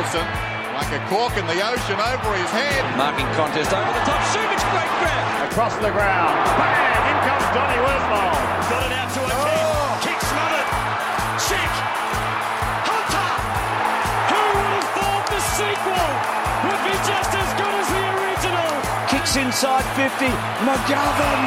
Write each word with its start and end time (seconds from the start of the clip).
Wilson, 0.00 0.24
like 0.80 0.88
a 0.96 1.00
cork 1.12 1.36
in 1.36 1.44
the 1.44 1.60
ocean 1.60 2.00
over 2.00 2.32
his 2.32 2.48
head. 2.56 2.80
Marking 2.96 3.28
contest 3.36 3.68
over 3.68 3.92
the 3.92 4.04
top. 4.08 4.16
Subic, 4.32 4.56
great 4.72 4.92
grab. 4.96 5.52
Across 5.52 5.76
the 5.76 5.92
ground. 5.92 6.40
Bang! 6.56 7.04
In 7.04 7.16
comes 7.28 7.44
Donny 7.52 7.76
Worsfold. 7.84 8.40
Got 8.72 8.82
it 8.88 8.96
out 8.96 9.12
to 9.12 9.20
a 9.20 9.36
kick. 9.44 9.60
Oh! 9.60 10.00
Kick 10.00 10.20
smothered. 10.24 10.68
Check. 11.44 11.72
Hunter. 12.88 13.28
Who 14.32 14.40
would 14.40 14.72
have 14.72 14.88
thought 14.96 15.24
the 15.28 15.40
sequel 15.52 16.08
would 16.64 16.80
be 16.80 16.96
just 17.04 17.32
as 17.36 17.50
good 17.60 17.74
as 17.76 17.88
the 17.92 18.04
original? 18.24 18.72
Kicks 19.12 19.36
inside 19.36 19.84
50. 20.00 20.32
McGovern. 20.64 21.42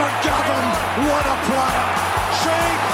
McGovern. 0.00 0.68
What 1.04 1.24
a 1.28 1.36
player. 1.44 1.88
Sheed 2.40 2.87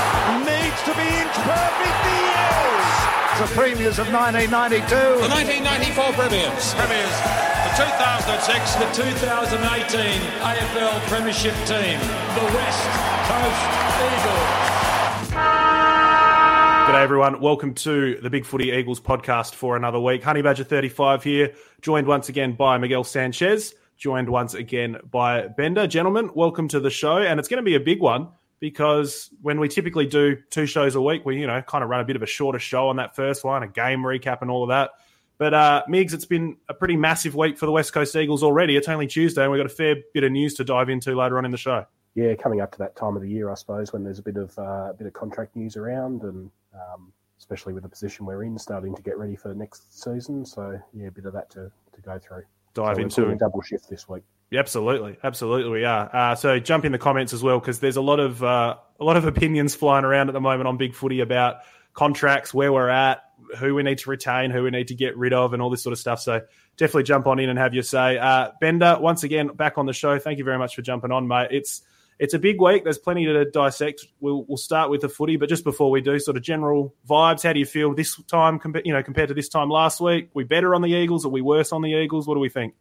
needs 0.75 0.87
to 0.87 0.95
be 0.95 1.07
inch 1.07 1.37
perfect. 1.47 1.99
He 2.03 2.19
is. 2.35 3.39
The 3.39 3.47
premiers 3.55 3.99
of 4.01 4.11
1992. 4.11 4.91
The 5.23 5.31
1994 5.31 6.13
Premiers. 6.19 6.75
Premiers. 6.75 7.15
The 7.63 7.71
2006, 7.79 8.75
the 8.83 8.89
2018 8.91 10.19
AFL 10.43 10.99
Premiership 11.07 11.55
team, 11.71 11.99
the 12.35 12.47
West 12.59 12.83
Coast 13.31 13.63
Eagles. 14.03 15.31
G'day 16.91 17.03
everyone. 17.03 17.41
Welcome 17.41 17.75
to 17.75 18.19
the 18.21 18.31
Big 18.31 18.45
Footy 18.45 18.73
Eagles 18.73 19.01
podcast 19.01 19.55
for 19.55 19.77
another 19.77 20.01
week. 20.01 20.25
Honey 20.25 20.43
Badger 20.43 20.65
35 20.65 21.23
here, 21.23 21.55
joined 21.83 22.09
once 22.09 22.29
again 22.29 22.55
by 22.55 22.79
Miguel 22.79 23.05
Sanchez, 23.05 23.75
joined 23.97 24.29
once 24.29 24.55
again 24.55 24.99
by 25.09 25.47
Bender. 25.47 25.87
Gentlemen, 25.87 26.31
welcome 26.35 26.67
to 26.69 26.81
the 26.81 26.91
show. 26.91 27.19
And 27.19 27.39
it's 27.39 27.49
going 27.49 27.63
to 27.63 27.65
be 27.65 27.77
a 27.77 27.81
big 27.81 28.01
one 28.01 28.29
because 28.65 29.29
when 29.43 29.61
we 29.61 29.69
typically 29.69 30.07
do 30.07 30.39
two 30.49 30.65
shows 30.65 30.95
a 30.95 31.01
week, 31.03 31.27
we, 31.27 31.39
you 31.39 31.47
know, 31.47 31.61
kind 31.61 31.85
of 31.85 31.91
run 31.91 32.01
a 32.01 32.05
bit 32.05 32.17
of 32.17 32.23
a 32.23 32.27
shorter 32.27 32.59
show 32.59 32.89
on 32.89 32.97
that 32.97 33.15
first 33.15 33.45
one, 33.45 33.63
a 33.63 33.69
game 33.69 33.99
recap 33.99 34.41
and 34.41 34.51
all 34.51 34.63
of 34.63 34.71
that. 34.71 34.93
But 35.37 35.53
uh, 35.53 35.83
Migs, 35.87 36.15
it's 36.15 36.25
been 36.25 36.57
a 36.71 36.73
pretty 36.73 36.97
massive 36.97 37.35
week 37.35 37.59
for 37.59 37.67
the 37.67 37.73
West 37.73 37.93
Coast 37.93 38.17
Eagles 38.17 38.43
already. 38.43 38.75
It's 38.75 38.89
only 38.89 39.07
Tuesday, 39.07 39.43
and 39.43 39.53
we've 39.53 39.59
got 39.59 39.67
a 39.67 39.75
fair 39.75 39.97
bit 40.15 40.25
of 40.25 40.33
news 40.33 40.55
to 40.55 40.65
dive 40.65 40.89
into 40.89 41.15
later 41.15 41.37
on 41.37 41.45
in 41.45 41.51
the 41.51 41.59
show. 41.59 41.85
yeah, 42.15 42.35
coming 42.37 42.63
up 42.63 42.73
to 42.73 42.79
that 42.79 42.97
time 42.97 43.17
of 43.17 43.21
the 43.21 43.29
year, 43.29 43.51
I 43.51 43.55
suppose, 43.55 43.93
when 43.93 44.03
there's 44.03 44.19
a 44.19 44.23
bit 44.23 44.39
of 44.39 44.59
uh, 44.59 44.89
a 44.89 44.95
bit 44.97 45.07
of 45.07 45.13
contract 45.13 45.57
news 45.57 45.77
around, 45.77 46.23
and 46.23 46.51
um, 46.73 47.13
especially 47.39 47.75
with 47.75 47.83
the 47.83 47.91
position 47.91 48.25
we're 48.25 48.45
in, 48.45 48.59
starting 48.59 48.97
to 48.97 49.03
get 49.03 49.19
ready 49.19 49.37
for 49.37 49.53
next 49.53 50.03
season. 50.03 50.47
So 50.47 50.81
yeah, 50.95 51.09
a 51.09 51.11
bit 51.11 51.27
of 51.27 51.35
that 51.35 51.51
to, 51.51 51.71
to 51.93 52.01
go 52.01 52.19
through. 52.19 52.45
Dive 52.73 52.97
so 53.13 53.25
we're 53.25 53.33
into 53.33 53.45
double 53.45 53.61
shift 53.61 53.91
this 53.91 54.09
week. 54.09 54.23
Absolutely, 54.57 55.17
absolutely, 55.23 55.71
we 55.71 55.85
are. 55.85 56.11
Uh, 56.15 56.35
so 56.35 56.59
jump 56.59 56.85
in 56.85 56.93
the 56.93 56.99
comments 56.99 57.33
as 57.33 57.43
well 57.43 57.59
because 57.59 57.81
there's 57.81 57.97
a 57.97 58.03
lot 58.03 58.21
of 58.21 58.43
uh, 58.43 58.77
a 58.99 59.05
lot 59.05 59.17
of 59.17 59.27
opinions 59.27 59.75
flying 59.75 60.05
around 60.05 60.29
at 60.29 60.33
the 60.33 60.41
moment 60.41 60.69
on 60.69 60.77
Big 60.77 60.95
Footy 60.95 61.21
about 61.21 61.57
contracts, 61.93 62.53
where 62.53 62.73
we're 62.73 62.89
at, 62.89 63.23
who 63.59 63.75
we 63.75 63.83
need 63.83 63.99
to 63.99 64.11
retain, 64.11 64.51
who 64.51 64.65
we 64.65 64.71
need 64.71 64.89
to 64.89 64.95
get 64.95 65.17
rid 65.17 65.33
of, 65.33 65.53
and 65.53 65.63
all 65.63 65.71
this 65.71 65.83
sort 65.83 65.93
of 65.93 65.99
stuff. 65.99 66.21
So 66.21 66.43
definitely 66.77 67.05
jump 67.05 67.27
on 67.27 67.39
in 67.39 67.49
and 67.49 67.59
have 67.59 67.75
your 67.75 67.83
say. 67.83 68.19
Uh, 68.19 68.51
Bender, 68.61 68.99
once 69.01 69.23
again, 69.23 69.49
back 69.49 69.79
on 69.79 69.87
the 69.87 69.93
show. 69.93 70.19
Thank 70.19 70.39
you 70.39 70.45
very 70.45 70.59
much 70.59 70.75
for 70.75 70.83
jumping 70.83 71.13
on, 71.13 71.27
mate. 71.29 71.49
It's 71.51 71.83
it's 72.19 72.35
a 72.35 72.39
big 72.39 72.61
week. 72.61 72.85
There's 72.85 72.99
plenty 72.99 73.25
to 73.27 73.45
dissect. 73.51 74.07
We'll 74.21 74.45
we'll 74.47 74.57
start 74.57 74.91
with 74.91 75.01
the 75.01 75.09
footy, 75.09 75.37
but 75.37 75.49
just 75.49 75.65
before 75.65 75.91
we 75.91 76.01
do, 76.01 76.19
sort 76.19 76.37
of 76.37 76.43
general 76.43 76.95
vibes. 77.09 77.43
How 77.43 77.53
do 77.53 77.59
you 77.59 77.67
feel 77.67 77.95
this 77.95 78.21
time, 78.25 78.61
you 78.85 78.93
know, 78.93 79.03
compared 79.03 79.29
to 79.29 79.35
this 79.35 79.49
time 79.49 79.69
last 79.69 80.01
week? 80.01 80.31
We 80.35 80.45
better 80.45 80.75
on 80.75 80.83
the 80.83 80.91
Eagles? 80.91 81.25
Are 81.25 81.31
we 81.31 81.41
worse 81.41 81.73
on 81.73 81.83
the 81.83 81.91
Eagles? 81.91 82.27
What 82.27 82.35
do 82.35 82.41
we 82.41 82.49
think? 82.49 82.75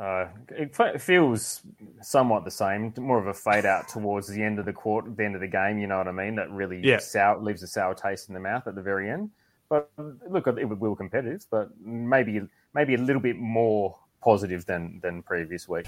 Uh, 0.00 0.28
it 0.56 0.74
fe- 0.74 0.96
feels 0.96 1.60
somewhat 2.00 2.42
the 2.44 2.50
same, 2.50 2.94
more 2.96 3.18
of 3.18 3.26
a 3.26 3.34
fade 3.34 3.66
out 3.66 3.86
towards 3.86 4.28
the 4.28 4.42
end 4.42 4.58
of 4.58 4.64
the 4.64 4.72
quarter, 4.72 5.10
the 5.10 5.22
end 5.22 5.34
of 5.34 5.42
the 5.42 5.46
game. 5.46 5.78
You 5.78 5.88
know 5.88 5.98
what 5.98 6.08
I 6.08 6.12
mean? 6.12 6.36
That 6.36 6.50
really 6.50 6.80
Yeah. 6.82 6.96
sour, 6.98 7.38
leaves 7.38 7.62
a 7.62 7.66
sour 7.66 7.94
taste 7.94 8.28
in 8.28 8.34
the 8.34 8.40
mouth 8.40 8.66
at 8.66 8.74
the 8.74 8.80
very 8.80 9.10
end. 9.10 9.30
But 9.68 9.90
look, 9.98 10.46
it 10.46 10.54
we 10.66 10.88
were 10.88 10.96
competitive, 10.96 11.44
but 11.50 11.68
maybe 11.78 12.40
maybe 12.72 12.94
a 12.94 12.98
little 12.98 13.20
bit 13.20 13.36
more 13.36 13.94
positive 14.22 14.64
than 14.64 15.00
than 15.02 15.22
previous 15.22 15.68
week. 15.68 15.86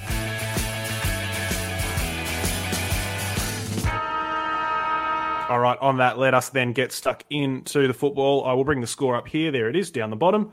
All 5.49 5.59
right, 5.59 5.77
on 5.81 5.97
that, 5.99 6.19
let 6.19 6.33
us 6.33 6.49
then 6.49 6.73
get 6.73 6.93
stuck 6.93 7.25
into 7.29 7.87
the 7.87 7.93
football. 7.93 8.45
I 8.45 8.53
will 8.53 8.65
bring 8.65 8.81
the 8.81 8.87
score 8.87 9.17
up 9.17 9.29
here. 9.29 9.51
There 9.51 9.69
it 9.69 9.77
is, 9.77 9.91
down 9.91 10.09
the 10.11 10.17
bottom. 10.17 10.53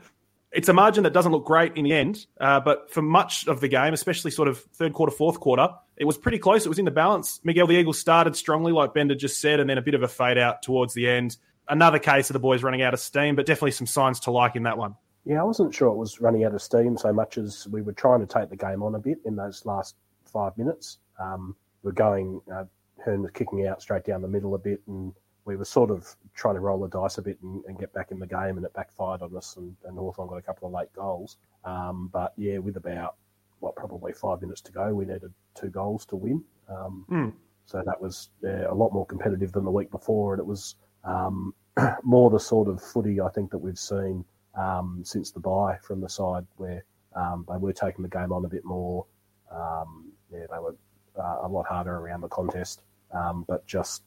It's 0.52 0.68
a 0.68 0.72
margin 0.72 1.04
that 1.04 1.12
doesn't 1.12 1.30
look 1.30 1.44
great 1.44 1.76
in 1.76 1.84
the 1.84 1.92
end, 1.92 2.26
uh, 2.40 2.58
but 2.58 2.90
for 2.90 3.02
much 3.02 3.46
of 3.46 3.60
the 3.60 3.68
game, 3.68 3.94
especially 3.94 4.32
sort 4.32 4.48
of 4.48 4.58
third 4.58 4.94
quarter, 4.94 5.12
fourth 5.12 5.38
quarter, 5.38 5.68
it 5.96 6.04
was 6.06 6.18
pretty 6.18 6.38
close. 6.38 6.66
It 6.66 6.68
was 6.68 6.78
in 6.78 6.84
the 6.84 6.90
balance. 6.90 7.40
Miguel, 7.44 7.68
the 7.68 7.76
Eagles 7.76 8.00
started 8.00 8.34
strongly, 8.34 8.72
like 8.72 8.92
Bender 8.92 9.14
just 9.14 9.40
said, 9.40 9.60
and 9.60 9.70
then 9.70 9.78
a 9.78 9.82
bit 9.82 9.94
of 9.94 10.02
a 10.02 10.08
fade 10.08 10.38
out 10.38 10.62
towards 10.62 10.92
the 10.94 11.08
end. 11.08 11.36
Another 11.68 12.00
case 12.00 12.30
of 12.30 12.34
the 12.34 12.40
boys 12.40 12.64
running 12.64 12.82
out 12.82 12.94
of 12.94 13.00
steam, 13.00 13.36
but 13.36 13.46
definitely 13.46 13.70
some 13.70 13.86
signs 13.86 14.18
to 14.20 14.32
like 14.32 14.56
in 14.56 14.64
that 14.64 14.76
one. 14.76 14.96
Yeah, 15.24 15.40
I 15.40 15.44
wasn't 15.44 15.72
sure 15.72 15.88
it 15.88 15.96
was 15.96 16.20
running 16.20 16.44
out 16.44 16.54
of 16.54 16.62
steam 16.62 16.96
so 16.96 17.12
much 17.12 17.38
as 17.38 17.68
we 17.68 17.82
were 17.82 17.92
trying 17.92 18.20
to 18.20 18.26
take 18.26 18.50
the 18.50 18.56
game 18.56 18.82
on 18.82 18.96
a 18.96 18.98
bit 18.98 19.18
in 19.24 19.36
those 19.36 19.64
last 19.66 19.94
five 20.24 20.56
minutes. 20.58 20.98
Um, 21.20 21.54
we're 21.84 21.92
going, 21.92 22.40
uh, 22.52 22.64
Hurn 23.04 23.22
was 23.22 23.30
kicking 23.30 23.66
out 23.66 23.82
straight 23.82 24.04
down 24.04 24.22
the 24.22 24.28
middle 24.28 24.54
a 24.54 24.58
bit, 24.58 24.80
and 24.88 25.12
we 25.50 25.56
were 25.56 25.64
sort 25.64 25.90
of 25.90 26.14
trying 26.34 26.54
to 26.54 26.60
roll 26.60 26.78
the 26.78 26.88
dice 26.88 27.18
a 27.18 27.22
bit 27.22 27.38
and, 27.42 27.64
and 27.66 27.78
get 27.78 27.92
back 27.92 28.12
in 28.12 28.20
the 28.20 28.26
game, 28.26 28.56
and 28.56 28.64
it 28.64 28.72
backfired 28.72 29.20
on 29.20 29.36
us, 29.36 29.56
and, 29.56 29.74
and 29.84 29.98
Hawthorn 29.98 30.28
got 30.28 30.36
a 30.36 30.42
couple 30.42 30.68
of 30.68 30.72
late 30.72 30.92
goals. 30.94 31.38
Um, 31.64 32.08
but 32.12 32.32
yeah, 32.36 32.58
with 32.58 32.76
about, 32.76 33.16
what, 33.58 33.74
probably 33.74 34.12
five 34.12 34.40
minutes 34.40 34.60
to 34.62 34.72
go, 34.72 34.94
we 34.94 35.04
needed 35.04 35.32
two 35.54 35.68
goals 35.68 36.06
to 36.06 36.16
win. 36.16 36.44
Um, 36.68 37.04
Mm. 37.10 37.32
So 37.66 37.82
that 37.84 38.00
was 38.00 38.30
yeah, 38.42 38.64
a 38.68 38.74
lot 38.74 38.92
more 38.92 39.06
competitive 39.06 39.52
than 39.52 39.64
the 39.64 39.70
week 39.70 39.90
before, 39.90 40.34
and 40.34 40.40
it 40.40 40.46
was 40.46 40.74
um, 41.04 41.54
more 42.02 42.30
the 42.30 42.40
sort 42.40 42.68
of 42.68 42.82
footy 42.82 43.20
I 43.20 43.28
think 43.28 43.50
that 43.50 43.58
we've 43.58 43.78
seen 43.78 44.24
um, 44.56 45.02
since 45.04 45.30
the 45.30 45.40
bye 45.40 45.78
from 45.82 46.00
the 46.00 46.08
side 46.08 46.46
where 46.56 46.84
um, 47.14 47.44
they 47.48 47.56
were 47.56 47.72
taking 47.72 48.02
the 48.02 48.08
game 48.08 48.32
on 48.32 48.44
a 48.44 48.48
bit 48.48 48.64
more. 48.64 49.06
Um, 49.52 50.12
yeah, 50.32 50.46
they 50.50 50.58
were 50.58 50.76
uh, 51.16 51.38
a 51.42 51.48
lot 51.48 51.66
harder 51.66 51.94
around 51.96 52.22
the 52.22 52.28
contest, 52.28 52.82
um, 53.12 53.44
but 53.46 53.66
just 53.66 54.02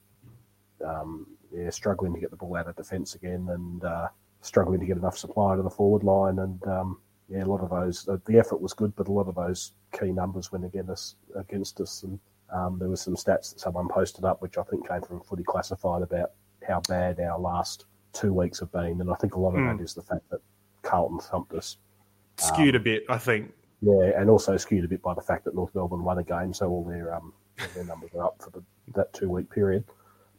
um, 0.84 1.28
yeah, 1.52 1.70
struggling 1.70 2.14
to 2.14 2.20
get 2.20 2.32
the 2.32 2.38
ball 2.38 2.56
out 2.56 2.68
of 2.68 2.76
defence 2.76 3.16
again 3.16 3.48
and 3.50 3.84
uh, 3.84 4.08
struggling 4.42 4.80
to 4.80 4.86
get 4.86 4.98
enough 4.98 5.18
supply 5.18 5.56
to 5.56 5.62
the 5.62 5.70
forward 5.70 6.04
line. 6.04 6.40
And 6.40 6.66
um, 6.68 7.00
yeah, 7.30 7.44
a 7.44 7.46
lot 7.46 7.62
of 7.62 7.70
those, 7.70 8.08
uh, 8.08 8.18
the 8.26 8.40
effort 8.40 8.62
was 8.62 8.74
good, 8.74 8.96
but 8.96 9.08
a 9.08 9.12
lot 9.12 9.28
of 9.28 9.36
those 9.36 9.74
key 9.98 10.12
numbers 10.12 10.52
went 10.52 10.66
against 10.66 10.90
us. 10.90 11.16
Against 11.36 11.80
us. 11.82 12.04
And 12.04 12.20
um, 12.54 12.78
there 12.80 12.90
were 12.90 12.96
some 12.96 13.16
stats 13.16 13.54
that 13.54 13.60
someone 13.60 13.88
posted 13.88 14.26
up, 14.26 14.42
which 14.42 14.58
I 14.58 14.64
think 14.64 14.88
came 14.88 15.02
from 15.02 15.22
Footy 15.22 15.44
Classified 15.44 16.02
about 16.02 16.32
how 16.68 16.82
bad 16.88 17.20
our 17.20 17.40
last 17.40 17.86
two 18.14 18.34
weeks 18.34 18.60
have 18.60 18.72
been. 18.72 19.02
And 19.02 19.10
I 19.12 19.16
think 19.16 19.36
a 19.36 19.40
lot 19.40 19.56
of 19.56 19.62
Mm. 19.62 19.78
that 19.78 19.84
is 19.84 19.94
the 19.94 20.02
fact 20.04 20.30
that 20.30 20.40
Carlton 20.82 21.20
thumped 21.20 21.54
us. 21.54 21.78
Skewed 22.38 22.76
Um, 22.76 22.82
a 22.82 22.84
bit, 22.84 23.04
I 23.10 23.18
think. 23.18 23.52
Yeah, 23.82 24.12
and 24.20 24.30
also 24.30 24.56
skewed 24.58 24.86
a 24.86 24.88
bit 24.88 25.02
by 25.02 25.14
the 25.14 25.22
fact 25.22 25.44
that 25.46 25.56
North 25.56 25.76
Melbourne 25.76 26.04
won 26.04 26.18
a 26.18 26.24
game, 26.24 26.54
so 26.54 26.70
all 26.70 26.84
their 26.86 27.14
um 27.14 27.34
their 27.76 27.84
numbers 27.84 28.10
are 28.16 28.24
up 28.24 28.42
for 28.42 28.50
the, 28.50 28.64
that 28.96 29.12
two 29.14 29.30
week 29.30 29.50
period. 29.50 29.84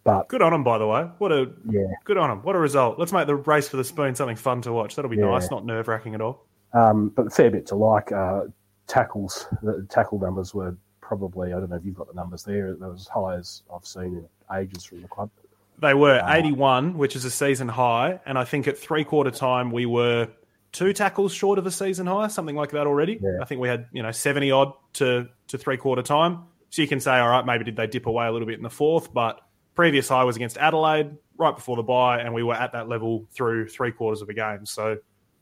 But 0.04 0.28
Good 0.28 0.42
on 0.42 0.53
them, 0.53 0.62
by 0.65 0.76
the 0.78 0.87
way. 0.87 1.09
What 1.19 1.32
a 1.32 1.50
yeah, 1.69 1.87
good 2.04 2.19
on 2.19 2.28
them. 2.28 2.42
What 2.42 2.54
a 2.54 2.59
result. 2.59 2.98
Let's 2.98 3.12
make 3.12 3.26
the 3.26 3.37
race 3.37 3.69
for 3.69 3.78
the 3.78 3.84
spoon 3.84 4.15
something 4.15 4.37
fun 4.37 4.60
to 4.62 4.72
watch. 4.72 4.97
That'll 4.97 5.10
be 5.10 5.16
Yeah. 5.16 5.25
nice, 5.31 5.50
not 5.50 5.65
nerve 5.65 5.88
wracking 5.88 6.15
at 6.15 6.20
all. 6.20 6.44
um, 6.75 7.09
but 7.10 7.26
a 7.28 7.31
fair 7.31 7.50
bit 7.50 7.66
to 7.69 7.75
like. 7.76 8.12
Uh, 8.12 8.43
tackles, 8.87 9.47
the 9.62 9.87
tackle 9.88 10.19
numbers 10.19 10.53
were 10.54 10.76
probably 11.00 11.53
I 11.53 11.60
don't 11.60 11.70
know 11.70 11.76
if 11.76 11.84
you've 11.84 11.94
got 11.94 12.06
the 12.09 12.14
numbers 12.14 12.43
there. 12.44 12.75
They're 12.78 12.93
as 12.93 13.06
high 13.09 13.37
as 13.37 13.62
I've 13.75 13.87
seen 13.87 14.16
in 14.19 14.28
ages 14.56 14.84
from 14.84 15.00
the 15.03 15.09
club. 15.09 15.31
They 15.78 15.94
were 15.94 16.20
Ah. 16.22 16.34
81, 16.34 16.98
which 16.98 17.16
is 17.16 17.25
a 17.25 17.31
season 17.31 17.69
high, 17.69 18.20
and 18.26 18.38
I 18.38 18.44
think 18.44 18.69
at 18.69 18.76
three 18.78 19.04
quarter 19.04 19.31
time 19.31 19.70
we 19.70 19.87
were 19.87 20.28
two 20.72 20.93
tackles 20.93 21.32
short 21.32 21.59
of 21.59 21.66
a 21.66 21.70
season 21.70 22.06
high, 22.06 22.26
something 22.28 22.56
like 22.56 22.72
that 22.72 22.87
already. 22.87 23.19
Yeah. 23.22 23.38
I 23.41 23.44
think 23.47 23.60
we 23.60 23.69
had 23.69 23.87
you 23.93 24.03
know 24.03 24.10
70 24.10 24.50
odd 24.50 24.72
to 24.94 25.28
to 25.48 25.56
three 25.59 25.76
quarter 25.78 26.03
time. 26.03 26.44
So 26.70 26.82
you 26.82 26.88
can 26.88 26.98
say, 27.00 27.12
all 27.19 27.28
right, 27.28 27.47
maybe 27.47 27.64
did 27.64 27.76
they 27.76 27.87
dip 27.87 28.06
away 28.06 28.26
a 28.26 28.32
little 28.32 28.47
bit 28.47 28.56
in 28.56 28.62
the 28.64 28.70
fourth, 28.70 29.14
but 29.14 29.41
previous 29.75 30.09
high 30.09 30.25
was 30.25 30.37
against 30.37 30.56
Adelaide 30.59 31.17
right 31.37 31.55
before 31.55 31.76
the 31.76 31.82
bye, 31.82 32.21
and 32.21 32.32
we 32.32 32.43
were 32.43 32.55
at 32.55 32.73
that 32.73 32.88
level 32.88 33.26
through 33.32 33.69
three 33.69 33.93
quarters 33.93 34.23
of 34.23 34.29
a 34.29 34.35
game. 34.35 34.67
So 34.67 34.99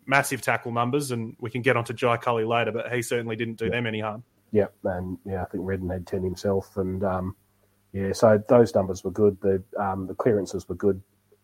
massive 0.06 0.40
tackle 0.40 0.72
numbers, 0.72 1.10
and 1.10 1.36
we 1.38 1.50
can 1.50 1.62
get 1.62 1.76
onto 1.76 1.92
Jai 1.92 2.16
Culley 2.16 2.44
later, 2.44 2.72
but 2.72 2.92
he 2.92 3.02
certainly 3.02 3.36
didn't 3.36 3.58
do 3.58 3.70
them 3.70 3.86
any 3.86 4.00
harm. 4.00 4.22
Yeah, 4.50 4.66
and 4.84 5.18
yeah, 5.24 5.42
I 5.42 5.46
think 5.46 5.64
Redden 5.66 5.88
had 5.88 6.06
ten 6.06 6.22
himself, 6.22 6.76
and 6.76 7.02
um, 7.04 7.36
yeah, 7.92 8.12
so 8.12 8.42
those 8.48 8.74
numbers 8.74 9.04
were 9.04 9.10
good. 9.10 9.40
The 9.40 9.62
um, 9.78 10.06
the 10.06 10.14
clearances 10.14 10.68
were 10.68 10.74
good. 10.74 11.00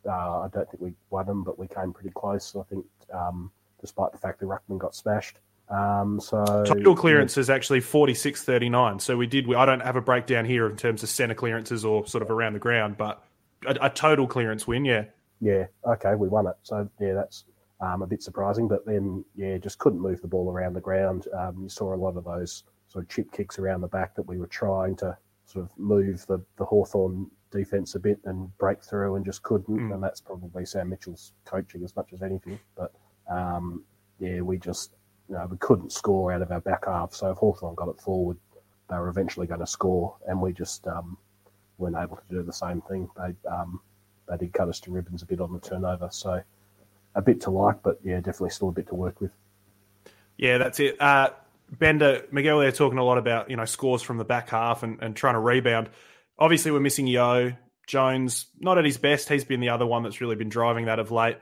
Uh, 0.07 0.41
I 0.41 0.49
don't 0.53 0.71
think 0.71 0.83
we 0.83 0.93
won 1.11 1.27
them, 1.27 1.43
but 1.43 1.59
we 1.59 1.69
came 1.69 1.93
pretty 1.93 2.11
close. 2.15 2.55
I 2.55 2.63
think, 2.65 2.85
um, 3.13 3.51
despite 3.81 4.13
the 4.13 4.19
fact 4.19 4.41
that 4.41 4.47
Ruckman 4.47 4.79
got 4.79 4.95
smashed. 4.95 5.39
Um, 5.71 6.19
so 6.19 6.65
Total 6.67 6.97
clearance 6.97 7.37
is 7.37 7.51
actually 7.51 7.81
forty 7.81 8.15
six 8.15 8.43
thirty 8.43 8.69
nine. 8.71 8.99
So 8.99 9.17
we 9.17 9.27
did, 9.27 9.47
we, 9.47 9.55
I 9.55 9.67
don't 9.67 9.81
have 9.81 9.97
a 9.97 10.01
breakdown 10.01 10.47
here 10.47 10.67
in 10.67 10.77
terms 10.77 11.03
of 11.03 11.11
centre 11.11 11.35
clearances 11.35 11.85
or 11.85 12.07
sort 12.07 12.23
of 12.23 12.31
around 12.31 12.55
the 12.55 12.59
ground, 12.59 12.97
but 12.97 13.23
a, 13.67 13.77
a 13.83 13.91
total 13.91 14.27
clearance 14.27 14.67
win, 14.67 14.85
yeah. 14.85 15.05
yeah, 15.41 15.67
okay, 15.85 16.15
we 16.15 16.29
won 16.29 16.47
it. 16.47 16.57
So 16.63 16.89
yeah, 17.01 17.13
that's 17.15 17.45
um, 17.81 18.03
a 18.03 18.07
bit 18.07 18.23
surprising. 18.23 18.67
But 18.67 18.87
then 18.87 19.25
yeah, 19.35 19.59
just 19.59 19.79
couldn't 19.79 20.01
move 20.01 20.23
the 20.23 20.29
ball 20.29 20.51
around 20.51 20.73
the 20.73 20.81
ground. 20.81 21.27
Um, 21.37 21.63
you 21.63 21.69
saw 21.69 21.95
a 21.95 21.97
lot 21.97 22.17
of 22.17 22.25
those 22.25 22.65
sort 22.89 23.05
of 23.05 23.11
chip 23.11 23.31
kicks 23.33 23.59
around 23.59 23.83
the 23.83 23.89
back 23.89 24.15
that 24.15 24.27
we 24.27 24.39
were 24.39 24.47
trying 24.47 24.97
to 24.97 25.17
sort 25.45 25.65
of 25.65 25.79
move 25.79 26.25
the 26.27 26.41
the 26.57 26.65
Hawthorn 26.65 27.31
defense 27.51 27.95
a 27.95 27.99
bit 27.99 28.21
and 28.25 28.57
break 28.59 28.83
through 28.83 29.17
and 29.17 29.25
just 29.25 29.43
couldn't. 29.43 29.79
Mm. 29.79 29.95
And 29.95 30.03
that's 30.03 30.21
probably 30.21 30.65
Sam 30.65 30.89
Mitchell's 30.89 31.33
coaching 31.45 31.85
as 31.85 31.95
much 31.95 32.13
as 32.15 32.23
anything. 32.23 32.59
But 32.75 32.93
um, 33.31 33.85
yeah, 34.19 34.41
we 34.41 34.59
just 34.59 34.95
you 35.29 35.35
know, 35.35 35.47
we 35.51 35.57
couldn't 35.59 35.93
score 35.93 36.33
out 36.33 36.43
of 36.43 36.51
our 36.51 36.61
back 36.61 36.87
half. 36.87 37.15
So 37.15 37.31
if 37.31 37.39
Hawthorn 37.39 37.75
got 37.75 37.89
it 37.89 38.01
forward, 38.01 38.39
they 38.89 38.97
were 38.97 39.09
eventually 39.09 39.47
going 39.47 39.61
to 39.61 39.67
score, 39.67 40.17
and 40.27 40.41
we 40.41 40.53
just 40.53 40.87
um, 40.87 41.19
weren't 41.77 41.97
able 41.97 42.17
to 42.17 42.23
do 42.31 42.43
the 42.43 42.53
same 42.53 42.81
thing. 42.83 43.09
They 43.17 43.35
um, 43.49 43.81
they 44.29 44.37
did 44.37 44.53
cut 44.53 44.69
us 44.69 44.81
to 44.81 44.91
ribbons 44.91 45.23
a 45.23 45.27
bit 45.27 45.41
on 45.41 45.53
the 45.53 45.61
turnover, 45.61 46.09
so 46.11 46.43
a 47.15 47.23
bit 47.23 47.41
to 47.43 47.51
like, 47.51 47.83
but 47.83 47.99
yeah, 48.03 48.17
definitely 48.17 48.51
still 48.51 48.69
a 48.69 48.73
bit 48.73 48.89
to 48.89 48.95
work 48.95 49.21
with. 49.21 49.33
Yeah, 50.37 50.59
that's 50.59 50.81
it. 50.81 51.01
Uh, 51.01 51.31
Bender, 51.71 52.25
Miguel, 52.31 52.61
they're 52.61 52.73
talking 52.73 52.99
a 52.99 53.05
lot 53.05 53.19
about 53.19 53.51
you 53.51 53.57
know 53.57 53.65
scores 53.65 54.03
from 54.03 54.17
the 54.17 54.25
back 54.25 54.51
half 54.51 54.83
and, 54.83 55.03
and 55.03 55.15
trying 55.15 55.35
to 55.35 55.41
rebound. 55.41 55.91
Obviously, 56.39 56.71
we're 56.71 56.81
missing 56.81 57.07
Yo 57.07 57.53
Jones, 57.87 58.47
not 58.59 58.79
at 58.79 58.85
his 58.85 58.97
best. 58.99 59.29
He's 59.29 59.45
been 59.45 59.61
the 59.61 59.71
other 59.71 59.87
one 59.87 60.03
that's 60.03 60.21
really 60.21 60.37
been 60.37 60.49
driving 60.49 60.87
that 60.87 60.99
of 60.99 61.11
late. 61.11 61.39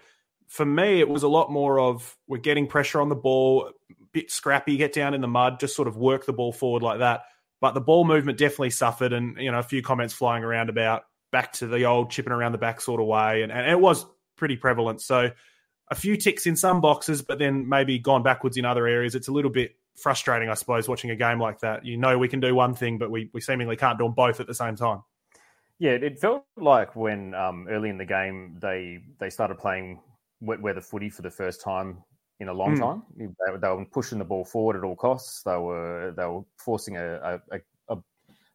For 0.48 0.64
me, 0.64 1.00
it 1.00 1.08
was 1.08 1.22
a 1.22 1.28
lot 1.28 1.50
more 1.50 1.80
of 1.80 2.16
we're 2.28 2.38
getting 2.38 2.66
pressure 2.66 3.00
on 3.00 3.08
the 3.08 3.16
ball, 3.16 3.70
bit 4.12 4.30
scrappy, 4.30 4.76
get 4.76 4.92
down 4.92 5.14
in 5.14 5.20
the 5.20 5.28
mud, 5.28 5.60
just 5.60 5.74
sort 5.74 5.88
of 5.88 5.96
work 5.96 6.26
the 6.26 6.32
ball 6.32 6.52
forward 6.52 6.82
like 6.82 7.00
that. 7.00 7.22
But 7.60 7.74
the 7.74 7.80
ball 7.80 8.04
movement 8.04 8.38
definitely 8.38 8.70
suffered, 8.70 9.12
and 9.12 9.36
you 9.38 9.50
know 9.50 9.58
a 9.58 9.62
few 9.62 9.82
comments 9.82 10.14
flying 10.14 10.44
around 10.44 10.68
about 10.68 11.02
back 11.32 11.52
to 11.54 11.66
the 11.66 11.84
old 11.84 12.10
chipping 12.10 12.32
around 12.32 12.52
the 12.52 12.58
back 12.58 12.80
sort 12.80 13.00
of 13.00 13.06
way, 13.06 13.42
and, 13.42 13.50
and 13.50 13.68
it 13.68 13.80
was 13.80 14.06
pretty 14.36 14.56
prevalent. 14.56 15.00
So 15.00 15.30
a 15.90 15.94
few 15.94 16.16
ticks 16.16 16.46
in 16.46 16.56
some 16.56 16.80
boxes, 16.80 17.22
but 17.22 17.38
then 17.38 17.68
maybe 17.68 17.98
gone 17.98 18.22
backwards 18.22 18.56
in 18.56 18.64
other 18.64 18.86
areas. 18.86 19.14
It's 19.14 19.28
a 19.28 19.32
little 19.32 19.50
bit 19.50 19.76
frustrating, 19.96 20.48
I 20.48 20.54
suppose, 20.54 20.88
watching 20.88 21.10
a 21.10 21.16
game 21.16 21.40
like 21.40 21.60
that. 21.60 21.84
You 21.84 21.96
know, 21.96 22.18
we 22.18 22.28
can 22.28 22.40
do 22.40 22.54
one 22.54 22.74
thing, 22.74 22.98
but 22.98 23.10
we, 23.10 23.30
we 23.32 23.40
seemingly 23.40 23.76
can't 23.76 23.98
do 23.98 24.04
them 24.04 24.14
both 24.14 24.40
at 24.40 24.46
the 24.46 24.54
same 24.54 24.76
time. 24.76 25.02
Yeah, 25.78 25.92
it 25.92 26.18
felt 26.18 26.44
like 26.56 26.96
when 26.96 27.34
um, 27.34 27.66
early 27.68 27.90
in 27.90 27.98
the 27.98 28.06
game 28.06 28.56
they 28.60 29.00
they 29.18 29.28
started 29.28 29.58
playing 29.58 30.00
wet 30.40 30.60
weather 30.60 30.80
footy 30.80 31.08
for 31.10 31.22
the 31.22 31.30
first 31.30 31.60
time 31.60 32.02
in 32.40 32.48
a 32.48 32.52
long 32.52 32.76
mm. 32.76 32.80
time. 32.80 33.02
They, 33.16 33.26
they, 33.60 33.68
were 33.68 33.84
pushing 33.86 34.18
the 34.18 34.24
ball 34.24 34.44
forward 34.44 34.76
at 34.76 34.84
all 34.84 34.96
costs. 34.96 35.42
They 35.42 35.56
were 35.56 36.12
they 36.16 36.24
were 36.26 36.42
forcing 36.58 36.96
a 36.96 37.40
a, 37.50 37.60
a, 37.88 37.98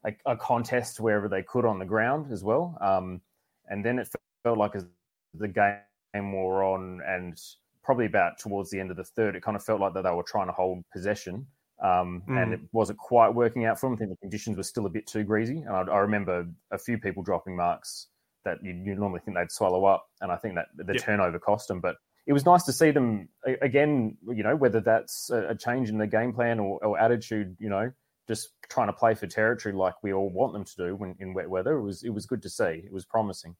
a, 0.04 0.12
a 0.26 0.36
contest 0.36 1.00
wherever 1.00 1.28
they 1.28 1.42
could 1.42 1.64
on 1.64 1.78
the 1.78 1.84
ground 1.84 2.32
as 2.32 2.44
well. 2.44 2.76
Um, 2.80 3.20
and 3.68 3.84
then 3.84 3.98
it 3.98 4.08
felt 4.42 4.58
like 4.58 4.76
as 4.76 4.86
the 5.34 5.48
game 5.48 6.32
wore 6.32 6.62
on 6.62 7.00
and 7.06 7.40
probably 7.82 8.06
about 8.06 8.38
towards 8.38 8.70
the 8.70 8.78
end 8.78 8.90
of 8.90 8.96
the 8.96 9.04
third, 9.04 9.34
it 9.34 9.42
kind 9.42 9.56
of 9.56 9.64
felt 9.64 9.80
like 9.80 9.94
that 9.94 10.02
they 10.02 10.10
were 10.10 10.22
trying 10.22 10.46
to 10.46 10.52
hold 10.52 10.84
possession. 10.92 11.46
Um, 11.82 12.22
mm. 12.28 12.40
And 12.40 12.54
it 12.54 12.60
wasn't 12.72 12.98
quite 12.98 13.30
working 13.34 13.64
out 13.64 13.80
for 13.80 13.86
them. 13.86 13.94
I 13.94 13.98
think 13.98 14.10
the 14.10 14.16
conditions 14.16 14.56
were 14.56 14.62
still 14.62 14.86
a 14.86 14.90
bit 14.90 15.06
too 15.06 15.24
greasy. 15.24 15.58
And 15.58 15.70
I, 15.70 15.80
I 15.80 15.98
remember 15.98 16.46
a 16.70 16.78
few 16.78 16.96
people 16.96 17.24
dropping 17.24 17.56
marks 17.56 18.08
that 18.44 18.62
you, 18.62 18.72
normally 18.72 19.20
think 19.20 19.36
they'd 19.36 19.50
swallow 19.50 19.84
up. 19.84 20.06
And 20.20 20.30
I 20.30 20.36
think 20.36 20.54
that 20.54 20.66
the 20.76 20.94
yep. 20.94 21.02
turnover 21.02 21.38
cost 21.38 21.68
them. 21.68 21.80
But 21.80 21.96
it 22.26 22.32
was 22.32 22.44
nice 22.44 22.62
to 22.64 22.72
see 22.72 22.90
them 22.90 23.28
again, 23.60 24.16
you 24.28 24.42
know, 24.42 24.56
whether 24.56 24.80
that's 24.80 25.30
a, 25.30 25.54
change 25.54 25.88
in 25.88 25.98
the 25.98 26.06
game 26.06 26.32
plan 26.32 26.60
or, 26.60 26.82
or, 26.84 26.98
attitude, 26.98 27.56
you 27.58 27.68
know, 27.68 27.92
just 28.28 28.50
trying 28.68 28.86
to 28.86 28.92
play 28.92 29.14
for 29.14 29.26
territory 29.26 29.74
like 29.74 29.94
we 30.02 30.12
all 30.12 30.30
want 30.30 30.52
them 30.52 30.64
to 30.64 30.76
do 30.76 30.96
when, 30.96 31.16
in 31.18 31.34
wet 31.34 31.50
weather. 31.50 31.78
It 31.78 31.82
was, 31.82 32.04
it 32.04 32.10
was 32.10 32.26
good 32.26 32.42
to 32.42 32.50
see. 32.50 32.82
It 32.84 32.92
was 32.92 33.04
promising. 33.04 33.56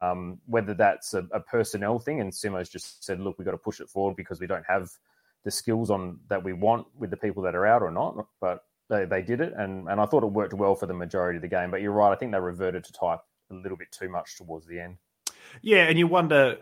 Um, 0.00 0.38
whether 0.46 0.72
that's 0.72 1.12
a, 1.12 1.26
a, 1.32 1.40
personnel 1.40 1.98
thing, 1.98 2.22
and 2.22 2.32
Simo's 2.32 2.70
just 2.70 3.04
said, 3.04 3.20
"Look, 3.20 3.36
we've 3.36 3.44
got 3.44 3.50
to 3.50 3.58
push 3.58 3.78
it 3.80 3.90
forward 3.90 4.16
because 4.16 4.40
we 4.40 4.46
don't 4.46 4.64
have 4.66 4.88
the 5.44 5.50
skills 5.50 5.90
on 5.90 6.18
that 6.28 6.42
we 6.42 6.54
want 6.54 6.86
with 6.98 7.10
the 7.10 7.16
people 7.18 7.42
that 7.42 7.54
are 7.54 7.66
out 7.66 7.82
or 7.82 7.90
not." 7.90 8.16
But 8.40 8.64
they, 8.88 9.04
they 9.04 9.20
did 9.20 9.42
it, 9.42 9.52
and 9.54 9.86
and 9.90 10.00
I 10.00 10.06
thought 10.06 10.22
it 10.22 10.32
worked 10.32 10.54
well 10.54 10.74
for 10.76 10.86
the 10.86 10.94
majority 10.94 11.36
of 11.36 11.42
the 11.42 11.48
game. 11.48 11.70
But 11.70 11.82
you're 11.82 11.92
right; 11.92 12.10
I 12.10 12.16
think 12.16 12.32
they 12.32 12.40
reverted 12.40 12.84
to 12.84 12.92
type 12.94 13.20
a 13.50 13.54
little 13.54 13.76
bit 13.76 13.92
too 13.92 14.08
much 14.08 14.36
towards 14.36 14.66
the 14.66 14.80
end. 14.80 14.96
Yeah, 15.62 15.84
and 15.84 15.98
you 15.98 16.06
wonder. 16.06 16.58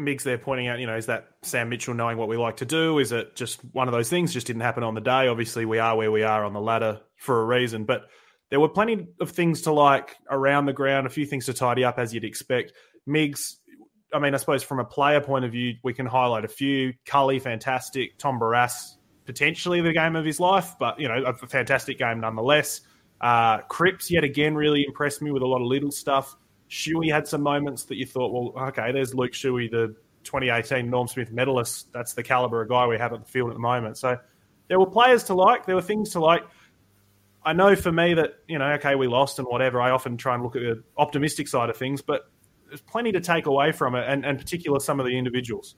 Migs 0.00 0.22
there 0.22 0.38
pointing 0.38 0.68
out, 0.68 0.78
you 0.78 0.86
know, 0.86 0.96
is 0.96 1.06
that 1.06 1.26
Sam 1.42 1.68
Mitchell 1.68 1.92
knowing 1.92 2.18
what 2.18 2.28
we 2.28 2.36
like 2.36 2.58
to 2.58 2.64
do? 2.64 3.00
Is 3.00 3.10
it 3.10 3.34
just 3.34 3.58
one 3.72 3.88
of 3.88 3.92
those 3.92 4.08
things 4.08 4.32
just 4.32 4.46
didn't 4.46 4.62
happen 4.62 4.84
on 4.84 4.94
the 4.94 5.00
day? 5.00 5.26
Obviously, 5.26 5.64
we 5.64 5.80
are 5.80 5.96
where 5.96 6.12
we 6.12 6.22
are 6.22 6.44
on 6.44 6.52
the 6.52 6.60
ladder 6.60 7.00
for 7.16 7.40
a 7.40 7.44
reason, 7.44 7.84
but 7.84 8.02
there 8.48 8.60
were 8.60 8.68
plenty 8.68 9.08
of 9.20 9.32
things 9.32 9.62
to 9.62 9.72
like 9.72 10.14
around 10.30 10.66
the 10.66 10.72
ground, 10.72 11.08
a 11.08 11.10
few 11.10 11.26
things 11.26 11.46
to 11.46 11.52
tidy 11.52 11.82
up 11.82 11.98
as 11.98 12.14
you'd 12.14 12.22
expect. 12.22 12.74
Migs, 13.08 13.54
I 14.14 14.20
mean, 14.20 14.34
I 14.34 14.36
suppose 14.36 14.62
from 14.62 14.78
a 14.78 14.84
player 14.84 15.20
point 15.20 15.44
of 15.44 15.50
view, 15.50 15.74
we 15.82 15.92
can 15.92 16.06
highlight 16.06 16.44
a 16.44 16.48
few. 16.48 16.92
Culley, 17.04 17.40
fantastic. 17.40 18.18
Tom 18.18 18.38
Barrass, 18.38 18.98
potentially 19.26 19.80
the 19.80 19.92
game 19.92 20.14
of 20.14 20.24
his 20.24 20.38
life, 20.38 20.76
but, 20.78 21.00
you 21.00 21.08
know, 21.08 21.24
a 21.24 21.34
fantastic 21.34 21.98
game 21.98 22.20
nonetheless. 22.20 22.82
Uh, 23.20 23.58
Cripps, 23.62 24.10
yet 24.10 24.24
again, 24.24 24.54
really 24.54 24.84
impressed 24.86 25.22
me 25.22 25.30
with 25.30 25.42
a 25.42 25.46
lot 25.46 25.60
of 25.60 25.66
little 25.66 25.90
stuff. 25.90 26.36
Shuey 26.70 27.12
had 27.12 27.26
some 27.26 27.42
moments 27.42 27.84
that 27.84 27.96
you 27.96 28.06
thought, 28.06 28.32
well, 28.32 28.68
okay, 28.68 28.92
there's 28.92 29.14
Luke 29.14 29.32
Shuey, 29.32 29.70
the 29.70 29.96
2018 30.24 30.88
Norm 30.88 31.08
Smith 31.08 31.32
medalist. 31.32 31.92
That's 31.92 32.12
the 32.12 32.22
caliber 32.22 32.62
of 32.62 32.68
guy 32.68 32.86
we 32.86 32.98
have 32.98 33.12
at 33.12 33.24
the 33.24 33.30
field 33.30 33.50
at 33.50 33.54
the 33.54 33.60
moment. 33.60 33.96
So 33.96 34.18
there 34.68 34.78
were 34.78 34.90
players 34.90 35.24
to 35.24 35.34
like. 35.34 35.66
There 35.66 35.74
were 35.74 35.82
things 35.82 36.10
to 36.10 36.20
like. 36.20 36.42
I 37.44 37.54
know 37.54 37.74
for 37.74 37.90
me 37.90 38.14
that 38.14 38.34
you 38.46 38.58
know, 38.58 38.72
okay, 38.72 38.94
we 38.94 39.06
lost 39.06 39.38
and 39.38 39.48
whatever. 39.48 39.80
I 39.80 39.90
often 39.90 40.16
try 40.16 40.34
and 40.34 40.42
look 40.42 40.56
at 40.56 40.62
the 40.62 40.82
optimistic 40.96 41.48
side 41.48 41.70
of 41.70 41.76
things, 41.76 42.02
but 42.02 42.30
there's 42.68 42.82
plenty 42.82 43.12
to 43.12 43.20
take 43.20 43.46
away 43.46 43.72
from 43.72 43.94
it, 43.94 44.04
and, 44.06 44.24
and 44.26 44.38
particular 44.38 44.78
some 44.80 45.00
of 45.00 45.06
the 45.06 45.16
individuals. 45.16 45.76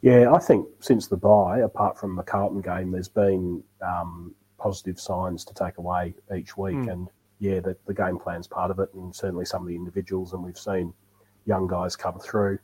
Yeah, 0.00 0.32
I 0.32 0.38
think 0.38 0.66
since 0.80 1.08
the 1.08 1.16
bye, 1.16 1.58
apart 1.58 1.98
from 1.98 2.16
the 2.16 2.22
Carlton 2.22 2.62
game, 2.62 2.92
there's 2.92 3.08
been 3.08 3.62
um, 3.82 4.34
positive 4.58 5.00
signs 5.00 5.44
to 5.44 5.54
take 5.54 5.78
away 5.78 6.14
each 6.36 6.56
week, 6.56 6.76
mm. 6.76 6.92
and 6.92 7.08
yeah, 7.38 7.60
the, 7.60 7.76
the 7.86 7.94
game 7.94 8.18
plan's 8.18 8.46
part 8.46 8.70
of 8.70 8.78
it, 8.80 8.92
and 8.94 9.14
certainly 9.14 9.44
some 9.44 9.62
of 9.62 9.68
the 9.68 9.76
individuals, 9.76 10.32
and 10.32 10.42
we've 10.42 10.58
seen 10.58 10.92
young 11.46 11.66
guys 11.66 11.96
come 11.96 12.18
through. 12.18 12.58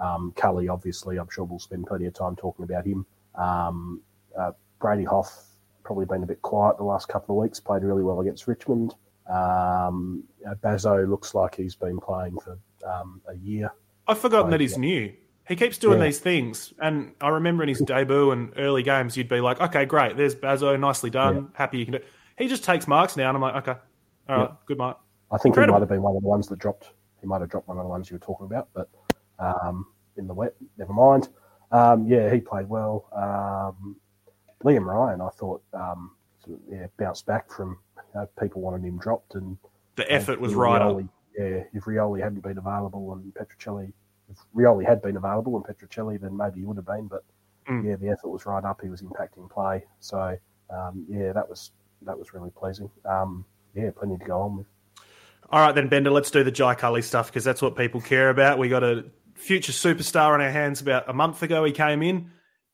Um, 0.00 0.32
Culley, 0.36 0.68
obviously, 0.68 1.18
I'm 1.18 1.28
sure 1.30 1.44
we'll 1.44 1.58
spend 1.58 1.86
plenty 1.86 2.06
of 2.06 2.14
time 2.14 2.36
talking 2.36 2.64
about 2.64 2.86
him. 2.86 3.04
Um, 3.34 4.00
uh, 4.38 4.52
Brady 4.80 5.04
Hough 5.04 5.32
probably 5.82 6.06
been 6.06 6.22
a 6.22 6.26
bit 6.26 6.42
quiet 6.42 6.76
the 6.76 6.84
last 6.84 7.08
couple 7.08 7.36
of 7.36 7.42
weeks. 7.42 7.58
Played 7.58 7.82
really 7.82 8.02
well 8.02 8.20
against 8.20 8.46
Richmond. 8.46 8.94
Um, 9.28 10.24
Bazzo 10.62 11.08
looks 11.08 11.34
like 11.34 11.54
he's 11.54 11.74
been 11.74 11.98
playing 11.98 12.38
for 12.38 12.58
um, 12.86 13.20
a 13.28 13.34
year. 13.34 13.72
I've 14.06 14.18
forgotten 14.18 14.50
that 14.50 14.60
he's 14.60 14.72
yeah. 14.72 14.78
new. 14.78 15.12
He 15.48 15.56
keeps 15.56 15.78
doing 15.78 15.98
yeah. 15.98 16.04
these 16.04 16.18
things, 16.18 16.74
and 16.78 17.14
I 17.22 17.28
remember 17.28 17.62
in 17.62 17.70
his 17.70 17.80
debut 17.80 18.32
and 18.32 18.52
early 18.58 18.82
games, 18.82 19.16
you'd 19.16 19.30
be 19.30 19.40
like, 19.40 19.60
"Okay, 19.60 19.86
great, 19.86 20.16
there's 20.16 20.34
Bazzo, 20.34 20.78
nicely 20.78 21.08
done, 21.08 21.36
yeah. 21.36 21.42
happy 21.54 21.78
you 21.78 21.86
can 21.86 21.94
do." 21.94 22.00
He 22.36 22.48
just 22.48 22.64
takes 22.64 22.86
marks 22.86 23.16
now, 23.16 23.28
and 23.28 23.36
I'm 23.36 23.40
like, 23.40 23.66
"Okay, 23.66 23.80
all 24.28 24.36
right, 24.36 24.50
good 24.66 24.76
mark." 24.76 24.98
I 25.32 25.38
think 25.38 25.52
Incredible. 25.52 25.74
he 25.74 25.80
might 25.80 25.82
have 25.82 25.88
been 25.88 26.02
one 26.02 26.16
of 26.16 26.22
the 26.22 26.28
ones 26.28 26.48
that 26.48 26.58
dropped. 26.58 26.90
He 27.22 27.26
might 27.26 27.40
have 27.40 27.48
dropped 27.48 27.66
one 27.66 27.78
of 27.78 27.84
the 27.84 27.88
ones 27.88 28.10
you 28.10 28.16
were 28.16 28.20
talking 28.20 28.46
about, 28.46 28.68
but 28.74 28.90
um, 29.38 29.86
in 30.16 30.26
the 30.26 30.34
wet, 30.34 30.54
never 30.76 30.92
mind. 30.92 31.28
Um, 31.72 32.06
yeah, 32.06 32.32
he 32.32 32.40
played 32.40 32.68
well. 32.68 33.08
Um, 33.14 33.96
Liam 34.64 34.84
Ryan, 34.84 35.20
I 35.20 35.28
thought, 35.30 35.62
um, 35.72 36.12
yeah, 36.70 36.86
bounced 36.98 37.26
back 37.26 37.50
from 37.50 37.78
you 37.96 38.20
know, 38.20 38.28
people 38.40 38.60
wanting 38.60 38.84
him 38.84 38.98
dropped, 38.98 39.34
and 39.34 39.56
the 39.96 40.10
effort 40.12 40.40
was 40.40 40.54
right. 40.54 40.80
Rioli, 40.80 41.08
yeah, 41.38 41.64
if 41.72 41.84
Rioli 41.84 42.22
hadn't 42.22 42.42
been 42.42 42.58
available 42.58 43.12
and 43.12 43.32
Petruccelle, 43.34 43.92
if 44.30 44.36
Rioli 44.54 44.86
had 44.86 45.02
been 45.02 45.16
available 45.16 45.56
and 45.56 45.64
Petruccelle, 45.64 46.20
then 46.20 46.36
maybe 46.36 46.60
he 46.60 46.66
would 46.66 46.76
have 46.76 46.86
been. 46.86 47.06
But 47.06 47.24
mm. 47.68 47.84
yeah, 47.84 47.96
the 47.96 48.08
effort 48.08 48.28
was 48.28 48.46
right 48.46 48.64
up. 48.64 48.80
He 48.82 48.88
was 48.88 49.02
impacting 49.02 49.50
play. 49.50 49.84
So 50.00 50.36
um, 50.70 51.06
yeah, 51.08 51.32
that 51.32 51.48
was 51.48 51.72
that 52.02 52.18
was 52.18 52.32
really 52.34 52.50
pleasing. 52.50 52.90
Um, 53.04 53.44
yeah, 53.74 53.90
plenty 53.96 54.18
to 54.18 54.24
go 54.24 54.40
on 54.40 54.56
with. 54.58 54.66
All 55.50 55.60
right, 55.60 55.74
then 55.74 55.88
Bender, 55.88 56.10
let's 56.10 56.30
do 56.30 56.44
the 56.44 56.50
Jai 56.50 56.74
Culley 56.74 57.02
stuff 57.02 57.28
because 57.28 57.44
that's 57.44 57.62
what 57.62 57.74
people 57.74 58.00
care 58.00 58.28
about. 58.28 58.58
We 58.58 58.68
got 58.68 58.84
a 58.84 59.06
future 59.34 59.72
superstar 59.72 60.34
on 60.34 60.40
our 60.40 60.50
hands 60.50 60.80
about 60.80 61.08
a 61.08 61.12
month 61.12 61.42
ago. 61.42 61.64
He 61.64 61.72
came 61.72 62.02
in 62.02 62.30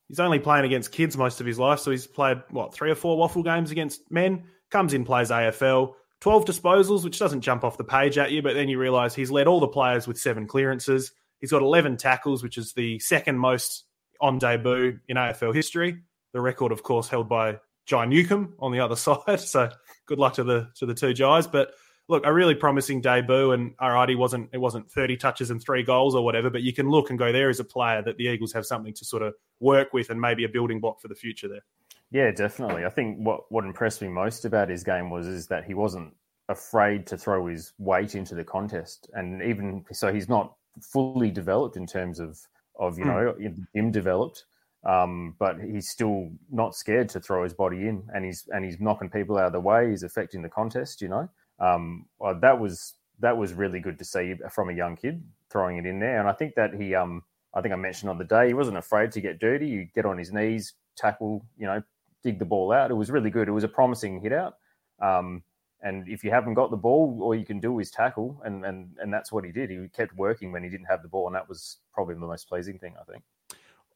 he's 0.08 0.20
only 0.20 0.38
playing 0.38 0.64
against 0.64 0.92
kids 0.92 1.16
most 1.16 1.40
of 1.40 1.46
his 1.46 1.58
life, 1.58 1.80
so 1.80 1.90
he's 1.90 2.06
played 2.06 2.42
what 2.50 2.74
three 2.74 2.90
or 2.90 2.94
four 2.94 3.16
waffle 3.16 3.42
games 3.42 3.70
against 3.70 4.10
men. 4.10 4.44
Comes 4.70 4.94
in, 4.94 5.04
plays 5.04 5.30
AFL, 5.30 5.94
twelve 6.20 6.44
disposals, 6.44 7.04
which 7.04 7.18
doesn't 7.18 7.42
jump 7.42 7.64
off 7.64 7.76
the 7.76 7.84
page 7.84 8.18
at 8.18 8.32
you, 8.32 8.42
but 8.42 8.54
then 8.54 8.68
you 8.68 8.78
realise 8.78 9.14
he's 9.14 9.30
led 9.30 9.46
all 9.46 9.60
the 9.60 9.68
players 9.68 10.06
with 10.06 10.18
seven 10.18 10.46
clearances. 10.46 11.12
He's 11.40 11.50
got 11.50 11.62
eleven 11.62 11.96
tackles, 11.96 12.42
which 12.42 12.58
is 12.58 12.72
the 12.72 12.98
second 12.98 13.38
most 13.38 13.84
on 14.20 14.38
debut 14.38 14.98
in 15.08 15.16
AFL 15.16 15.54
history. 15.54 16.02
The 16.32 16.40
record, 16.40 16.72
of 16.72 16.82
course, 16.82 17.08
held 17.08 17.28
by 17.28 17.58
Jai 17.86 18.06
Newcombe 18.06 18.54
on 18.58 18.72
the 18.72 18.80
other 18.80 18.96
side. 18.96 19.40
So 19.40 19.70
good 20.06 20.18
luck 20.18 20.34
to 20.34 20.44
the 20.44 20.68
to 20.76 20.86
the 20.86 20.94
two 20.94 21.12
Jais, 21.12 21.50
but 21.50 21.72
look, 22.08 22.24
a 22.26 22.32
really 22.32 22.54
promising 22.54 23.00
debut, 23.00 23.52
and 23.52 23.74
alright, 23.80 24.16
wasn't 24.16 24.50
it 24.52 24.58
wasn't 24.58 24.90
thirty 24.90 25.16
touches 25.16 25.50
and 25.50 25.62
three 25.62 25.82
goals 25.82 26.14
or 26.14 26.24
whatever, 26.24 26.50
but 26.50 26.62
you 26.62 26.72
can 26.72 26.88
look 26.88 27.10
and 27.10 27.18
go 27.18 27.32
there 27.32 27.50
is 27.50 27.60
a 27.60 27.64
player 27.64 28.02
that 28.02 28.16
the 28.16 28.24
Eagles 28.24 28.52
have 28.52 28.66
something 28.66 28.94
to 28.94 29.04
sort 29.04 29.22
of 29.22 29.34
work 29.60 29.92
with 29.92 30.10
and 30.10 30.20
maybe 30.20 30.44
a 30.44 30.48
building 30.48 30.80
block 30.80 31.00
for 31.00 31.08
the 31.08 31.14
future 31.14 31.48
there. 31.48 31.64
Yeah, 32.10 32.30
definitely. 32.30 32.84
I 32.84 32.90
think 32.90 33.18
what 33.18 33.50
what 33.50 33.64
impressed 33.64 34.02
me 34.02 34.08
most 34.08 34.44
about 34.44 34.68
his 34.68 34.84
game 34.84 35.10
was 35.10 35.26
is 35.26 35.48
that 35.48 35.64
he 35.64 35.74
wasn't 35.74 36.14
afraid 36.48 37.06
to 37.06 37.16
throw 37.16 37.46
his 37.46 37.72
weight 37.78 38.14
into 38.14 38.34
the 38.34 38.44
contest, 38.44 39.10
and 39.14 39.42
even 39.42 39.84
so, 39.92 40.12
he's 40.12 40.28
not 40.28 40.54
fully 40.80 41.30
developed 41.30 41.76
in 41.76 41.86
terms 41.86 42.20
of 42.20 42.38
of 42.78 42.98
you 42.98 43.04
hmm. 43.04 43.10
know 43.10 43.34
him 43.74 43.90
developed. 43.90 44.44
Um, 44.84 45.34
but 45.38 45.58
he's 45.60 45.88
still 45.88 46.30
not 46.50 46.74
scared 46.74 47.08
to 47.10 47.20
throw 47.20 47.42
his 47.42 47.54
body 47.54 47.88
in, 47.88 48.02
and 48.14 48.22
he's 48.22 48.46
and 48.52 48.64
he's 48.64 48.80
knocking 48.80 49.08
people 49.08 49.38
out 49.38 49.46
of 49.46 49.52
the 49.52 49.60
way. 49.60 49.90
He's 49.90 50.02
affecting 50.02 50.42
the 50.42 50.50
contest, 50.50 51.00
you 51.00 51.08
know 51.08 51.28
um, 51.58 52.06
well, 52.18 52.38
that 52.40 52.58
was 52.58 52.94
that 53.20 53.36
was 53.36 53.52
really 53.52 53.80
good 53.80 53.98
to 53.98 54.04
see 54.04 54.34
from 54.50 54.70
a 54.70 54.72
young 54.72 54.96
kid 54.96 55.22
throwing 55.50 55.78
it 55.78 55.86
in 55.86 56.00
there. 56.00 56.18
And 56.18 56.28
I 56.28 56.32
think 56.32 56.54
that 56.56 56.74
he, 56.74 56.94
um, 56.94 57.22
I 57.54 57.60
think 57.60 57.72
I 57.72 57.76
mentioned 57.76 58.10
on 58.10 58.18
the 58.18 58.24
day, 58.24 58.48
he 58.48 58.54
wasn't 58.54 58.76
afraid 58.76 59.12
to 59.12 59.20
get 59.20 59.38
dirty. 59.38 59.68
You 59.68 59.86
get 59.94 60.04
on 60.04 60.18
his 60.18 60.32
knees, 60.32 60.72
tackle, 60.96 61.46
you 61.56 61.66
know, 61.66 61.80
dig 62.24 62.40
the 62.40 62.44
ball 62.44 62.72
out. 62.72 62.90
It 62.90 62.94
was 62.94 63.10
really 63.10 63.30
good. 63.30 63.46
It 63.46 63.52
was 63.52 63.62
a 63.62 63.68
promising 63.68 64.20
hit 64.20 64.32
out. 64.32 64.56
Um, 65.00 65.44
and 65.84 66.08
if 66.08 66.24
you 66.24 66.30
haven't 66.30 66.54
got 66.54 66.70
the 66.70 66.78
ball, 66.78 67.20
all 67.22 67.34
you 67.34 67.44
can 67.44 67.60
do 67.60 67.78
is 67.78 67.90
tackle, 67.90 68.40
and 68.44 68.64
and 68.64 68.88
and 68.98 69.12
that's 69.12 69.30
what 69.30 69.44
he 69.44 69.52
did. 69.52 69.70
He 69.70 69.86
kept 69.88 70.16
working 70.16 70.50
when 70.50 70.64
he 70.64 70.70
didn't 70.70 70.86
have 70.86 71.02
the 71.02 71.08
ball, 71.08 71.26
and 71.26 71.36
that 71.36 71.48
was 71.48 71.76
probably 71.92 72.14
the 72.14 72.20
most 72.20 72.48
pleasing 72.48 72.78
thing, 72.78 72.94
I 73.00 73.04
think. 73.04 73.22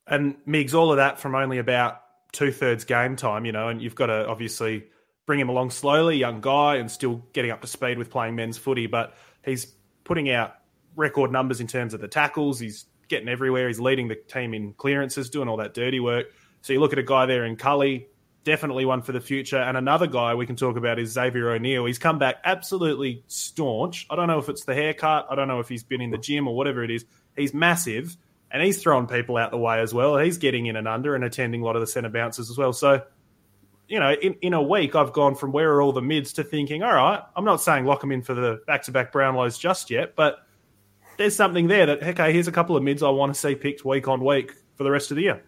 And 0.07 0.37
Migs, 0.47 0.75
all 0.75 0.91
of 0.91 0.99
that 0.99 1.19
from 1.19 1.35
only 1.35 1.59
about 1.59 2.03
two 2.33 2.53
thirds 2.53 2.85
game 2.85 3.17
time, 3.17 3.47
you 3.47 3.53
know, 3.53 3.69
and 3.69 3.81
you've 3.81 3.95
got 3.95 4.07
to 4.07 4.29
obviously 4.29 4.85
bring 5.27 5.41
him 5.41 5.49
along 5.49 5.71
slowly, 5.71 6.17
young 6.17 6.43
guy, 6.43 6.77
and 6.77 6.91
still 6.91 7.25
getting 7.33 7.51
up 7.51 7.63
to 7.63 7.67
speed 7.67 7.97
with 7.97 8.11
playing 8.11 8.37
men's 8.37 8.59
footy. 8.59 8.87
But 8.87 9.15
he's 9.43 9.75
putting 10.05 10.31
out 10.31 10.57
record 10.95 11.33
numbers 11.33 11.61
in 11.61 11.67
terms 11.67 11.95
of 11.95 12.03
the 12.03 12.09
tackles. 12.09 12.61
He's 12.61 12.85
getting 13.09 13.29
everywhere. 13.29 13.67
He's 13.67 13.81
leading 13.81 14.09
the 14.09 14.15
team 14.15 14.53
in 14.53 14.75
clearances, 14.75 15.31
doing 15.31 15.49
all 15.49 15.57
that 15.57 15.73
dirty 15.73 16.01
work. 16.01 16.27
So 16.61 16.75
you 16.75 16.81
look 16.81 16.93
at 16.93 16.99
a 16.99 17.03
guy 17.03 17.25
there 17.25 17.47
in 17.47 17.57
Culley, 17.57 18.09
definitely 18.45 18.85
one 18.85 19.03
for 19.03 19.13
the 19.13 19.21
future. 19.21 19.59
And 19.59 19.77
another 19.77 20.07
guy 20.07 20.35
we 20.35 20.47
can 20.47 20.57
talk 20.57 20.77
about 20.77 20.99
is 20.99 21.13
Xavier 21.13 21.51
O'Neill. 21.51 21.85
He's 21.85 21.99
come 21.99 22.19
back 22.19 22.37
absolutely 22.45 23.23
staunch. 23.27 24.07
I 24.11 24.17
don't 24.17 24.29
know 24.29 24.39
if 24.39 24.49
it's 24.49 24.65
the 24.65 24.75
haircut. 24.75 25.27
I 25.31 25.35
don't 25.35 25.49
know 25.49 25.61
if 25.61 25.69
he's 25.69 25.85
been 25.85 26.01
in 26.01 26.11
the 26.11 26.19
gym 26.19 26.49
or 26.49 26.57
whatever 26.57 26.83
it 26.83 26.91
is. 26.91 27.05
He's 27.37 27.53
massive 27.53 28.17
and 28.51 28.63
he's 28.63 28.83
throwing 28.83 29.07
people 29.07 29.37
out 29.37 29.51
the 29.51 29.59
way 29.59 29.81
as 29.81 29.93
well. 29.93 30.17
He's 30.19 30.39
getting 30.39 30.67
in 30.67 30.77
and 30.77 30.89
under 30.89 31.15
and 31.15 31.25
attending 31.25 31.63
a 31.63 31.65
lot 31.65 31.77
of 31.77 31.81
the 31.81 31.87
centre 31.87 32.09
bounces 32.09 32.51
as 32.51 32.57
well. 32.57 32.73
So, 32.73 33.03
you 33.87 34.01
know, 34.01 34.13
in, 34.13 34.35
in 34.41 34.55
a 34.55 34.63
week, 34.63 34.95
I've 34.95 35.13
gone 35.13 35.35
from 35.35 35.53
where 35.53 35.73
are 35.75 35.83
all 35.83 35.93
the 35.93 36.03
mids 36.03 36.35
to 36.35 36.45
thinking, 36.45 36.83
all 36.83 36.95
right, 36.95 37.23
I'm 37.37 37.45
not 37.45 37.61
saying 37.61 37.85
lock 37.85 38.03
him 38.03 38.13
in 38.13 38.23
for 38.23 38.35
the 38.35 38.61
back 38.67 38.85
to 38.85 38.93
back 38.93 39.13
Brownlows 39.13 39.59
just 39.59 39.91
yet, 39.91 40.15
but 40.17 40.39
there's 41.17 41.37
something 41.37 41.67
there 41.67 41.87
that, 41.87 42.03
okay, 42.03 42.33
here's 42.33 42.49
a 42.49 42.53
couple 42.53 42.77
of 42.77 42.83
mids 42.83 43.03
I 43.03 43.11
want 43.11 43.35
to 43.35 43.39
see 43.39 43.55
picked 43.55 43.85
week 43.85 44.09
on 44.09 44.25
week 44.25 44.53
for 44.77 44.85
the 44.85 44.91
rest 44.91 45.11
of 45.11 45.17
the 45.17 45.25
year. 45.25 45.43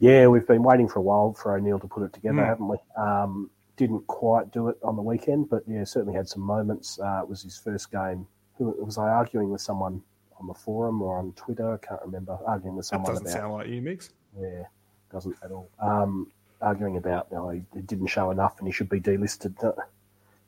Yeah, 0.00 0.28
we've 0.28 0.46
been 0.46 0.62
waiting 0.62 0.88
for 0.88 1.00
a 1.00 1.02
while 1.02 1.32
for 1.32 1.56
O'Neill 1.56 1.80
to 1.80 1.88
put 1.88 2.04
it 2.04 2.12
together, 2.12 2.38
mm. 2.38 2.46
haven't 2.46 2.68
we? 2.68 2.76
Um, 2.96 3.50
didn't 3.76 4.06
quite 4.06 4.52
do 4.52 4.68
it 4.68 4.76
on 4.82 4.96
the 4.96 5.02
weekend, 5.02 5.48
but 5.48 5.62
yeah, 5.66 5.84
certainly 5.84 6.14
had 6.14 6.28
some 6.28 6.42
moments. 6.42 6.98
Uh, 7.00 7.20
it 7.22 7.28
was 7.28 7.42
his 7.42 7.56
first 7.56 7.90
game. 7.90 8.26
Who 8.58 8.74
was 8.84 8.98
I 8.98 9.08
arguing 9.08 9.50
with 9.50 9.60
someone 9.60 10.02
on 10.38 10.46
the 10.46 10.54
forum 10.54 11.00
or 11.00 11.18
on 11.18 11.32
Twitter? 11.32 11.74
I 11.74 11.86
can't 11.86 12.00
remember. 12.02 12.38
Arguing 12.46 12.76
with 12.76 12.86
someone. 12.86 13.14
That 13.14 13.24
doesn't 13.24 13.26
about, 13.28 13.40
sound 13.40 13.52
like 13.54 13.68
you, 13.68 13.80
Migs. 13.80 14.10
Yeah, 14.38 14.64
doesn't 15.12 15.36
at 15.42 15.52
all. 15.52 15.70
Um, 15.80 16.30
arguing 16.60 16.96
about 16.96 17.28
you 17.30 17.36
know, 17.36 17.50
he, 17.50 17.62
didn't 17.82 18.08
show 18.08 18.30
enough 18.30 18.58
and 18.58 18.66
he 18.66 18.72
should 18.72 18.88
be 18.88 19.00
delisted. 19.00 19.62
Uh, 19.62 19.80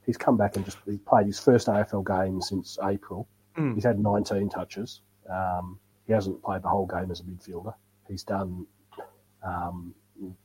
he's 0.07 0.17
come 0.17 0.37
back 0.37 0.57
and 0.57 0.65
just 0.65 0.79
he 0.87 0.97
played 0.99 1.27
his 1.27 1.39
first 1.39 1.69
AFL 1.69 2.05
game 2.07 2.41
since 2.41 2.79
April. 2.85 3.29
Mm. 3.57 3.75
He's 3.75 3.85
had 3.85 3.99
19 3.99 4.49
touches. 4.49 5.01
Um, 5.29 5.79
he 6.07 6.13
hasn't 6.13 6.43
played 6.43 6.63
the 6.63 6.69
whole 6.69 6.87
game 6.87 7.11
as 7.11 7.21
a 7.21 7.25
midfielder. 7.25 7.75
He's 8.09 8.25
done 8.25 8.67
um, 9.43 9.95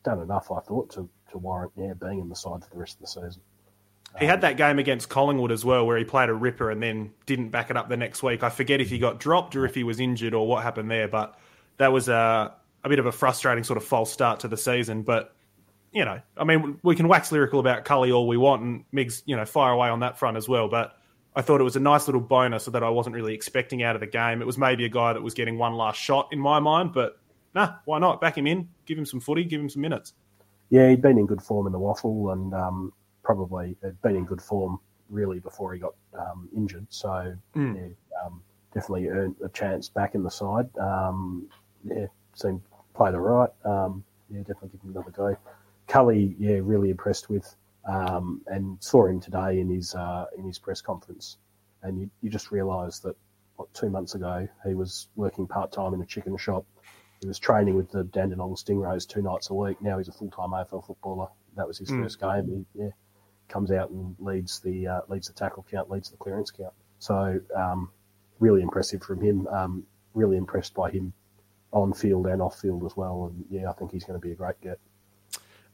done 0.04 0.22
enough, 0.22 0.52
I 0.52 0.60
thought, 0.60 0.90
to, 0.92 1.10
to 1.32 1.38
warrant 1.38 1.72
yeah 1.76 1.94
being 1.94 2.20
in 2.20 2.30
the 2.30 2.36
side 2.36 2.64
for 2.64 2.70
the 2.72 2.78
rest 2.78 2.96
of 2.96 3.02
the 3.02 3.08
season. 3.08 3.42
He 4.20 4.26
had 4.26 4.42
that 4.42 4.56
game 4.56 4.80
against 4.80 5.10
Collingwood 5.10 5.52
as 5.52 5.66
well, 5.66 5.86
where 5.86 5.98
he 5.98 6.06
played 6.06 6.30
a 6.30 6.34
ripper 6.34 6.72
and 6.72 6.82
then 6.82 7.12
didn't 7.26 7.50
back 7.50 7.70
it 7.70 7.76
up 7.76 7.90
the 7.90 7.98
next 7.98 8.24
week. 8.24 8.44
I 8.44 8.50
forget 8.50 8.80
if 8.80 8.90
he 8.90 8.98
got 8.98 9.20
dropped 9.20 9.58
or 9.58 9.66
if 9.66 9.76
he 9.76 9.84
was 9.84 10.00
injured 10.00 10.34
or 10.34 10.48
what 10.48 10.64
happened 10.64 10.90
there, 10.90 11.10
but 11.10 11.38
that 11.78 11.92
was 11.92 12.08
a, 12.08 12.54
a 12.86 12.90
bit 12.90 13.00
of 13.00 13.08
a 13.08 13.12
frustrating 13.12 13.66
sort 13.66 13.76
of 13.76 13.84
false 13.84 14.14
start 14.14 14.40
to 14.42 14.48
the 14.48 14.56
season. 14.56 15.04
But 15.04 15.36
you 15.92 16.06
know, 16.06 16.22
I 16.38 16.44
mean, 16.44 16.80
we 16.84 16.96
can 16.96 17.08
wax 17.08 17.32
lyrical 17.32 17.60
about 17.60 17.84
Culley 17.86 18.12
all 18.12 18.28
we 18.28 18.38
want, 18.38 18.62
and 18.62 18.86
Migs, 18.94 19.22
you 19.26 19.36
know, 19.36 19.46
fire 19.46 19.72
away 19.72 19.90
on 19.90 20.02
that 20.02 20.18
front 20.18 20.38
as 20.38 20.48
well. 20.48 20.70
But 20.70 20.98
I 21.36 21.42
thought 21.42 21.60
it 21.60 21.66
was 21.66 21.76
a 21.76 21.82
nice 21.82 22.08
little 22.08 22.22
bonus 22.22 22.66
that 22.66 22.84
I 22.84 22.90
wasn't 22.90 23.16
really 23.16 23.34
expecting 23.34 23.84
out 23.84 23.96
of 23.96 24.00
the 24.00 24.08
game. 24.08 24.42
It 24.42 24.46
was 24.46 24.58
maybe 24.58 24.86
a 24.86 24.90
guy 24.90 25.14
that 25.14 25.22
was 25.22 25.34
getting 25.34 25.58
one 25.58 25.74
last 25.74 25.98
shot 25.98 26.30
in 26.32 26.40
my 26.40 26.60
mind, 26.60 26.94
but 26.94 27.18
nah, 27.54 27.76
why 27.84 28.00
not? 28.00 28.22
Back 28.22 28.38
him 28.38 28.48
in, 28.48 28.70
give 28.86 28.98
him 28.98 29.06
some 29.06 29.20
footy, 29.20 29.44
give 29.44 29.62
him 29.62 29.70
some 29.70 29.82
minutes. 29.82 30.14
Yeah, 30.70 30.90
he'd 30.90 31.02
been 31.02 31.18
in 31.18 31.26
good 31.26 31.42
form 31.42 31.68
in 31.68 31.72
the 31.72 31.80
waffle, 31.80 32.32
and 32.32 32.54
um, 32.54 32.94
probably 33.24 33.76
had 33.84 34.02
been 34.02 34.16
in 34.16 34.26
good 34.26 34.42
form 34.42 34.80
really 35.10 35.40
before 35.40 35.74
he 35.74 35.80
got 35.80 35.94
um, 36.18 36.50
injured. 36.56 36.88
So 36.90 37.36
mm. 37.56 37.76
yeah, 37.76 38.26
um, 38.26 38.42
definitely 38.74 39.08
earned 39.08 39.36
a 39.44 39.50
chance 39.50 39.90
back 39.90 40.16
in 40.16 40.24
the 40.24 40.32
side. 40.32 40.70
Um, 40.78 41.48
yeah, 41.84 42.08
seemed 42.34 42.62
played 42.96 43.14
all 43.14 43.22
right. 43.22 43.50
Um, 43.64 44.04
yeah, 44.30 44.40
definitely 44.40 44.70
give 44.70 44.82
him 44.82 44.92
another 44.92 45.12
go. 45.12 45.38
Culley, 45.88 46.36
yeah, 46.40 46.60
really 46.62 46.90
impressed 46.90 47.30
with, 47.30 47.56
um, 47.88 48.42
and 48.48 48.78
saw 48.82 49.06
him 49.06 49.20
today 49.20 49.60
in 49.60 49.70
his 49.70 49.94
uh, 49.94 50.26
in 50.38 50.46
his 50.46 50.58
press 50.58 50.82
conference, 50.82 51.38
and 51.84 52.00
you, 52.00 52.10
you 52.22 52.30
just 52.30 52.52
realise 52.52 53.00
that 53.00 53.16
what, 53.58 53.72
two 53.74 53.90
months 53.90 54.16
ago 54.16 54.48
he 54.66 54.74
was 54.74 55.08
working 55.16 55.48
part 55.48 55.72
time 55.72 55.94
in 55.94 56.02
a 56.02 56.06
chicken 56.06 56.36
shop 56.38 56.66
he 57.22 57.28
was 57.28 57.40
training 57.40 57.76
with 57.76 57.92
the 57.92 58.04
Dandenong 58.04 58.56
Stingrays 58.56 59.08
two 59.08 59.22
nights 59.22 59.50
a 59.50 59.54
week. 59.54 59.82
Now 59.82 59.98
he's 59.98 60.08
a 60.08 60.12
full 60.12 60.30
time 60.30 60.50
AFL 60.50 60.86
footballer. 60.86 61.28
That 61.56 61.68
was 61.68 61.78
his 61.78 61.90
mm. 61.90 62.04
first 62.04 62.20
game. 62.20 62.66
He 62.74 62.84
yeah, 62.84 62.90
comes 63.48 63.72
out 63.72 63.90
and 63.90 64.16
leads 64.20 64.60
the 64.60 64.88
uh, 64.88 65.02
leads 65.08 65.28
the 65.28 65.34
tackle 65.34 65.66
count, 65.70 65.90
leads 65.90 66.10
the 66.10 66.18
clearance 66.18 66.52
count. 66.52 66.74
So 67.00 67.40
um, 67.56 67.90
really 68.40 68.62
impressive 68.62 69.02
from 69.04 69.22
him. 69.22 69.48
Um, 69.48 69.84
really 70.14 70.38
impressed 70.38 70.74
by 70.74 70.92
him 70.92 71.14
on 71.72 71.94
field 71.94 72.26
and 72.28 72.42
off 72.42 72.60
field 72.60 72.86
as 72.86 72.96
well. 72.96 73.32
And 73.32 73.46
yeah, 73.50 73.70
I 73.70 73.74
think 73.74 73.92
he's 73.92 74.04
going 74.06 74.20
to 74.20 74.26
be 74.26 74.32
a 74.32 74.36
great 74.36 74.60
get. 74.62 74.80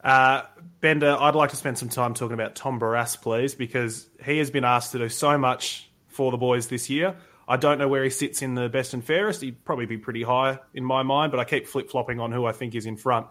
Uh, 0.04 0.44
Bender, 0.80 1.16
I'd 1.20 1.36
like 1.36 1.52
to 1.52 1.56
spend 1.56 1.78
some 1.78 1.90
time 1.90 2.16
talking 2.16 2.34
about 2.34 2.56
Tom 2.56 2.80
Barrass, 2.80 3.22
please, 3.22 3.54
because 3.54 4.10
he 4.24 4.40
has 4.40 4.50
been 4.50 4.66
asked 4.66 4.94
to 4.94 4.98
do 4.98 5.10
so 5.10 5.38
much 5.38 5.92
for 6.08 6.32
the 6.32 6.38
boys 6.38 6.68
this 6.68 6.90
year. 6.90 7.16
I 7.52 7.58
don't 7.58 7.80
know 7.80 7.90
where 7.90 8.06
he 8.06 8.10
sits 8.10 8.42
in 8.42 8.56
the 8.56 8.70
best 8.70 8.94
and 8.94 9.04
fairest. 9.04 9.42
He'd 9.42 9.66
probably 9.66 9.86
be 9.86 9.98
pretty 9.98 10.24
high 10.24 10.58
in 10.74 10.86
my 10.86 11.04
mind, 11.04 11.32
but 11.32 11.40
I 11.42 11.44
keep 11.44 11.68
flip 11.68 11.90
flopping 11.90 12.18
on 12.18 12.32
who 12.32 12.46
I 12.46 12.54
think 12.54 12.76
is 12.76 12.86
in 12.86 12.96
front. 12.96 13.28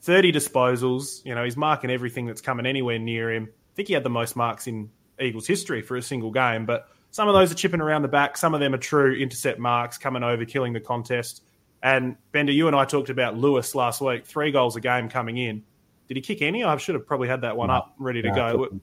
30 0.00 0.32
disposals. 0.32 1.24
You 1.24 1.36
know, 1.36 1.44
he's 1.44 1.56
marking 1.56 1.88
everything 1.88 2.26
that's 2.26 2.40
coming 2.40 2.66
anywhere 2.66 2.98
near 2.98 3.30
him. 3.30 3.44
I 3.48 3.72
think 3.76 3.86
he 3.86 3.94
had 3.94 4.02
the 4.02 4.10
most 4.10 4.34
marks 4.34 4.66
in 4.66 4.90
Eagles 5.20 5.46
history 5.46 5.82
for 5.82 5.96
a 5.96 6.02
single 6.02 6.32
game, 6.32 6.66
but 6.66 6.88
some 7.12 7.28
of 7.28 7.34
those 7.34 7.52
are 7.52 7.54
chipping 7.54 7.80
around 7.80 8.02
the 8.02 8.08
back. 8.08 8.36
Some 8.36 8.54
of 8.54 8.60
them 8.60 8.74
are 8.74 8.78
true 8.78 9.14
intercept 9.14 9.60
marks, 9.60 9.98
coming 9.98 10.24
over, 10.24 10.44
killing 10.44 10.72
the 10.72 10.80
contest. 10.80 11.44
And 11.80 12.16
Bender, 12.32 12.50
you 12.50 12.66
and 12.66 12.74
I 12.74 12.84
talked 12.84 13.08
about 13.08 13.36
Lewis 13.36 13.76
last 13.76 14.00
week. 14.00 14.26
Three 14.26 14.50
goals 14.50 14.74
a 14.74 14.80
game 14.80 15.08
coming 15.08 15.36
in. 15.36 15.62
Did 16.08 16.16
he 16.16 16.22
kick 16.22 16.42
any? 16.42 16.64
I 16.64 16.76
should 16.78 16.96
have 16.96 17.06
probably 17.06 17.28
had 17.28 17.42
that 17.42 17.56
one 17.56 17.68
no, 17.68 17.74
up 17.74 17.94
ready 17.98 18.20
to 18.20 18.30
no, 18.30 18.34
go. 18.34 18.64
Him, 18.64 18.80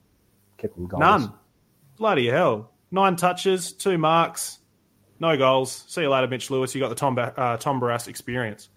kept 0.56 0.78
None. 0.78 1.30
Bloody 1.98 2.28
hell. 2.28 2.72
Nine 2.90 3.16
touches, 3.16 3.74
two 3.74 3.98
marks. 3.98 4.57
No 5.20 5.36
goals. 5.36 5.84
See 5.88 6.02
you 6.02 6.10
later, 6.10 6.28
Mitch 6.28 6.50
Lewis. 6.50 6.74
You 6.74 6.80
got 6.80 6.90
the 6.90 6.94
Tom 6.94 7.18
uh, 7.18 7.56
Tom 7.56 7.80
Barrass 7.80 8.08
experience. 8.08 8.68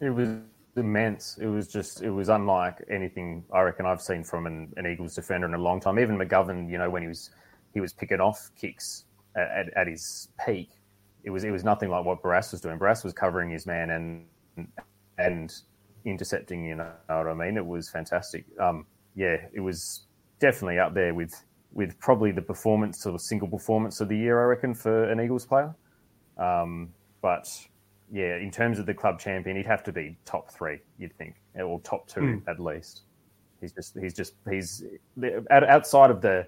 It 0.00 0.10
was 0.10 0.28
immense. 0.76 1.38
It 1.40 1.46
was 1.46 1.68
just 1.68 2.02
it 2.02 2.10
was 2.10 2.28
unlike 2.28 2.84
anything 2.90 3.44
I 3.52 3.62
reckon 3.62 3.86
I've 3.86 4.02
seen 4.02 4.24
from 4.24 4.46
an, 4.46 4.72
an, 4.76 4.86
Eagles 4.86 5.14
defender 5.14 5.46
in 5.46 5.54
a 5.54 5.58
long 5.58 5.80
time. 5.80 5.98
Even 5.98 6.18
McGovern, 6.18 6.70
you 6.70 6.78
know, 6.78 6.90
when 6.90 7.02
he 7.02 7.08
was 7.08 7.30
he 7.72 7.80
was 7.80 7.92
picking 7.92 8.20
off 8.20 8.50
kicks 8.60 9.04
at, 9.36 9.48
at, 9.48 9.76
at 9.76 9.86
his 9.86 10.28
peak, 10.44 10.70
it 11.24 11.30
was 11.30 11.44
it 11.44 11.50
was 11.50 11.64
nothing 11.64 11.88
like 11.88 12.04
what 12.04 12.22
Barrass 12.22 12.52
was 12.52 12.60
doing. 12.60 12.78
Barrass 12.78 13.04
was 13.04 13.12
covering 13.12 13.50
his 13.50 13.66
man 13.66 13.90
and 13.90 14.68
and 15.18 15.54
intercepting. 16.04 16.64
You 16.64 16.76
know 16.76 16.92
what 17.06 17.28
I 17.28 17.34
mean? 17.34 17.56
It 17.56 17.66
was 17.66 17.88
fantastic. 17.88 18.44
Um, 18.60 18.86
yeah, 19.14 19.36
it 19.52 19.60
was 19.60 20.02
definitely 20.40 20.78
up 20.78 20.94
there 20.94 21.14
with 21.14 21.42
with 21.72 21.98
probably 22.00 22.32
the 22.32 22.42
performance 22.42 23.04
or 23.06 23.18
single 23.18 23.48
performance 23.48 24.00
of 24.00 24.08
the 24.08 24.16
year, 24.16 24.40
I 24.40 24.44
reckon, 24.44 24.74
for 24.74 25.04
an 25.04 25.20
Eagles 25.20 25.44
player. 25.44 25.74
Um, 26.38 26.92
but 27.20 27.48
yeah, 28.12 28.36
in 28.36 28.50
terms 28.50 28.78
of 28.78 28.86
the 28.86 28.94
club 28.94 29.18
champion, 29.18 29.56
he'd 29.56 29.66
have 29.66 29.82
to 29.84 29.92
be 29.92 30.16
top 30.24 30.50
three, 30.50 30.80
you'd 30.98 31.16
think, 31.16 31.36
or 31.54 31.80
top 31.80 32.06
two 32.08 32.20
mm. 32.20 32.42
at 32.48 32.60
least. 32.60 33.02
He's 33.60 33.72
just 33.72 33.96
he's 33.98 34.14
just 34.14 34.34
he's 34.48 34.84
outside 35.50 36.10
of 36.10 36.20
the 36.20 36.46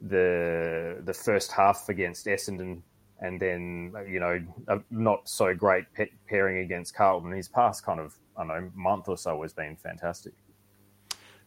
the 0.00 1.00
the 1.04 1.14
first 1.14 1.52
half 1.52 1.88
against 1.88 2.26
Essendon, 2.26 2.80
and 3.20 3.40
then 3.40 3.92
you 4.08 4.20
know 4.20 4.42
a 4.68 4.80
not 4.90 5.28
so 5.28 5.54
great 5.54 5.84
pairing 6.28 6.58
against 6.58 6.94
Carlton. 6.94 7.30
His 7.32 7.48
past 7.48 7.84
kind 7.84 8.00
of 8.00 8.14
I 8.36 8.40
don't 8.40 8.48
know 8.48 8.70
month 8.74 9.08
or 9.08 9.18
so 9.18 9.42
has 9.42 9.52
been 9.52 9.76
fantastic 9.76 10.32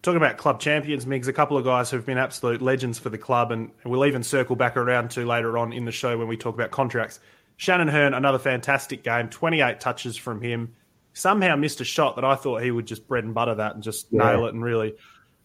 talking 0.02 0.18
about 0.18 0.38
club 0.38 0.60
champions, 0.60 1.06
Migs, 1.06 1.28
a 1.28 1.34
couple 1.34 1.58
of 1.58 1.66
guys 1.66 1.90
who've 1.90 2.06
been 2.06 2.18
absolute 2.18 2.62
legends 2.62 3.00
for 3.00 3.10
the 3.10 3.18
club, 3.18 3.52
and 3.52 3.72
we'll 3.84 4.06
even 4.06 4.24
circle 4.24 4.56
back 4.56 4.78
around 4.78 5.12
to 5.12 5.26
later 5.26 5.58
on 5.58 5.74
in 5.74 5.86
the 5.86 5.92
show 5.92 6.18
when 6.18 6.28
we 6.28 6.38
talk 6.38 6.56
about 6.56 6.72
contracts. 6.72 7.20
Shannon 7.58 7.90
Hurn, 7.90 8.14
another 8.14 8.40
fantastic 8.40 9.04
game, 9.04 9.28
28 9.28 9.82
touches 9.82 10.16
from 10.16 10.42
him. 10.42 10.76
Somehow 11.12 11.58
missed 11.58 11.82
a 11.82 11.84
shot 11.84 12.16
that 12.16 12.24
I 12.24 12.36
thought 12.36 12.62
he 12.62 12.72
would 12.72 12.86
just 12.86 13.08
bread 13.08 13.26
and 13.26 13.34
butter 13.34 13.56
that 13.56 13.74
and 13.74 13.84
just 13.84 14.08
yeah. 14.12 14.24
nail 14.24 14.46
it 14.46 14.54
and 14.54 14.64
really, 14.64 14.94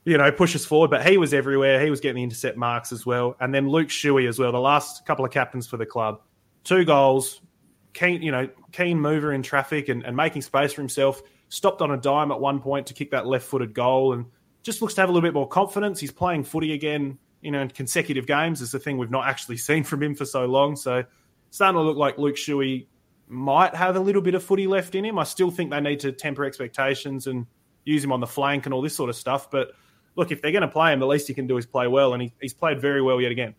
you 0.05 0.17
know, 0.17 0.31
push 0.31 0.55
us 0.55 0.65
forward. 0.65 0.91
But 0.91 1.05
he 1.05 1.19
was 1.19 1.35
everywhere. 1.35 1.83
He 1.83 1.91
was 1.91 2.01
getting 2.01 2.17
the 2.17 2.23
intercept 2.23 2.57
marks 2.57 2.93
as 2.93 3.05
well. 3.05 3.35
And 3.41 3.53
then 3.53 3.69
Luke 3.69 3.89
Shuey 3.89 4.29
as 4.29 4.39
well, 4.39 4.53
the 4.53 4.61
last 4.61 5.05
couple 5.05 5.25
of 5.25 5.33
captains 5.33 5.67
for 5.67 5.77
the 5.77 5.87
club. 5.87 6.21
Two 6.63 6.85
goals, 6.85 7.41
keen, 7.95 8.23
you 8.23 8.31
know, 8.31 8.49
keen 8.71 9.01
mover 9.01 9.33
in 9.33 9.43
traffic 9.43 9.89
and, 9.89 10.05
and 10.05 10.17
making 10.17 10.43
space 10.43 10.73
for 10.73 10.83
himself. 10.83 11.21
Stopped 11.49 11.83
on 11.83 11.91
a 11.91 11.97
dime 11.97 12.31
at 12.31 12.39
one 12.39 12.61
point 12.61 12.87
to 12.87 12.95
kick 12.95 13.11
that 13.11 13.27
left 13.27 13.47
footed 13.47 13.75
goal 13.75 14.13
and 14.13 14.27
just 14.65 14.83
looks 14.83 14.95
to 14.95 15.03
have 15.03 15.11
a 15.11 15.13
little 15.13 15.27
bit 15.27 15.35
more 15.35 15.47
confidence. 15.47 16.01
He's 16.01 16.11
playing 16.11 16.45
footy 16.45 16.73
again, 16.73 17.19
you 17.43 17.53
know, 17.53 17.61
in 17.61 17.69
consecutive 17.69 18.27
games 18.27 18.61
is 18.61 18.73
the 18.73 18.81
thing 18.81 18.99
we've 18.99 19.11
not 19.11 19.29
actually 19.29 19.57
seen 19.69 19.85
from 19.85 20.03
him 20.03 20.15
for 20.17 20.25
so 20.25 20.47
long. 20.47 20.75
So 20.75 21.05
starting 21.51 21.79
to 21.79 21.83
look 21.83 21.97
like 21.97 22.19
Luke 22.19 22.37
Shuey 22.37 22.87
might 23.29 23.75
have 23.75 23.95
a 23.97 24.01
little 24.01 24.23
bit 24.23 24.35
of 24.35 24.43
footy 24.43 24.67
left 24.67 24.95
in 24.95 25.05
him. 25.05 25.19
I 25.19 25.25
still 25.25 25.51
think 25.51 25.71
they 25.71 25.81
need 25.81 26.01
to 26.01 26.13
temper 26.13 26.45
expectations 26.45 27.27
and 27.27 27.47
use 27.85 28.03
him 28.03 28.13
on 28.13 28.21
the 28.21 28.27
flank 28.27 28.65
and 28.67 28.75
all 28.75 28.83
this 28.83 28.97
sort 28.97 29.11
of 29.11 29.17
stuff. 29.17 29.51
But 29.51 29.73
look, 30.17 30.33
if 30.33 30.43
they're 30.43 30.53
going 30.53 30.63
to 30.63 30.69
play 30.69 30.93
him, 30.93 30.99
the 30.99 31.07
least 31.07 31.29
he 31.29 31.35
can 31.35 31.47
do 31.47 31.57
is 31.57 31.67
play 31.67 31.87
well, 31.87 32.15
and 32.15 32.23
he, 32.23 32.33
he's 32.41 32.55
played 32.55 32.81
very 32.81 33.03
well 33.03 33.21
yet 33.21 33.33
again. 33.33 33.55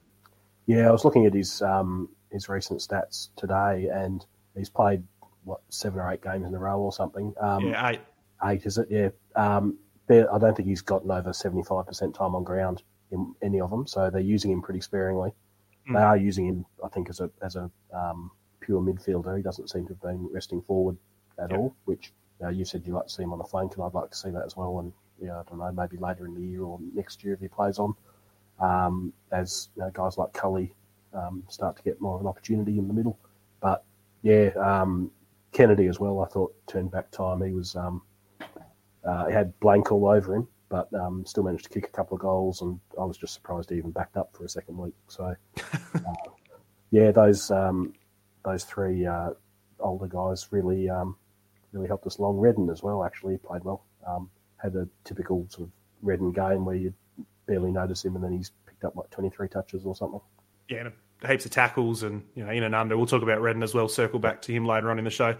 Yeah, 0.66 0.88
I 0.88 0.92
was 0.92 1.06
looking 1.06 1.26
at 1.26 1.34
his 1.34 1.62
um, 1.62 2.10
his 2.32 2.50
recent 2.50 2.80
stats 2.80 3.30
today, 3.36 3.90
and 3.94 4.26
he's 4.58 4.70
played 4.70 5.04
what 5.44 5.62
seven 5.70 6.00
or 6.00 6.12
eight 6.12 6.24
games 6.24 6.48
in 6.48 6.56
a 6.56 6.60
row 6.60 6.80
or 6.80 6.92
something. 6.92 7.34
Um, 7.40 7.68
yeah, 7.68 7.90
eight. 7.90 8.00
Eight 8.44 8.66
is 8.66 8.78
it? 8.78 8.88
Yeah. 8.90 9.10
Um, 9.36 9.78
I 10.10 10.38
don't 10.38 10.56
think 10.56 10.68
he's 10.68 10.82
gotten 10.82 11.12
over 11.12 11.34
seventy 11.34 11.64
five 11.64 11.88
percent 11.88 12.16
time 12.16 12.36
on 12.36 12.44
ground 12.44 12.84
in 13.12 13.34
any 13.42 13.60
of 13.60 13.70
them, 13.70 13.88
so 13.88 14.10
they're 14.10 14.22
using 14.22 14.52
him 14.52 14.62
pretty 14.62 14.82
sparingly. 14.82 15.32
Mm. 15.90 15.94
They 15.94 16.02
are 16.02 16.18
using 16.18 16.48
him, 16.48 16.66
I 16.84 16.90
think, 16.90 17.10
as 17.10 17.20
a 17.20 17.30
as 17.42 17.56
a 17.56 17.70
um, 17.94 18.32
pure 18.60 18.82
midfielder. 18.82 19.36
He 19.38 19.44
doesn't 19.44 19.70
seem 19.70 19.88
to 19.88 19.94
have 19.94 20.02
been 20.02 20.28
resting 20.32 20.62
forward 20.62 20.98
at 21.40 21.52
all, 21.54 21.76
which 21.86 22.14
you, 22.40 22.46
know, 22.46 22.52
you 22.52 22.66
said 22.66 22.84
you 22.86 22.94
like 22.94 23.08
to 23.08 23.14
see 23.14 23.24
him 23.24 23.34
on 23.34 23.40
the 23.40 23.44
flank, 23.44 23.76
and 23.76 23.84
I'd 23.84 23.94
like 23.94 24.10
to 24.12 24.18
see 24.18 24.30
that 24.32 24.46
as 24.46 24.56
well. 24.56 24.80
And 24.80 24.92
yeah, 25.22 25.40
I 25.40 25.44
don't 25.50 25.60
know, 25.60 25.72
maybe 25.72 25.98
later 25.98 26.26
in 26.26 26.34
the 26.34 26.42
year 26.42 26.64
or 26.64 26.80
next 26.94 27.24
year 27.24 27.34
if 27.34 27.40
he 27.40 27.48
plays 27.48 27.80
on, 27.80 27.96
um, 28.60 29.14
as 29.32 29.70
you 29.76 29.84
know, 29.84 29.92
guys 29.92 30.18
like 30.18 30.34
Culley 30.34 30.74
um, 31.14 31.44
start 31.48 31.78
to 31.78 31.84
get 31.84 32.02
more 32.02 32.16
of 32.16 32.22
an 32.22 32.28
opportunity 32.28 32.78
in 32.78 32.88
the 32.88 32.94
middle. 32.94 33.18
But 33.62 33.84
yeah, 34.22 34.50
um, 34.62 35.12
Kennedy 35.52 35.88
as 35.88 36.00
well. 36.00 36.20
I 36.22 36.28
thought 36.28 36.54
turned 36.68 36.92
back 36.92 37.12
time. 37.12 37.42
He 37.42 37.52
was 37.52 37.76
um, 37.76 38.02
uh, 39.06 39.26
he 39.28 39.34
had 39.34 39.58
Blanck 39.60 39.92
all 39.92 40.08
over 40.08 40.36
him, 40.36 40.48
but 40.70 40.94
um, 40.94 41.26
still 41.26 41.44
managed 41.44 41.66
to 41.66 41.70
kick 41.70 41.86
a 41.86 41.96
couple 41.96 42.16
of 42.16 42.22
goals. 42.22 42.62
And 42.62 42.80
I 43.00 43.06
was 43.06 43.18
just 43.18 43.34
surprised 43.34 43.70
he 43.70 43.78
even 43.78 43.92
backed 43.92 44.18
up 44.18 44.36
for 44.36 44.46
a 44.46 44.50
second 44.50 44.78
week. 44.78 44.94
So 45.08 45.36
uh, 45.96 46.00
yeah, 46.92 47.12
those 47.12 47.52
um, 47.52 47.94
those 48.44 48.64
three 48.64 49.06
uh, 49.06 49.32
older 49.80 50.08
guys 50.08 50.48
really 50.52 50.90
really 51.72 51.88
helped 51.88 52.08
us 52.08 52.18
along. 52.18 52.38
Redden 52.38 52.70
as 52.70 52.82
well 52.82 53.04
actually 53.04 53.38
played 53.38 53.64
well. 53.64 53.86
had 54.58 54.76
a 54.76 54.88
typical 55.04 55.46
sort 55.50 55.68
of 55.68 55.72
Redden 56.02 56.32
game 56.32 56.66
where 56.66 56.76
you 56.76 56.94
barely 57.48 57.72
notice 57.72 58.04
him, 58.04 58.16
and 58.16 58.24
then 58.24 58.32
he's 58.32 58.52
picked 58.66 58.84
up 58.84 58.96
like 58.96 59.10
twenty 59.10 59.30
three 59.30 59.48
touches 59.48 59.86
or 59.86 59.96
something. 59.96 60.22
Yeah, 60.70 60.90
heaps 61.28 61.46
of 61.46 61.52
tackles 61.52 62.04
and 62.04 62.24
you 62.36 62.44
know 62.44 62.52
in 62.52 62.64
and 62.64 62.76
under. 62.76 62.98
We'll 62.98 63.06
talk 63.06 63.24
about 63.24 63.42
Redden 63.42 63.64
as 63.64 63.74
well. 63.74 63.88
Circle 63.88 64.20
back 64.20 64.42
to 64.44 64.52
him 64.54 64.66
later 64.66 64.90
on 64.90 65.00
in 65.00 65.06
the 65.06 65.12
show. 65.12 65.36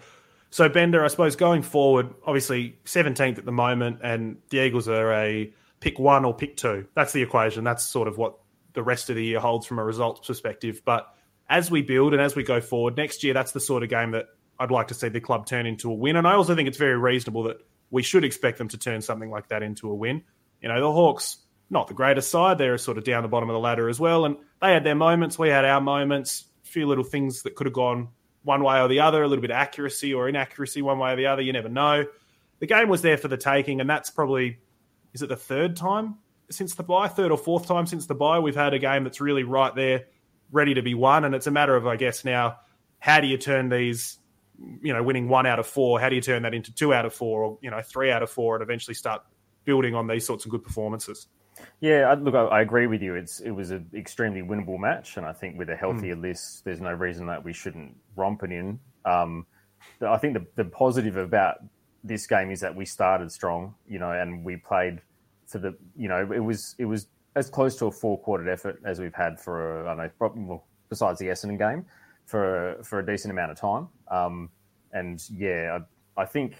So 0.50 0.70
Bender, 0.70 1.04
I 1.04 1.08
suppose 1.08 1.36
going 1.36 1.62
forward, 1.62 2.14
obviously 2.26 2.78
seventeenth 2.86 3.38
at 3.38 3.46
the 3.46 3.52
moment, 3.52 4.00
and 4.04 4.38
the 4.50 4.60
Eagles 4.60 4.88
are 4.88 5.12
a 5.14 5.54
pick 5.80 6.00
one 6.00 6.26
or 6.26 6.34
pick 6.34 6.58
two. 6.58 6.88
That's 6.96 7.14
the 7.14 7.22
equation. 7.22 7.64
That's 7.64 7.84
sort 7.84 8.08
of 8.08 8.18
what 8.18 8.38
the 8.74 8.84
rest 8.84 9.10
of 9.10 9.16
the 9.16 9.24
year 9.24 9.40
holds 9.40 9.66
from 9.66 9.80
a 9.80 9.84
results 9.84 10.26
perspective. 10.26 10.82
But 10.86 11.14
as 11.50 11.70
we 11.70 11.82
build 11.82 12.14
and 12.14 12.22
as 12.22 12.36
we 12.36 12.44
go 12.44 12.62
forward 12.62 12.98
next 12.98 13.24
year, 13.24 13.34
that's 13.34 13.52
the 13.52 13.60
sort 13.60 13.84
of 13.84 13.90
game 13.90 14.12
that 14.12 14.28
I'd 14.60 14.72
like 14.72 14.88
to 14.88 14.94
see 14.94 15.10
the 15.10 15.20
club 15.20 15.46
turn 15.46 15.66
into 15.66 15.92
a 15.92 15.94
win. 15.94 16.16
And 16.16 16.28
I 16.28 16.34
also 16.34 16.56
think 16.56 16.68
it's 16.68 16.78
very 16.78 16.98
reasonable 16.98 17.44
that 17.44 17.58
we 17.92 18.04
should 18.04 18.24
expect 18.24 18.58
them 18.58 18.68
to 18.70 18.78
turn 18.78 19.02
something 19.02 19.30
like 19.30 19.50
that 19.50 19.64
into 19.64 19.90
a 19.90 19.94
win. 19.94 20.24
You 20.62 20.70
know, 20.70 20.80
the 20.80 20.92
Hawks 20.92 21.38
not 21.70 21.88
the 21.88 21.94
greatest 21.94 22.30
side. 22.30 22.58
They're 22.58 22.78
sort 22.78 22.98
of 22.98 23.04
down 23.04 23.24
the 23.24 23.30
bottom 23.30 23.50
of 23.50 23.54
the 23.54 23.60
ladder 23.60 23.90
as 23.90 24.00
well. 24.00 24.26
And 24.26 24.38
they 24.62 24.72
had 24.72 24.84
their 24.84 24.96
moments. 24.96 25.38
We 25.38 25.50
had 25.50 25.66
our 25.66 25.82
moments. 25.82 26.46
A 26.64 26.68
few 26.68 26.88
little 26.88 27.04
things 27.04 27.44
that 27.44 27.56
could 27.56 27.68
have 27.68 27.74
gone 27.74 28.10
one 28.46 28.64
way 28.64 28.80
or 28.80 28.88
the 28.88 29.02
other, 29.02 29.22
a 29.22 29.28
little 29.28 29.42
bit 29.42 29.52
of 29.52 29.58
accuracy 29.58 30.14
or 30.14 30.30
inaccuracy 30.30 30.82
one 30.82 31.00
way 31.00 31.12
or 31.12 31.16
the 31.18 31.26
other. 31.26 31.42
You 31.42 31.52
never 31.52 31.68
know. 31.68 32.06
The 32.60 32.68
game 32.68 32.88
was 32.88 33.02
there 33.02 33.18
for 33.18 33.28
the 33.28 33.38
taking, 33.38 33.82
and 33.82 33.90
that's 33.90 34.10
probably 34.10 34.60
is 35.14 35.22
it 35.22 35.28
the 35.28 35.36
third 35.36 35.76
time 35.76 36.16
since 36.50 36.76
the 36.76 36.84
bye, 36.84 37.08
third 37.08 37.32
or 37.32 37.38
fourth 37.38 37.68
time 37.68 37.86
since 37.86 38.06
the 38.06 38.16
bye, 38.16 38.40
we've 38.40 38.56
had 38.56 38.74
a 38.74 38.80
game 38.80 39.04
that's 39.04 39.20
really 39.20 39.44
right 39.44 39.74
there, 39.76 40.06
ready 40.52 40.76
to 40.76 40.82
be 40.82 40.94
won. 40.94 41.26
And 41.26 41.34
it's 41.34 41.48
a 41.48 41.52
matter 41.52 41.76
of, 41.76 41.88
I 41.88 41.96
guess, 41.96 42.24
now 42.24 42.58
how 43.00 43.20
do 43.20 43.28
you 43.28 43.38
turn 43.38 43.70
these, 43.70 44.20
you 44.82 44.94
know, 44.94 45.02
winning 45.02 45.28
one 45.28 45.46
out 45.46 45.60
of 45.60 45.68
four, 45.68 46.00
how 46.00 46.10
do 46.10 46.16
you 46.16 46.22
turn 46.22 46.44
that 46.44 46.54
into 46.54 46.74
two 46.74 46.94
out 46.94 47.06
of 47.06 47.14
four 47.14 47.44
or, 47.44 47.58
you 47.62 47.72
know, 47.72 47.82
three 47.82 48.12
out 48.12 48.24
of 48.24 48.30
four 48.30 48.56
and 48.56 48.64
eventually 48.64 48.94
start 48.94 49.22
building 49.64 49.96
on 49.96 50.08
these 50.08 50.26
sorts 50.26 50.46
of 50.46 50.52
good 50.52 50.64
performances? 50.64 51.28
Yeah, 51.80 52.14
look, 52.20 52.36
I, 52.36 52.62
agree 52.62 52.88
with 52.88 53.02
you. 53.02 53.16
It's 53.16 53.40
it 53.40 53.52
was 53.52 53.72
an 53.72 53.90
extremely 53.94 54.42
winnable 54.42 54.78
match, 54.80 55.18
and 55.18 55.26
I 55.26 55.34
think 55.34 55.58
with 55.58 55.70
a 55.70 55.76
healthier 55.76 56.16
mm. 56.16 56.22
list, 56.22 56.66
there's 56.66 56.82
no 56.82 56.92
reason 56.92 57.28
that 57.28 57.44
we 57.44 57.54
shouldn't 57.54 57.96
romp 58.16 58.44
it 58.44 58.52
in. 58.52 58.80
Um, 59.06 59.46
I 60.02 60.18
think 60.18 60.34
the, 60.34 60.46
the 60.56 60.66
positive 60.66 61.16
about 61.18 61.58
this 62.04 62.28
game 62.28 62.52
is 62.52 62.60
that 62.62 62.76
we 62.76 62.86
started 62.86 63.32
strong, 63.32 63.76
you 63.88 64.00
know, 64.00 64.12
and 64.12 64.44
we 64.44 64.58
played 64.58 65.02
for 65.48 65.60
the, 65.60 65.76
you 65.96 66.08
know, 66.08 66.30
it 66.32 66.40
was 66.40 66.76
it 66.78 66.86
was 66.86 67.08
as 67.36 67.50
close 67.50 67.76
to 67.78 67.86
a 67.86 67.92
four 67.92 68.20
quartered 68.20 68.48
effort 68.48 68.82
as 68.86 69.00
we've 69.00 69.14
had 69.14 69.40
for 69.40 69.82
a, 69.82 69.84
I 69.84 69.88
don't 69.90 69.98
know, 69.98 70.10
probably, 70.18 70.44
well, 70.44 70.66
besides 70.90 71.20
the 71.20 71.28
Essendon 71.28 71.58
game, 71.58 71.86
for 72.26 72.78
for 72.84 73.00
a 73.00 73.06
decent 73.06 73.32
amount 73.32 73.52
of 73.52 73.60
time. 73.60 73.88
Um, 74.10 74.50
and 74.94 75.22
yeah, 75.30 75.80
I, 76.18 76.22
I 76.22 76.26
think, 76.26 76.56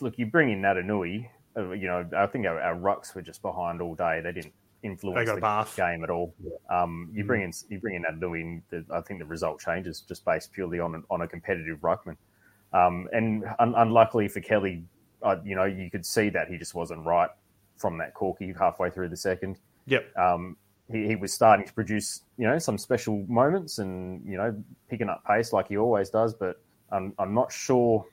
look, 0.00 0.18
you 0.18 0.26
bring 0.26 0.50
in 0.50 0.62
Naitanui, 0.62 1.24
uh, 1.24 1.28
you 1.56 1.86
know, 1.86 2.08
I 2.16 2.26
think 2.26 2.46
our, 2.46 2.60
our 2.60 2.76
rucks 2.76 3.14
were 3.14 3.22
just 3.22 3.42
behind 3.42 3.80
all 3.80 3.94
day. 3.94 4.20
They 4.22 4.32
didn't 4.32 4.52
influence 4.82 5.28
the 5.28 5.40
bath. 5.40 5.76
game 5.76 6.04
at 6.04 6.10
all. 6.10 6.34
Um, 6.70 7.10
you 7.12 7.24
mm. 7.24 7.26
bring 7.26 7.42
in 7.42 7.52
you 7.68 7.78
bring 7.78 7.96
in 7.96 8.02
that 8.02 8.18
Louis, 8.18 8.62
I 8.90 9.00
think 9.00 9.20
the 9.20 9.26
result 9.26 9.60
changes 9.60 10.00
just 10.00 10.24
based 10.24 10.52
purely 10.52 10.80
on 10.80 11.02
on 11.10 11.22
a 11.22 11.28
competitive 11.28 11.78
ruckman. 11.80 12.16
Um, 12.72 13.08
and 13.12 13.44
un- 13.58 13.74
unluckily 13.76 14.28
for 14.28 14.40
Kelly, 14.40 14.84
uh, 15.22 15.36
you 15.44 15.56
know, 15.56 15.64
you 15.64 15.90
could 15.90 16.04
see 16.04 16.28
that 16.30 16.48
he 16.48 16.58
just 16.58 16.74
wasn't 16.74 17.04
right 17.04 17.30
from 17.76 17.98
that 17.98 18.14
corky 18.14 18.52
halfway 18.58 18.90
through 18.90 19.08
the 19.08 19.16
second. 19.16 19.58
Yep. 19.86 20.16
Um, 20.16 20.56
he, 20.90 21.06
he 21.06 21.16
was 21.16 21.32
starting 21.32 21.66
to 21.66 21.72
produce, 21.72 22.22
you 22.38 22.46
know, 22.46 22.58
some 22.58 22.78
special 22.78 23.24
moments 23.28 23.78
and 23.78 24.24
you 24.26 24.36
know 24.36 24.54
picking 24.88 25.08
up 25.08 25.24
pace 25.24 25.52
like 25.52 25.68
he 25.68 25.76
always 25.76 26.10
does. 26.10 26.34
But 26.34 26.60
I'm, 26.90 27.12
I'm 27.18 27.34
not 27.34 27.52
sure. 27.52 28.04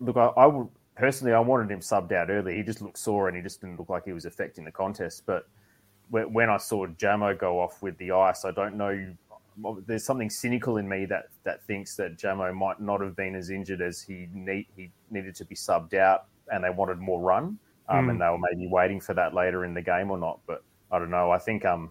Look, 0.00 0.16
I, 0.16 0.26
I 0.36 0.46
would 0.46 0.68
personally, 0.96 1.32
I 1.32 1.40
wanted 1.40 1.70
him 1.70 1.80
subbed 1.80 2.12
out 2.12 2.30
early. 2.30 2.56
He 2.56 2.62
just 2.62 2.80
looked 2.80 2.98
sore 2.98 3.28
and 3.28 3.36
he 3.36 3.42
just 3.42 3.60
didn't 3.60 3.78
look 3.78 3.88
like 3.88 4.04
he 4.04 4.12
was 4.12 4.24
affecting 4.24 4.64
the 4.64 4.72
contest. 4.72 5.24
But 5.26 5.46
when 6.10 6.50
I 6.50 6.58
saw 6.58 6.86
Jamo 6.86 7.38
go 7.38 7.60
off 7.60 7.82
with 7.82 7.96
the 7.98 8.12
ice, 8.12 8.44
I 8.44 8.50
don't 8.50 8.76
know. 8.76 9.14
There's 9.86 10.04
something 10.04 10.30
cynical 10.30 10.78
in 10.78 10.88
me 10.88 11.06
that, 11.06 11.26
that 11.44 11.64
thinks 11.64 11.96
that 11.96 12.16
Jamo 12.16 12.54
might 12.54 12.80
not 12.80 13.00
have 13.00 13.16
been 13.16 13.34
as 13.34 13.50
injured 13.50 13.80
as 13.80 14.02
he 14.02 14.28
need 14.32 14.66
he 14.76 14.90
needed 15.10 15.34
to 15.36 15.44
be 15.44 15.54
subbed 15.54 15.94
out, 15.94 16.24
and 16.52 16.64
they 16.64 16.70
wanted 16.70 16.98
more 16.98 17.20
run, 17.20 17.58
um, 17.88 18.06
mm. 18.06 18.10
and 18.10 18.20
they 18.20 18.26
were 18.26 18.38
maybe 18.38 18.68
waiting 18.68 19.00
for 19.00 19.14
that 19.14 19.32
later 19.32 19.64
in 19.64 19.72
the 19.72 19.82
game 19.82 20.10
or 20.10 20.18
not. 20.18 20.40
But 20.46 20.62
I 20.90 20.98
don't 20.98 21.10
know. 21.10 21.30
I 21.30 21.38
think 21.38 21.64
um, 21.64 21.90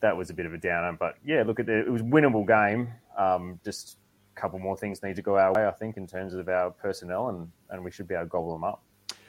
that 0.00 0.16
was 0.16 0.30
a 0.30 0.34
bit 0.34 0.46
of 0.46 0.54
a 0.54 0.58
downer. 0.58 0.96
But 0.98 1.16
yeah, 1.24 1.42
look 1.46 1.60
at 1.60 1.68
it. 1.68 1.86
It 1.86 1.90
was 1.90 2.02
winnable 2.02 2.46
game. 2.46 2.92
Um, 3.16 3.58
just 3.64 3.96
couple 4.38 4.58
more 4.58 4.76
things 4.76 5.02
need 5.02 5.16
to 5.16 5.22
go 5.22 5.38
our 5.38 5.52
way, 5.52 5.66
I 5.66 5.70
think, 5.70 5.96
in 5.96 6.06
terms 6.06 6.34
of 6.34 6.48
our 6.48 6.70
personnel, 6.70 7.28
and, 7.28 7.50
and 7.70 7.84
we 7.84 7.90
should 7.90 8.08
be 8.08 8.14
able 8.14 8.24
to 8.24 8.28
gobble 8.28 8.52
them 8.52 8.64
up. 8.64 8.82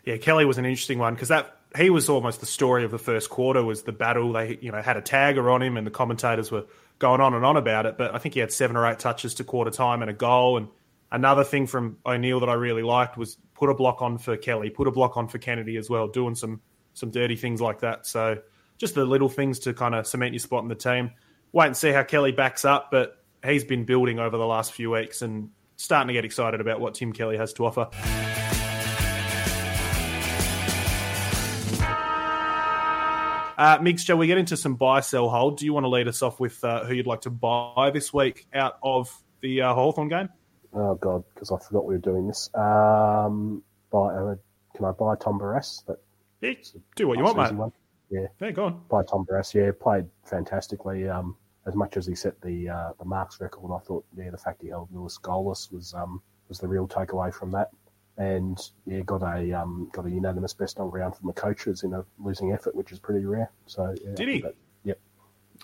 Yeah, 0.05 0.17
Kelly 0.17 0.45
was 0.45 0.57
an 0.57 0.65
interesting 0.65 0.99
one 0.99 1.13
because 1.13 1.27
that 1.27 1.57
he 1.77 1.89
was 1.89 2.09
almost 2.09 2.39
the 2.39 2.45
story 2.45 2.83
of 2.83 2.91
the 2.91 2.97
first 2.97 3.29
quarter 3.29 3.63
was 3.63 3.83
the 3.83 3.91
battle. 3.91 4.33
They 4.33 4.57
you 4.61 4.71
know 4.71 4.81
had 4.81 4.97
a 4.97 5.01
tagger 5.01 5.53
on 5.53 5.61
him, 5.61 5.77
and 5.77 5.85
the 5.85 5.91
commentators 5.91 6.51
were 6.51 6.65
going 6.97 7.21
on 7.21 7.33
and 7.33 7.45
on 7.45 7.57
about 7.57 7.85
it. 7.85 7.97
But 7.97 8.15
I 8.15 8.17
think 8.17 8.33
he 8.33 8.39
had 8.39 8.51
seven 8.51 8.75
or 8.75 8.87
eight 8.87 8.99
touches 8.99 9.35
to 9.35 9.43
quarter 9.43 9.71
time 9.71 10.01
and 10.01 10.09
a 10.09 10.13
goal. 10.13 10.57
And 10.57 10.69
another 11.11 11.43
thing 11.43 11.67
from 11.67 11.97
O'Neill 12.05 12.39
that 12.39 12.49
I 12.49 12.53
really 12.53 12.81
liked 12.81 13.17
was 13.17 13.37
put 13.53 13.69
a 13.69 13.73
block 13.73 14.01
on 14.01 14.17
for 14.17 14.37
Kelly, 14.37 14.69
put 14.69 14.87
a 14.87 14.91
block 14.91 15.17
on 15.17 15.27
for 15.27 15.37
Kennedy 15.37 15.77
as 15.77 15.89
well, 15.89 16.07
doing 16.07 16.35
some 16.35 16.61
some 16.93 17.11
dirty 17.11 17.35
things 17.35 17.61
like 17.61 17.81
that. 17.81 18.07
So 18.07 18.39
just 18.77 18.95
the 18.95 19.05
little 19.05 19.29
things 19.29 19.59
to 19.59 19.73
kind 19.73 19.93
of 19.93 20.07
cement 20.07 20.33
your 20.33 20.39
spot 20.39 20.63
in 20.63 20.69
the 20.69 20.75
team. 20.75 21.11
Wait 21.51 21.67
and 21.67 21.77
see 21.77 21.91
how 21.91 22.03
Kelly 22.03 22.31
backs 22.31 22.63
up, 22.65 22.89
but 22.91 23.18
he's 23.43 23.63
been 23.63 23.85
building 23.85 24.19
over 24.19 24.37
the 24.37 24.45
last 24.45 24.73
few 24.73 24.91
weeks 24.91 25.21
and 25.21 25.49
starting 25.75 26.07
to 26.07 26.13
get 26.13 26.25
excited 26.25 26.61
about 26.61 26.79
what 26.79 26.93
Tim 26.95 27.13
Kelly 27.13 27.37
has 27.37 27.53
to 27.53 27.65
offer. 27.65 27.87
Uh, 33.57 33.77
Migs, 33.79 33.99
shall 33.99 34.17
we 34.17 34.25
get 34.25 34.37
into 34.37 34.55
some 34.55 34.75
buy, 34.75 35.01
sell, 35.01 35.27
hold? 35.27 35.57
Do 35.57 35.65
you 35.65 35.73
want 35.73 35.83
to 35.83 35.89
lead 35.89 36.07
us 36.07 36.21
off 36.21 36.39
with 36.39 36.63
uh, 36.63 36.85
who 36.85 36.93
you'd 36.93 37.07
like 37.07 37.21
to 37.21 37.29
buy 37.29 37.91
this 37.93 38.13
week 38.13 38.47
out 38.53 38.79
of 38.81 39.13
the 39.41 39.63
uh, 39.63 39.73
Hawthorn 39.73 40.07
game? 40.07 40.29
Oh, 40.73 40.95
God, 40.95 41.25
because 41.33 41.51
I 41.51 41.57
forgot 41.57 41.85
we 41.85 41.95
were 41.95 41.99
doing 41.99 42.27
this. 42.27 42.49
Um, 42.55 43.61
buy, 43.91 44.13
uh, 44.13 44.35
can 44.75 44.85
I 44.85 44.91
buy 44.91 45.15
Tom 45.15 45.37
Barrass? 45.39 45.83
But 45.85 46.01
yeah, 46.39 46.53
do 46.95 47.09
what 47.09 47.17
you 47.17 47.23
want, 47.25 47.37
mate. 47.37 47.53
One. 47.53 47.73
Yeah. 48.09 48.27
Yeah, 48.39 48.51
go 48.51 48.65
on. 48.65 48.81
Buy 48.89 49.03
Tom 49.03 49.25
Barrass, 49.29 49.53
yeah. 49.53 49.71
Played 49.77 50.05
fantastically. 50.23 51.09
Um, 51.09 51.35
as 51.69 51.75
much 51.75 51.95
as 51.95 52.05
he 52.05 52.15
set 52.15 52.39
the 52.41 52.67
uh, 52.67 52.91
the 52.99 53.05
marks 53.05 53.39
record, 53.39 53.73
I 53.73 53.79
thought 53.79 54.03
yeah, 54.17 54.29
the 54.31 54.37
fact 54.37 54.61
he 54.61 54.69
held 54.69 54.89
Lewis 54.91 55.17
goalless 55.21 55.71
was 55.71 55.93
um, 55.93 56.21
was 56.49 56.59
the 56.59 56.67
real 56.67 56.87
takeaway 56.87 57.33
from 57.33 57.51
that. 57.51 57.69
And 58.17 58.59
yeah, 58.85 58.99
got 59.01 59.23
a 59.23 59.53
um, 59.53 59.89
got 59.93 60.05
a 60.05 60.09
unanimous 60.09 60.53
best 60.53 60.79
on 60.79 60.89
ground 60.89 61.15
from 61.15 61.27
the 61.27 61.33
coaches 61.33 61.83
in 61.83 61.93
a 61.93 62.03
losing 62.19 62.51
effort, 62.51 62.75
which 62.75 62.91
is 62.91 62.99
pretty 62.99 63.25
rare. 63.25 63.49
So 63.67 63.95
yeah, 64.03 64.15
did 64.15 64.27
he? 64.27 64.41
That, 64.41 64.55
yep. 64.83 64.99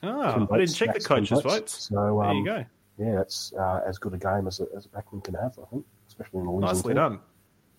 Oh, 0.04 0.48
I 0.50 0.58
didn't 0.60 0.74
check 0.74 0.94
the 0.94 1.02
coaches' 1.02 1.42
votes. 1.42 1.90
So 1.90 2.22
um, 2.22 2.28
there 2.28 2.36
you 2.36 2.46
go. 2.46 2.66
Yeah, 2.98 3.22
it's 3.22 3.52
uh, 3.60 3.82
as 3.86 3.98
good 3.98 4.14
a 4.14 4.18
game 4.18 4.48
as 4.48 4.62
a, 4.62 4.68
as 4.78 4.86
a 4.86 4.90
backman 4.90 5.22
can 5.22 5.34
have, 5.34 5.60
I 5.62 5.66
think, 5.70 5.86
especially 6.08 6.40
in 6.40 6.46
a 6.46 6.54
losing 6.54 6.68
Nicely 6.68 6.94
team. 6.94 6.96
done. 6.96 7.20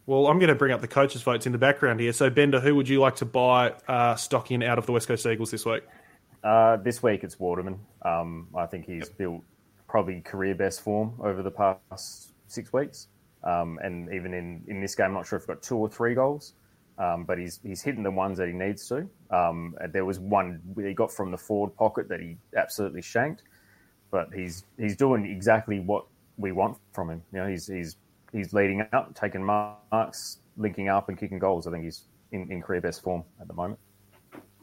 Well, 0.04 0.26
I'm 0.28 0.38
going 0.38 0.48
to 0.48 0.54
bring 0.54 0.72
up 0.72 0.82
the 0.82 0.88
coaches' 0.88 1.22
votes 1.22 1.46
in 1.46 1.52
the 1.52 1.58
background 1.58 1.98
here. 2.00 2.12
So, 2.12 2.28
Bender, 2.30 2.60
who 2.60 2.76
would 2.76 2.88
you 2.88 3.00
like 3.00 3.16
to 3.16 3.24
buy 3.24 3.70
uh, 3.88 4.14
stock 4.14 4.50
in 4.50 4.62
out 4.62 4.78
of 4.78 4.86
the 4.86 4.92
West 4.92 5.08
Coast 5.08 5.26
Eagles 5.26 5.50
this 5.50 5.64
week? 5.64 5.82
Uh, 6.46 6.76
this 6.76 7.02
week 7.02 7.24
it's 7.24 7.40
Waterman. 7.40 7.76
Um, 8.02 8.46
I 8.56 8.66
think 8.66 8.86
he's 8.86 9.08
yep. 9.08 9.18
built 9.18 9.42
probably 9.88 10.20
career 10.20 10.54
best 10.54 10.80
form 10.80 11.14
over 11.18 11.42
the 11.42 11.50
past 11.50 12.34
six 12.46 12.72
weeks. 12.72 13.08
Um, 13.42 13.80
and 13.82 14.12
even 14.14 14.32
in, 14.32 14.62
in 14.68 14.80
this 14.80 14.94
game, 14.94 15.06
I'm 15.06 15.14
not 15.14 15.26
sure 15.26 15.38
if 15.38 15.42
he 15.42 15.48
got 15.48 15.60
two 15.60 15.76
or 15.76 15.88
three 15.88 16.14
goals, 16.14 16.52
um, 16.98 17.24
but 17.24 17.36
he's 17.36 17.58
he's 17.64 17.82
hitting 17.82 18.04
the 18.04 18.12
ones 18.12 18.38
that 18.38 18.46
he 18.46 18.54
needs 18.54 18.88
to. 18.88 19.08
Um, 19.30 19.74
there 19.90 20.04
was 20.04 20.20
one 20.20 20.60
he 20.76 20.94
got 20.94 21.10
from 21.10 21.32
the 21.32 21.36
forward 21.36 21.74
pocket 21.74 22.08
that 22.10 22.20
he 22.20 22.36
absolutely 22.56 23.02
shanked, 23.02 23.42
but 24.12 24.28
he's 24.32 24.64
he's 24.78 24.96
doing 24.96 25.26
exactly 25.26 25.80
what 25.80 26.06
we 26.36 26.52
want 26.52 26.78
from 26.92 27.10
him. 27.10 27.22
You 27.32 27.40
know, 27.40 27.48
he's 27.48 27.66
he's 27.66 27.96
he's 28.32 28.52
leading 28.52 28.86
up, 28.92 29.16
taking 29.16 29.42
marks, 29.42 30.38
linking 30.56 30.90
up, 30.90 31.08
and 31.08 31.18
kicking 31.18 31.40
goals. 31.40 31.66
I 31.66 31.72
think 31.72 31.82
he's 31.82 32.04
in, 32.30 32.52
in 32.52 32.62
career 32.62 32.80
best 32.80 33.02
form 33.02 33.24
at 33.40 33.48
the 33.48 33.54
moment. 33.54 33.80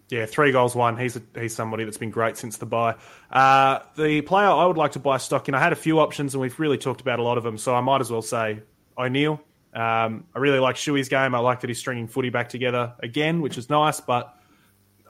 Yeah, 0.09 0.25
three 0.25 0.51
goals, 0.51 0.75
one. 0.75 0.97
He's 0.97 1.15
a, 1.15 1.21
he's 1.39 1.55
somebody 1.55 1.85
that's 1.85 1.97
been 1.97 2.11
great 2.11 2.37
since 2.37 2.57
the 2.57 2.65
bye. 2.65 2.95
Uh, 3.31 3.79
the 3.95 4.21
player 4.21 4.47
I 4.47 4.65
would 4.65 4.77
like 4.77 4.91
to 4.91 4.99
buy 4.99 5.17
stock 5.17 5.47
in, 5.47 5.55
I 5.55 5.59
had 5.59 5.73
a 5.73 5.77
few 5.77 5.99
options, 5.99 6.33
and 6.35 6.41
we've 6.41 6.59
really 6.59 6.77
talked 6.77 7.01
about 7.01 7.19
a 7.19 7.23
lot 7.23 7.37
of 7.37 7.43
them, 7.43 7.57
so 7.57 7.73
I 7.73 7.81
might 7.81 8.01
as 8.01 8.11
well 8.11 8.21
say 8.21 8.61
O'Neill. 8.97 9.41
Um, 9.73 10.25
I 10.35 10.39
really 10.39 10.59
like 10.59 10.75
Shuey's 10.75 11.09
game. 11.09 11.33
I 11.33 11.39
like 11.39 11.61
that 11.61 11.69
he's 11.69 11.79
stringing 11.79 12.07
footy 12.07 12.29
back 12.29 12.49
together 12.49 12.93
again, 13.01 13.41
which 13.41 13.57
is 13.57 13.69
nice. 13.69 13.99
But 14.01 14.35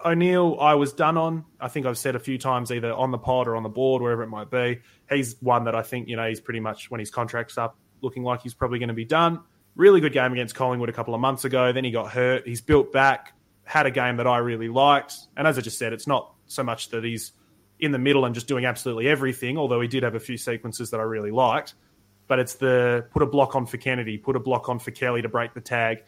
O'Neill, 0.06 0.58
I 0.60 0.76
was 0.76 0.94
done 0.94 1.18
on. 1.18 1.46
I 1.60 1.68
think 1.68 1.86
I've 1.86 1.98
said 1.98 2.16
a 2.16 2.20
few 2.20 2.38
times, 2.38 2.72
either 2.72 2.94
on 2.94 3.12
the 3.12 3.18
pod 3.18 3.48
or 3.48 3.56
on 3.56 3.64
the 3.64 3.70
board, 3.70 4.02
wherever 4.02 4.24
it 4.24 4.30
might 4.30 4.50
be. 4.50 4.80
He's 5.10 5.36
one 5.42 5.66
that 5.66 5.76
I 5.76 5.82
think 5.82 6.08
you 6.08 6.16
know 6.16 6.28
he's 6.28 6.40
pretty 6.40 6.62
much 6.62 6.90
when 6.90 7.00
his 7.00 7.12
contract's 7.12 7.58
up, 7.58 7.78
looking 8.02 8.24
like 8.24 8.42
he's 8.42 8.54
probably 8.54 8.80
going 8.80 8.90
to 8.90 8.94
be 8.94 9.06
done. 9.06 9.42
Really 9.76 10.00
good 10.00 10.14
game 10.14 10.32
against 10.32 10.56
Collingwood 10.56 10.90
a 10.90 10.94
couple 10.94 11.14
of 11.16 11.20
months 11.20 11.46
ago. 11.46 11.74
Then 11.74 11.84
he 11.84 11.92
got 11.92 12.12
hurt. 12.12 12.48
He's 12.48 12.62
built 12.62 12.94
back. 12.94 13.34
Had 13.64 13.86
a 13.86 13.92
game 13.92 14.18
that 14.18 14.28
I 14.28 14.38
really 14.38 14.70
liked. 14.70 15.16
And 15.38 15.48
as 15.48 15.58
I 15.58 15.62
just 15.62 15.78
said, 15.78 15.94
it's 15.94 16.08
not 16.08 16.34
so 16.48 16.64
much 16.64 16.90
that 16.90 17.04
he's 17.04 17.32
in 17.80 17.92
the 17.92 18.00
middle 18.00 18.26
and 18.26 18.36
just 18.36 18.48
doing 18.48 18.66
absolutely 18.66 19.08
everything, 19.08 19.58
although 19.58 19.82
he 19.82 19.88
did 19.88 20.04
have 20.04 20.16
a 20.16 20.20
few 20.20 20.38
sequences 20.38 20.92
that 20.92 21.00
I 21.00 21.04
really 21.04 21.32
liked 21.32 21.74
but 22.28 22.40
it's 22.40 22.56
the 22.56 23.06
put 23.12 23.22
a 23.22 23.26
block 23.26 23.56
on 23.56 23.66
for 23.66 23.78
Kennedy, 23.78 24.18
put 24.18 24.36
a 24.36 24.40
block 24.40 24.70
on 24.70 24.80
for 24.80 24.92
Kelly 24.92 25.22
to 25.22 25.30
break 25.30 25.54
the 25.54 25.62
tag. 25.62 26.04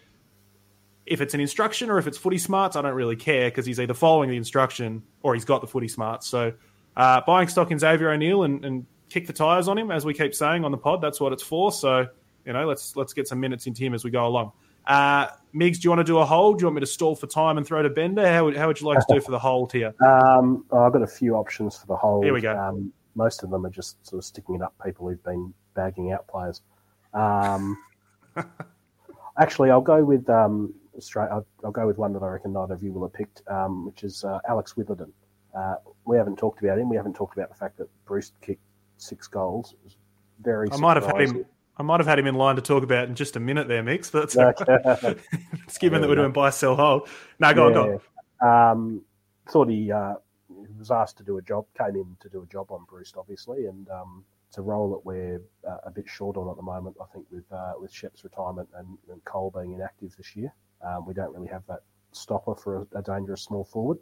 If 1.05 1.21
it's 1.21 1.33
an 1.33 1.39
instruction 1.39 1.89
or 1.89 1.99
if 1.99 2.07
it's 2.07 2.17
footy 2.17 2.37
smarts, 2.37 2.75
I 2.75 2.81
don't 2.81 2.95
really 2.95 3.15
care 3.15 3.49
because 3.49 3.65
he's 3.65 3.79
either 3.79 3.93
following 3.93 4.29
the 4.29 4.37
instruction 4.37 5.03
or 5.21 5.35
he's 5.35 5.45
got 5.45 5.61
the 5.61 5.67
footy 5.67 5.87
smarts. 5.87 6.27
So 6.27 6.53
uh, 6.97 7.21
buying 7.27 7.47
stock 7.47 7.69
in 7.69 7.77
Xavier 7.77 8.09
O'Neill 8.09 8.43
and, 8.43 8.65
and 8.65 8.85
kick 9.09 9.27
the 9.27 9.33
tires 9.33 9.67
on 9.67 9.77
him, 9.77 9.91
as 9.91 10.03
we 10.03 10.13
keep 10.13 10.33
saying 10.33 10.65
on 10.65 10.71
the 10.71 10.77
pod, 10.77 11.01
that's 11.01 11.19
what 11.19 11.31
it's 11.31 11.43
for. 11.43 11.71
So 11.71 12.07
you 12.45 12.53
know, 12.53 12.67
let's 12.67 12.95
let's 12.95 13.13
get 13.13 13.27
some 13.27 13.39
minutes 13.39 13.67
into 13.67 13.83
him 13.83 13.93
as 13.93 14.03
we 14.03 14.09
go 14.09 14.25
along. 14.25 14.51
Uh, 14.87 15.27
Migs, 15.53 15.79
do 15.79 15.85
you 15.85 15.89
want 15.89 15.99
to 15.99 16.03
do 16.03 16.17
a 16.17 16.25
hold? 16.25 16.59
Do 16.59 16.63
you 16.63 16.67
want 16.67 16.75
me 16.75 16.79
to 16.81 16.85
stall 16.85 17.15
for 17.15 17.27
time 17.27 17.57
and 17.57 17.65
throw 17.65 17.81
to 17.81 17.89
Bender? 17.89 18.27
How 18.27 18.45
would, 18.45 18.57
how 18.57 18.67
would 18.67 18.79
you 18.79 18.87
like 18.87 18.99
to 18.99 19.13
do 19.13 19.21
for 19.21 19.31
the 19.31 19.39
hold 19.39 19.71
here? 19.71 19.93
Um, 20.05 20.65
I've 20.71 20.91
got 20.91 21.01
a 21.01 21.07
few 21.07 21.35
options 21.35 21.77
for 21.77 21.87
the 21.87 21.95
hold. 21.95 22.25
Here 22.25 22.33
we 22.33 22.41
go. 22.41 22.57
Um, 22.57 22.91
most 23.15 23.43
of 23.43 23.49
them 23.49 23.65
are 23.65 23.69
just 23.69 24.05
sort 24.05 24.19
of 24.19 24.25
sticking 24.25 24.55
it 24.55 24.61
up 24.61 24.75
people 24.83 25.07
who've 25.07 25.23
been 25.23 25.53
bagging 25.73 26.11
out 26.11 26.27
players. 26.27 26.61
Um, 27.13 27.77
actually, 29.39 29.71
I'll 29.71 29.81
go 29.81 30.03
with 30.03 30.29
um, 30.29 30.73
straight. 30.99 31.29
I'll, 31.31 31.45
I'll, 31.63 31.71
go 31.71 31.87
with 31.87 31.97
one 31.97 32.11
that 32.13 32.21
I 32.21 32.27
reckon 32.27 32.53
neither 32.53 32.73
of 32.73 32.83
you 32.83 32.91
will 32.91 33.03
have 33.03 33.13
picked, 33.13 33.41
um, 33.47 33.85
which 33.85 34.03
is 34.03 34.23
uh, 34.23 34.39
Alex 34.49 34.75
Witherden. 34.75 35.11
Uh, 35.57 35.75
we 36.05 36.17
haven't 36.17 36.37
talked 36.37 36.61
about 36.61 36.77
him. 36.77 36.89
We 36.89 36.97
haven't 36.97 37.15
talked 37.15 37.37
about 37.37 37.49
the 37.49 37.55
fact 37.55 37.77
that 37.77 37.87
Breust 38.05 38.33
kicked 38.41 38.61
six 38.97 39.27
goals. 39.27 39.73
It 39.73 39.79
was 39.85 39.95
very. 40.41 40.69
I 40.71 40.77
might 40.77 40.97
have 40.97 41.05
had 41.05 41.21
him. 41.21 41.45
I 41.77 41.83
might 41.83 41.99
have 41.99 42.07
had 42.07 42.19
him 42.19 42.27
in 42.27 42.35
line 42.35 42.55
to 42.55 42.61
talk 42.61 42.83
about 42.83 43.09
in 43.09 43.15
just 43.15 43.35
a 43.35 43.39
minute 43.39 43.67
there, 43.67 43.83
Migs. 43.83 44.11
But 44.11 44.35
it's, 44.35 45.19
it's 45.67 45.77
given 45.77 46.01
that 46.01 46.07
we're 46.07 46.15
doing 46.15 46.31
buy, 46.31 46.49
sell, 46.49 46.75
hold. 46.75 47.09
No, 47.39 47.53
go 47.53 47.69
yeah. 47.69 47.77
on, 47.77 47.85
go 47.87 48.01
on. 48.41 48.71
Um, 48.71 49.01
thought 49.49 49.69
he, 49.69 49.91
uh, 49.91 50.15
was 50.77 50.91
asked 50.91 51.17
to 51.17 51.23
do 51.23 51.37
a 51.37 51.41
job, 51.41 51.65
came 51.77 51.95
in 51.95 52.15
to 52.19 52.29
do 52.29 52.41
a 52.41 52.45
job 52.45 52.71
on 52.71 52.85
Breust, 52.89 53.17
obviously, 53.17 53.65
and 53.65 53.89
um, 53.89 54.23
it's 54.47 54.57
a 54.57 54.61
role 54.61 54.89
that 54.91 55.05
we're 55.05 55.41
uh, 55.67 55.77
a 55.85 55.91
bit 55.91 56.05
short 56.07 56.37
on 56.37 56.49
at 56.49 56.55
the 56.55 56.61
moment. 56.61 56.95
I 57.01 57.05
think 57.13 57.25
with 57.31 57.51
uh, 57.51 57.73
with 57.79 57.91
Shep's 57.91 58.23
retirement 58.23 58.69
and, 58.75 58.97
and, 59.11 59.23
Cole 59.25 59.51
being 59.55 59.73
inactive 59.73 60.15
this 60.15 60.35
year, 60.35 60.53
um, 60.85 61.05
we 61.05 61.13
don't 61.13 61.33
really 61.33 61.47
have 61.47 61.63
that 61.67 61.81
stopper 62.11 62.55
for 62.55 62.87
a, 62.93 62.99
a 62.99 63.01
dangerous 63.01 63.43
small 63.43 63.63
forward. 63.63 63.97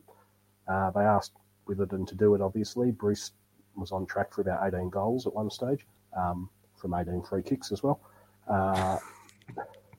Uh, 0.67 0.91
they 0.91 1.01
asked 1.01 1.33
Witherden 1.67 2.05
to 2.07 2.15
do 2.15 2.35
it. 2.35 2.41
Obviously, 2.41 2.91
Breust 2.91 3.33
was 3.75 3.91
on 3.91 4.05
track 4.05 4.33
for 4.33 4.41
about 4.41 4.67
18 4.67 4.89
goals 4.89 5.25
at 5.25 5.33
one 5.33 5.49
stage 5.49 5.85
um, 6.15 6.49
from 6.83 6.93
18 6.93 7.23
free 7.23 7.41
kicks 7.41 7.71
as 7.71 7.81
well. 7.81 8.01
Uh, 8.47 8.97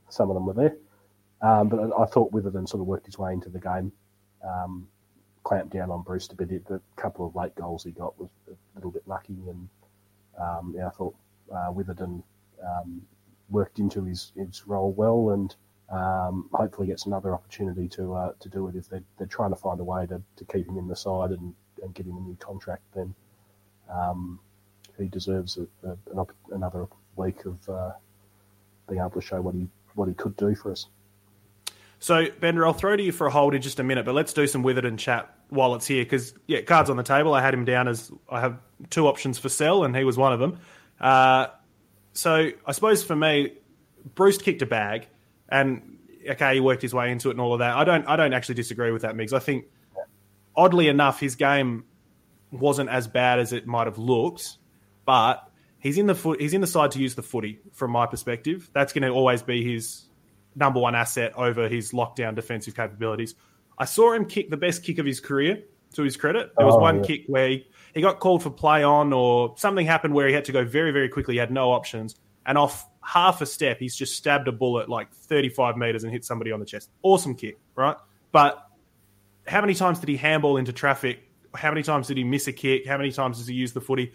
some 0.09 0.29
of 0.29 0.35
them 0.35 0.45
were 0.45 0.53
there, 0.53 0.77
um, 1.41 1.67
but 1.67 1.79
I 1.99 2.05
thought 2.05 2.31
Witherden 2.31 2.67
sort 2.67 2.79
of 2.79 2.87
worked 2.87 3.07
his 3.07 3.17
way 3.17 3.33
into 3.33 3.49
the 3.49 3.59
game. 3.59 3.91
Um, 4.47 4.87
clamped 5.43 5.73
down 5.73 5.89
on 5.89 6.03
Breust 6.03 6.31
a 6.31 6.35
bit. 6.35 6.65
The 6.67 6.79
couple 6.95 7.25
of 7.25 7.35
late 7.35 7.55
goals 7.55 7.83
he 7.83 7.91
got 7.91 8.17
was 8.19 8.29
a 8.47 8.53
little 8.75 8.91
bit 8.91 9.03
lucky, 9.07 9.37
and 9.49 9.67
um, 10.39 10.73
yeah, 10.77 10.87
I 10.87 10.91
thought 10.91 11.15
uh, 11.51 11.71
Witherden 11.71 12.23
um, 12.63 13.01
worked 13.49 13.79
into 13.79 14.03
his, 14.03 14.31
his 14.35 14.63
role 14.67 14.91
well 14.91 15.31
and 15.31 15.55
um, 15.89 16.49
hopefully 16.53 16.87
gets 16.87 17.05
another 17.05 17.33
opportunity 17.33 17.87
to 17.87 18.13
uh, 18.13 18.31
to 18.39 18.49
do 18.49 18.67
it 18.67 18.75
if 18.75 18.89
they're, 18.89 19.03
they're 19.17 19.27
trying 19.27 19.51
to 19.51 19.55
find 19.55 19.79
a 19.79 19.83
way 19.83 20.05
to, 20.07 20.21
to 20.35 20.45
keep 20.45 20.67
him 20.67 20.77
in 20.77 20.87
the 20.87 20.95
side 20.95 21.29
and, 21.31 21.53
and 21.83 21.93
get 21.93 22.07
him 22.07 22.17
a 22.17 22.21
new 22.21 22.35
contract 22.39 22.81
then 22.95 23.13
um, 23.93 24.39
he 24.97 25.07
deserves 25.07 25.57
a, 25.57 25.89
a, 25.89 26.25
another 26.51 26.87
week 27.15 27.45
of 27.45 27.69
uh, 27.69 27.91
being 28.87 28.99
able 28.99 29.11
to 29.11 29.21
show 29.21 29.41
what 29.41 29.55
he 29.55 29.67
what 29.93 30.07
he 30.07 30.13
could 30.13 30.35
do 30.35 30.55
for 30.55 30.71
us. 30.71 30.87
So 31.99 32.25
Bender, 32.39 32.65
I'll 32.65 32.73
throw 32.73 32.95
to 32.95 33.01
you 33.01 33.11
for 33.11 33.27
a 33.27 33.31
hold 33.31 33.55
in 33.55 33.61
just 33.61 33.79
a 33.79 33.83
minute, 33.83 34.05
but 34.05 34.13
let's 34.13 34.33
do 34.33 34.45
some 34.47 34.63
with 34.63 34.77
it 34.77 34.85
and 34.85 34.99
chat 34.99 35.33
while 35.49 35.75
it's 35.75 35.87
here 35.87 36.03
because 36.03 36.33
yeah, 36.47 36.61
cards 36.61 36.89
on 36.89 36.97
the 36.97 37.03
table. 37.03 37.33
I 37.33 37.41
had 37.41 37.53
him 37.53 37.65
down 37.65 37.87
as 37.87 38.11
I 38.29 38.41
have 38.41 38.57
two 38.89 39.07
options 39.07 39.39
for 39.39 39.49
sell, 39.49 39.83
and 39.83 39.95
he 39.95 40.03
was 40.03 40.17
one 40.17 40.33
of 40.33 40.39
them. 40.39 40.59
Uh, 40.99 41.47
so 42.13 42.51
I 42.65 42.71
suppose 42.71 43.03
for 43.03 43.15
me, 43.15 43.53
Breust 44.13 44.43
kicked 44.43 44.61
a 44.61 44.65
bag, 44.65 45.07
and 45.49 45.97
okay, 46.29 46.55
he 46.55 46.59
worked 46.59 46.81
his 46.81 46.93
way 46.93 47.11
into 47.11 47.29
it 47.29 47.31
and 47.31 47.41
all 47.41 47.53
of 47.53 47.59
that. 47.59 47.75
I 47.75 47.83
don't, 47.83 48.05
I 48.07 48.15
don't 48.15 48.33
actually 48.33 48.55
disagree 48.55 48.91
with 48.91 49.03
that, 49.03 49.15
Migs. 49.15 49.33
I 49.33 49.39
think, 49.39 49.65
oddly 50.55 50.87
enough, 50.87 51.19
his 51.19 51.35
game 51.35 51.85
wasn't 52.51 52.89
as 52.89 53.07
bad 53.07 53.39
as 53.39 53.53
it 53.53 53.67
might 53.67 53.87
have 53.87 53.97
looked, 53.97 54.57
but 55.05 55.49
he's 55.79 55.97
in 55.97 56.07
the 56.07 56.15
foot, 56.15 56.41
he's 56.41 56.53
in 56.53 56.61
the 56.61 56.67
side 56.67 56.91
to 56.91 56.99
use 56.99 57.15
the 57.15 57.23
footy. 57.23 57.59
From 57.73 57.91
my 57.91 58.05
perspective, 58.05 58.69
that's 58.73 58.93
going 58.93 59.03
to 59.03 59.09
always 59.09 59.41
be 59.41 59.63
his 59.63 60.05
number 60.55 60.79
one 60.79 60.95
asset 60.95 61.33
over 61.35 61.67
his 61.67 61.91
lockdown 61.91 62.35
defensive 62.35 62.75
capabilities. 62.75 63.35
I 63.77 63.85
saw 63.85 64.13
him 64.13 64.25
kick 64.25 64.49
the 64.49 64.57
best 64.57 64.83
kick 64.83 64.97
of 64.99 65.05
his 65.05 65.19
career. 65.19 65.63
To 65.93 66.03
his 66.03 66.17
credit, 66.17 66.51
there 66.57 66.65
was 66.65 66.75
oh, 66.75 66.79
one 66.79 66.97
yeah. 66.97 67.03
kick 67.05 67.23
where 67.27 67.47
he, 67.47 67.67
he 67.93 68.01
got 68.01 68.19
called 68.19 68.43
for 68.43 68.49
play 68.49 68.83
on, 68.83 69.13
or 69.13 69.53
something 69.57 69.85
happened 69.85 70.13
where 70.13 70.27
he 70.27 70.33
had 70.33 70.43
to 70.45 70.51
go 70.51 70.65
very, 70.65 70.91
very 70.91 71.07
quickly. 71.07 71.35
He 71.35 71.39
had 71.39 71.51
no 71.51 71.71
options, 71.71 72.15
and 72.45 72.57
off 72.57 72.85
half 73.01 73.39
a 73.39 73.45
step, 73.45 73.79
he's 73.79 73.95
just 73.95 74.15
stabbed 74.15 74.47
a 74.49 74.51
bullet 74.51 74.89
like 74.89 75.13
35 75.13 75.77
meters 75.77 76.03
and 76.03 76.11
hit 76.11 76.25
somebody 76.25 76.51
on 76.51 76.59
the 76.59 76.65
chest. 76.65 76.89
Awesome 77.01 77.33
kick, 77.33 77.57
right? 77.75 77.95
But 78.33 78.67
how 79.47 79.61
many 79.61 79.73
times 79.73 79.99
did 79.99 80.09
he 80.09 80.17
handball 80.17 80.57
into 80.57 80.73
traffic? 80.73 81.19
How 81.53 81.69
many 81.69 81.83
times 81.83 82.07
did 82.07 82.17
he 82.17 82.23
miss 82.23 82.47
a 82.47 82.51
kick? 82.51 82.85
How 82.85 82.97
many 82.97 83.11
times 83.11 83.37
does 83.37 83.47
he 83.47 83.53
use 83.53 83.71
the 83.71 83.79
footy? 83.79 84.11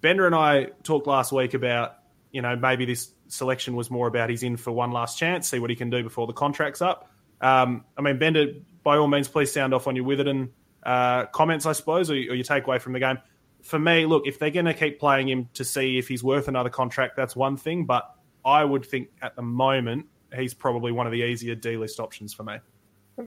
Bender 0.00 0.26
and 0.26 0.34
I 0.34 0.66
talked 0.82 1.06
last 1.06 1.32
week 1.32 1.54
about, 1.54 1.96
you 2.30 2.42
know, 2.42 2.56
maybe 2.56 2.84
this 2.84 3.10
selection 3.28 3.76
was 3.76 3.90
more 3.90 4.06
about 4.06 4.30
he's 4.30 4.42
in 4.42 4.56
for 4.56 4.70
one 4.70 4.92
last 4.92 5.18
chance, 5.18 5.48
see 5.48 5.58
what 5.58 5.70
he 5.70 5.76
can 5.76 5.90
do 5.90 6.02
before 6.02 6.26
the 6.26 6.32
contract's 6.32 6.80
up. 6.82 7.10
Um, 7.40 7.84
I 7.96 8.02
mean, 8.02 8.18
Bender 8.18 8.46
by 8.82 8.96
all 8.96 9.08
means, 9.08 9.28
please 9.28 9.52
sound 9.52 9.74
off 9.74 9.86
on 9.86 9.96
your 9.96 10.04
Witherden 10.04 10.50
uh, 10.82 11.26
comments, 11.26 11.66
I 11.66 11.72
suppose, 11.72 12.10
or, 12.10 12.14
or 12.14 12.16
your 12.16 12.44
takeaway 12.44 12.80
from 12.80 12.92
the 12.94 13.00
game. 13.00 13.18
For 13.62 13.78
me, 13.78 14.06
look, 14.06 14.26
if 14.26 14.38
they're 14.38 14.50
going 14.50 14.66
to 14.66 14.74
keep 14.74 15.00
playing 15.00 15.28
him 15.28 15.48
to 15.54 15.64
see 15.64 15.98
if 15.98 16.08
he's 16.08 16.22
worth 16.22 16.48
another 16.48 16.70
contract, 16.70 17.16
that's 17.16 17.36
one 17.36 17.56
thing. 17.56 17.84
But 17.84 18.10
I 18.44 18.64
would 18.64 18.84
think 18.84 19.10
at 19.20 19.36
the 19.36 19.42
moment 19.42 20.06
he's 20.34 20.54
probably 20.54 20.92
one 20.92 21.06
of 21.06 21.12
the 21.12 21.22
easier 21.22 21.54
D 21.54 21.76
list 21.76 22.00
options 22.00 22.32
for 22.32 22.44
me. 22.44 22.58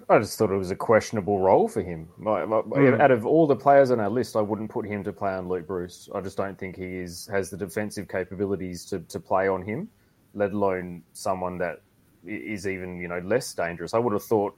I 0.10 0.19
just 0.19 0.38
thought 0.38 0.51
it 0.51 0.58
was 0.58 0.71
a 0.71 0.75
questionable 0.75 1.39
role 1.39 1.67
for 1.67 1.82
him. 1.82 2.08
Like, 2.17 2.47
like, 2.47 2.63
mm. 2.65 2.99
Out 2.99 3.12
of 3.12 3.25
all 3.25 3.45
the 3.45 3.56
players 3.56 3.91
on 3.91 3.99
our 3.99 4.10
list, 4.10 4.36
I 4.36 4.41
wouldn't 4.41 4.69
put 4.69 4.86
him 4.86 5.04
to 5.04 5.12
play 5.12 5.34
on 5.34 5.49
Luke 5.49 5.67
Breust. 5.67 6.10
I 6.15 6.21
just 6.21 6.38
don't 6.38 6.58
think 6.58 6.77
he 6.77 6.97
is 6.97 7.27
has 7.27 7.49
the 7.49 7.58
defensive 7.58 8.08
capabilities 8.08 8.86
to, 8.86 8.99
to 8.99 9.19
play 9.19 9.47
on 9.47 9.62
him, 9.62 9.89
let 10.34 10.54
alone 10.54 11.04
someone 11.13 11.58
that 11.58 11.82
is 12.25 12.67
even 12.67 13.01
you 13.01 13.08
know 13.08 13.19
less 13.19 13.54
dangerous. 13.54 13.93
I 13.93 13.97
would 13.97 14.13
have 14.13 14.23
thought 14.23 14.56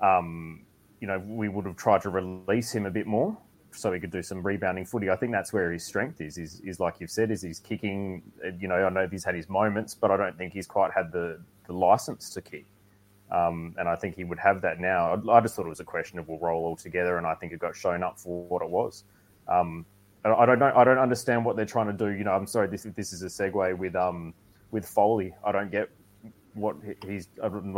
um, 0.00 0.64
you 1.00 1.06
know, 1.06 1.18
we 1.26 1.48
would 1.48 1.66
have 1.66 1.76
tried 1.76 2.02
to 2.02 2.10
release 2.10 2.74
him 2.74 2.86
a 2.86 2.90
bit 2.90 3.06
more 3.06 3.36
so 3.72 3.92
he 3.92 4.00
could 4.00 4.10
do 4.10 4.22
some 4.22 4.42
rebounding 4.42 4.84
footy. 4.84 5.10
I 5.10 5.16
think 5.16 5.32
that's 5.32 5.52
where 5.52 5.72
his 5.72 5.84
strength 5.84 6.20
is. 6.20 6.38
Is, 6.38 6.60
is 6.60 6.78
like 6.80 7.00
you've 7.00 7.10
said, 7.10 7.30
is 7.30 7.42
he's 7.42 7.58
kicking. 7.58 8.22
You 8.58 8.68
know, 8.68 8.86
I 8.86 8.88
know 8.88 9.08
he's 9.10 9.24
had 9.24 9.34
his 9.34 9.48
moments, 9.48 9.94
but 9.94 10.10
I 10.10 10.16
don't 10.16 10.38
think 10.38 10.52
he's 10.52 10.66
quite 10.66 10.92
had 10.92 11.12
the 11.12 11.40
the 11.66 11.72
license 11.72 12.30
to 12.30 12.42
kick. 12.42 12.66
Um, 13.34 13.74
and 13.78 13.88
I 13.88 13.96
think 13.96 14.14
he 14.14 14.22
would 14.22 14.38
have 14.38 14.60
that 14.62 14.78
now. 14.78 15.20
I, 15.28 15.38
I, 15.38 15.40
just 15.40 15.56
thought 15.56 15.66
it 15.66 15.70
was 15.70 15.80
a 15.80 15.84
questionable 15.84 16.38
role 16.38 16.64
altogether, 16.64 17.18
and 17.18 17.26
I 17.26 17.34
think 17.34 17.52
it 17.52 17.58
got 17.58 17.74
shown 17.74 18.04
up 18.04 18.20
for 18.20 18.44
what 18.46 18.62
it 18.62 18.68
was. 18.68 19.02
Um, 19.48 19.84
I 20.24 20.46
don't 20.46 20.60
know. 20.60 20.72
I 20.74 20.84
don't 20.84 20.98
understand 20.98 21.44
what 21.44 21.56
they're 21.56 21.66
trying 21.66 21.88
to 21.88 21.92
do. 21.92 22.08
You 22.16 22.24
know, 22.24 22.32
I'm 22.32 22.46
sorry. 22.46 22.68
This 22.68 22.86
this 22.94 23.12
is 23.12 23.22
a 23.22 23.26
segue 23.26 23.76
with 23.76 23.96
um 23.96 24.32
with 24.70 24.86
Foley. 24.86 25.34
I 25.44 25.52
don't 25.52 25.70
get 25.70 25.90
what 26.54 26.76
he's 27.04 27.28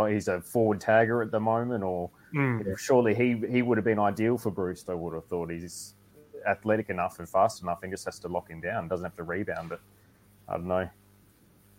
he's 0.08 0.28
a 0.28 0.40
forward 0.42 0.80
tagger 0.80 1.24
at 1.24 1.32
the 1.32 1.40
moment, 1.40 1.82
or 1.82 2.10
mm. 2.34 2.78
surely 2.78 3.14
he 3.14 3.42
he 3.50 3.62
would 3.62 3.78
have 3.78 3.84
been 3.84 3.98
ideal 3.98 4.36
for 4.38 4.50
Breust. 4.50 4.90
I 4.90 4.94
would 4.94 5.14
have 5.14 5.24
thought 5.24 5.50
he's 5.50 5.94
athletic 6.46 6.90
enough 6.90 7.18
and 7.18 7.28
fast 7.28 7.62
enough, 7.62 7.82
and 7.82 7.90
just 7.92 8.04
has 8.04 8.20
to 8.20 8.28
lock 8.28 8.48
him 8.48 8.60
down. 8.60 8.88
Doesn't 8.88 9.04
have 9.04 9.16
to 9.16 9.24
rebound, 9.24 9.70
but 9.70 9.80
I 10.48 10.52
don't 10.52 10.68
know. 10.68 10.88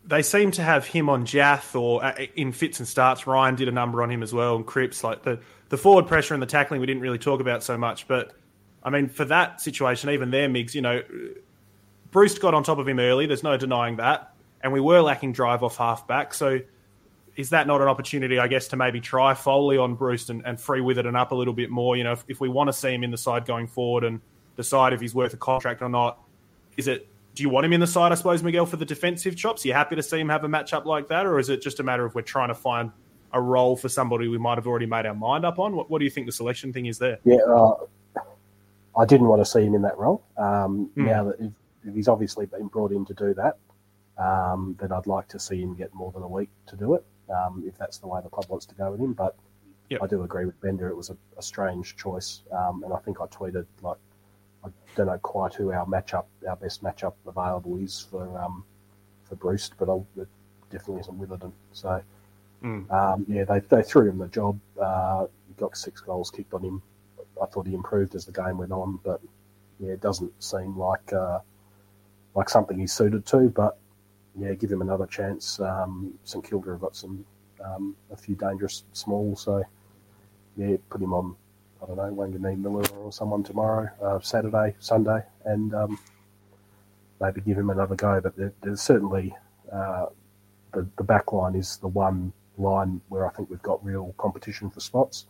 They 0.08 0.22
seem 0.22 0.52
to 0.52 0.64
have 0.64 0.86
him 0.86 1.10
on 1.10 1.26
Jath 1.26 1.76
or 1.76 2.04
uh, 2.04 2.16
in 2.36 2.54
fits 2.54 2.80
and 2.80 2.88
starts. 2.88 3.28
Ryan 3.28 3.56
did 3.56 3.68
a 3.68 3.72
number 3.72 4.02
on 4.02 4.10
him 4.10 4.24
as 4.24 4.34
well, 4.34 4.56
and 4.56 4.66
Cripps. 4.66 5.04
Like 5.04 5.24
the, 5.24 5.40
the 5.70 5.78
forward 5.78 6.08
pressure 6.08 6.34
and 6.34 6.42
the 6.42 6.48
tackling, 6.48 6.80
we 6.80 6.88
didn't 6.88 7.02
really 7.02 7.18
talk 7.18 7.42
about 7.42 7.62
so 7.62 7.78
much. 7.78 8.08
But 8.08 8.34
I 8.84 8.90
mean, 8.90 9.10
for 9.10 9.26
that 9.26 9.60
situation, 9.60 10.10
even 10.12 10.32
there, 10.32 10.48
Migs, 10.48 10.74
you 10.74 10.82
know, 10.82 11.04
Breust 12.12 12.40
got 12.40 12.54
on 12.54 12.64
top 12.64 12.78
of 12.78 12.88
him 12.88 13.00
early. 13.00 13.26
There's 13.26 13.44
no 13.44 13.58
denying 13.58 13.98
that. 13.98 14.34
And 14.62 14.72
we 14.72 14.80
were 14.80 15.02
lacking 15.02 15.34
drive 15.34 15.62
off 15.62 15.78
halfback. 15.78 16.34
So 16.34 16.62
is 17.36 17.52
that 17.52 17.68
not 17.68 17.82
an 17.82 17.88
opportunity, 17.88 18.40
I 18.40 18.48
guess, 18.48 18.70
to 18.70 18.78
maybe 18.78 19.00
try 19.00 19.34
Foley 19.34 19.78
on 19.78 19.96
Breust 19.96 20.30
and, 20.30 20.42
and 20.46 20.60
free 20.60 20.82
with 20.82 20.98
it 20.98 21.06
and 21.06 21.16
up 21.16 21.32
a 21.32 21.36
little 21.36 21.54
bit 21.54 21.70
more? 21.70 21.96
You 21.96 22.06
know, 22.06 22.14
if, 22.14 22.26
if 22.28 22.40
we 22.40 22.50
want 22.50 22.70
to 22.70 22.74
see 22.74 22.94
him 22.94 23.04
in 23.04 23.12
the 23.12 23.18
side 23.18 23.46
going 23.46 23.68
forward 23.68 24.04
and 24.04 24.22
decide 24.56 24.94
if 24.94 25.02
he's 25.02 25.14
worth 25.14 25.34
a 25.34 25.38
contract 25.38 25.82
or 25.82 25.90
not, 25.90 26.20
is 26.78 26.88
it 26.88 27.08
do 27.38 27.44
you 27.44 27.50
want 27.50 27.68
him 27.68 27.74
in 27.74 27.80
the 27.80 27.86
side, 27.86 28.12
I 28.12 28.16
suppose, 28.16 28.42
Miguel, 28.42 28.66
for 28.66 28.78
the 28.78 28.86
defensive 28.86 29.36
chops? 29.36 29.64
Are 29.64 29.68
you 29.68 29.74
happy 29.76 29.96
to 29.96 30.02
see 30.02 30.20
him 30.20 30.28
have 30.30 30.44
a 30.44 30.48
matchup 30.48 30.86
like 30.86 31.08
that? 31.10 31.28
Or 31.28 31.38
is 31.38 31.50
it 31.50 31.62
just 31.62 31.80
a 31.80 31.84
matter 31.84 32.04
of 32.04 32.16
we're 32.16 32.24
trying 32.24 32.48
to 32.48 32.56
find 32.56 32.92
a 33.32 33.40
role 33.40 33.78
for 33.78 33.90
somebody 33.90 34.28
we 34.28 34.40
might 34.40 34.58
have 34.58 34.66
already 34.66 34.88
made 34.88 35.06
our 35.06 35.14
mind 35.14 35.46
up 35.46 35.60
on? 35.60 35.76
What, 35.76 35.88
what 35.88 36.00
do 36.00 36.06
you 36.06 36.10
think 36.10 36.26
the 36.26 36.32
selection 36.32 36.74
thing 36.74 36.88
is 36.88 36.98
there? 36.98 37.20
Yeah, 37.26 37.38
uh, 37.48 37.76
I 38.98 39.06
didn't 39.06 39.28
want 39.28 39.40
to 39.42 39.46
see 39.46 39.64
him 39.64 39.76
in 39.76 39.84
that 39.84 40.00
role. 40.00 40.24
Um, 40.36 40.90
mm. 40.98 41.06
Now 41.06 41.26
that 41.26 41.54
he's 41.94 42.08
obviously 42.08 42.48
been 42.48 42.66
brought 42.70 42.92
in 42.92 43.06
to 43.06 43.14
do 43.14 43.36
that, 43.36 43.58
um, 44.18 44.76
then 44.80 44.92
I'd 44.92 45.06
like 45.06 45.28
to 45.28 45.40
see 45.40 45.62
him 45.62 45.76
get 45.76 45.94
more 45.94 46.12
than 46.12 46.24
a 46.24 46.28
week 46.28 46.50
to 46.66 46.76
do 46.76 46.96
it, 46.96 47.06
um, 47.30 47.64
if 47.68 47.78
that's 47.78 48.00
the 48.00 48.08
way 48.08 48.20
the 48.24 48.30
club 48.30 48.48
wants 48.50 48.66
to 48.66 48.74
go 48.74 48.90
with 48.90 49.00
him. 49.00 49.14
But 49.14 49.36
yep. 49.92 50.02
I 50.02 50.08
do 50.08 50.24
agree 50.24 50.46
with 50.46 50.60
Bender. 50.60 50.90
It 50.90 50.98
was 50.98 51.12
a, 51.12 51.18
a 51.38 51.44
strange 51.44 51.98
choice. 51.98 52.42
Um, 52.52 52.84
and 52.84 52.92
I 52.92 52.98
think 52.98 53.22
I 53.22 53.28
tweeted, 53.28 53.68
like, 53.84 53.98
I 54.68 54.96
don't 54.96 55.08
know 55.08 55.18
quite 55.20 55.54
who 55.54 55.72
our 55.72 55.86
matchup, 55.86 56.26
our 56.48 56.56
best 56.56 56.84
matchup 56.84 57.14
available 57.26 57.78
is 57.78 58.08
for 58.10 58.40
um, 58.40 58.64
for 59.26 59.36
Breust, 59.36 59.74
but 59.78 59.90
I'll, 59.90 60.06
it 60.18 60.28
definitely 60.70 61.02
isn't 61.02 61.18
Witherden. 61.18 61.52
So, 61.74 62.02
mm. 62.64 62.92
um, 62.92 63.26
yeah, 63.28 63.44
they, 63.44 63.60
they 63.60 63.84
threw 63.84 64.10
him 64.10 64.18
the 64.18 64.28
job. 64.28 64.60
Uh, 64.80 65.28
he 65.48 65.54
got 65.58 65.78
six 65.78 66.02
goals 66.02 66.32
kicked 66.32 66.54
on 66.54 66.64
him. 66.64 66.82
I 67.42 67.46
thought 67.46 67.68
he 67.68 67.74
improved 67.74 68.16
as 68.16 68.26
the 68.26 68.32
game 68.32 68.58
went 68.58 68.72
on, 68.72 69.00
but 69.04 69.22
yeah, 69.80 69.92
it 69.92 70.02
doesn't 70.02 70.32
seem 70.44 70.78
like 70.78 71.14
uh, 71.14 71.40
like 72.36 72.50
something 72.50 72.80
he's 72.80 72.94
suited 72.94 73.26
to. 73.28 73.50
But 73.50 73.78
yeah, 74.40 74.54
give 74.54 74.72
him 74.72 74.82
another 74.82 75.06
chance. 75.06 75.60
Um, 75.60 76.14
St 76.24 76.44
Kilda 76.44 76.72
have 76.72 76.82
got 76.82 76.96
some 76.96 77.26
um, 77.64 77.96
a 78.12 78.18
few 78.18 78.36
dangerous 78.36 78.84
smalls, 78.94 79.42
so 79.42 79.64
yeah, 80.56 80.78
put 80.90 81.02
him 81.02 81.14
on 81.14 81.36
I 81.82 81.86
don't 81.86 81.98
know, 81.98 82.12
Wanganeen-Milera 82.14 82.98
or 82.98 83.12
someone 83.12 83.44
tomorrow, 83.44 83.90
uh, 84.02 84.20
Saturday, 84.20 84.76
Sunday, 84.80 85.22
and 85.46 85.74
um, 85.74 86.00
maybe 87.22 87.42
give 87.42 87.58
him 87.58 87.70
another 87.70 87.96
go. 87.96 88.20
But 88.22 88.36
there, 88.36 88.54
there's 88.62 88.82
certainly 88.82 89.36
uh, 89.72 90.08
the, 90.74 90.88
the 90.98 91.04
back 91.04 91.34
line 91.34 91.56
is 91.56 91.78
the 91.78 91.88
one 91.88 92.34
line 92.58 93.02
where 93.10 93.28
I 93.28 93.32
think 93.32 93.50
we've 93.50 93.62
got 93.62 93.84
real 93.86 94.14
competition 94.18 94.70
for 94.70 94.80
spots. 94.80 95.28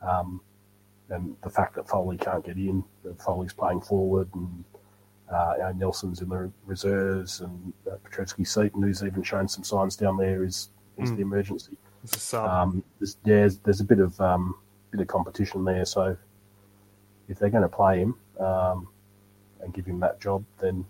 Um, 0.00 0.40
and 1.08 1.36
the 1.42 1.50
fact 1.50 1.74
that 1.74 1.88
Foley 1.88 2.16
can't 2.16 2.44
get 2.44 2.56
in, 2.56 2.84
that 3.04 3.20
Foley's 3.20 3.52
playing 3.52 3.82
forward, 3.82 4.28
and 4.34 4.64
uh, 5.32 5.54
you 5.56 5.62
know, 5.62 5.72
Nelson's 5.72 6.20
in 6.22 6.28
the 6.28 6.50
reserves, 6.64 7.40
and 7.40 7.72
uh, 7.90 7.96
Petrevski-Seton, 8.08 8.82
who's 8.82 9.02
even 9.02 9.22
shown 9.22 9.48
some 9.48 9.64
signs 9.64 9.96
down 9.96 10.16
there, 10.16 10.44
is 10.44 10.70
is 10.98 11.10
mm. 11.10 11.16
the 11.16 11.22
emergency. 11.22 11.76
Um, 12.34 12.82
there's, 12.98 13.16
there's, 13.24 13.58
there's 13.58 13.80
a 13.80 13.84
bit 13.84 14.00
of 14.00 14.20
um, 14.20 14.56
bit 14.92 15.00
of 15.00 15.08
competition 15.08 15.64
there. 15.64 15.84
So 15.84 16.16
if 17.28 17.38
they're 17.38 17.50
going 17.50 17.62
to 17.62 17.68
play 17.68 17.98
him 17.98 18.14
um, 18.38 18.88
and 19.60 19.74
give 19.74 19.86
him 19.86 20.00
that 20.00 20.20
job, 20.20 20.44
then 20.60 20.84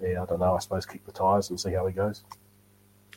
yeah, 0.00 0.22
I 0.22 0.26
don't 0.26 0.40
know. 0.40 0.54
I 0.54 0.58
suppose 0.60 0.86
kick 0.86 1.04
the 1.04 1.12
tires 1.12 1.50
and 1.50 1.60
see 1.60 1.72
how 1.72 1.86
he 1.86 1.92
goes. 1.92 2.24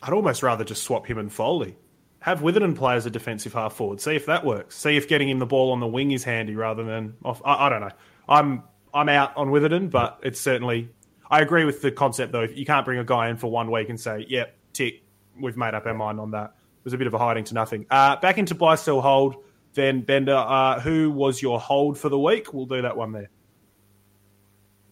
I'd 0.01 0.13
almost 0.13 0.43
rather 0.43 0.63
just 0.63 0.83
swap 0.83 1.07
him 1.07 1.17
and 1.17 1.31
Foley. 1.31 1.77
Have 2.19 2.41
Witherden 2.41 2.75
play 2.75 2.95
as 2.95 3.05
a 3.05 3.09
defensive 3.09 3.53
half 3.53 3.73
forward. 3.73 4.01
See 4.01 4.15
if 4.15 4.25
that 4.25 4.45
works. 4.45 4.75
See 4.75 4.97
if 4.97 5.07
getting 5.07 5.29
him 5.29 5.39
the 5.39 5.45
ball 5.45 5.71
on 5.71 5.79
the 5.79 5.87
wing 5.87 6.11
is 6.11 6.23
handy 6.23 6.55
rather 6.55 6.83
than 6.83 7.15
off. 7.23 7.41
I, 7.45 7.67
I 7.67 7.69
don't 7.69 7.81
know. 7.81 7.91
I'm 8.27 8.63
I'm 8.93 9.09
out 9.09 9.37
on 9.37 9.49
Witherden, 9.49 9.89
but 9.89 10.19
it's 10.23 10.39
certainly. 10.39 10.89
I 11.29 11.41
agree 11.41 11.65
with 11.65 11.81
the 11.81 11.91
concept 11.91 12.31
though. 12.31 12.43
You 12.43 12.65
can't 12.65 12.85
bring 12.85 12.99
a 12.99 13.03
guy 13.03 13.29
in 13.29 13.37
for 13.37 13.51
one 13.51 13.69
week 13.69 13.89
and 13.89 13.99
say, 13.99 14.25
"Yep, 14.27 14.55
tick, 14.73 15.03
we've 15.39 15.57
made 15.57 15.73
up 15.73 15.85
our 15.85 15.93
mind 15.93 16.19
on 16.19 16.31
that." 16.31 16.55
It 16.79 16.85
was 16.85 16.93
a 16.93 16.97
bit 16.97 17.07
of 17.07 17.13
a 17.13 17.17
hiding 17.17 17.43
to 17.45 17.53
nothing. 17.53 17.85
Uh, 17.89 18.15
back 18.15 18.37
into 18.37 18.55
buy, 18.55 18.75
sell, 18.75 19.01
hold. 19.01 19.35
Then 19.77 20.01
Bender, 20.01 20.35
uh, 20.35 20.79
who 20.79 21.11
was 21.11 21.39
your 21.39 21.59
hold 21.59 21.99
for 21.99 22.09
the 22.09 22.17
week? 22.17 22.51
We'll 22.51 22.65
do 22.65 22.81
that 22.81 22.97
one 22.97 23.11
there. 23.11 23.29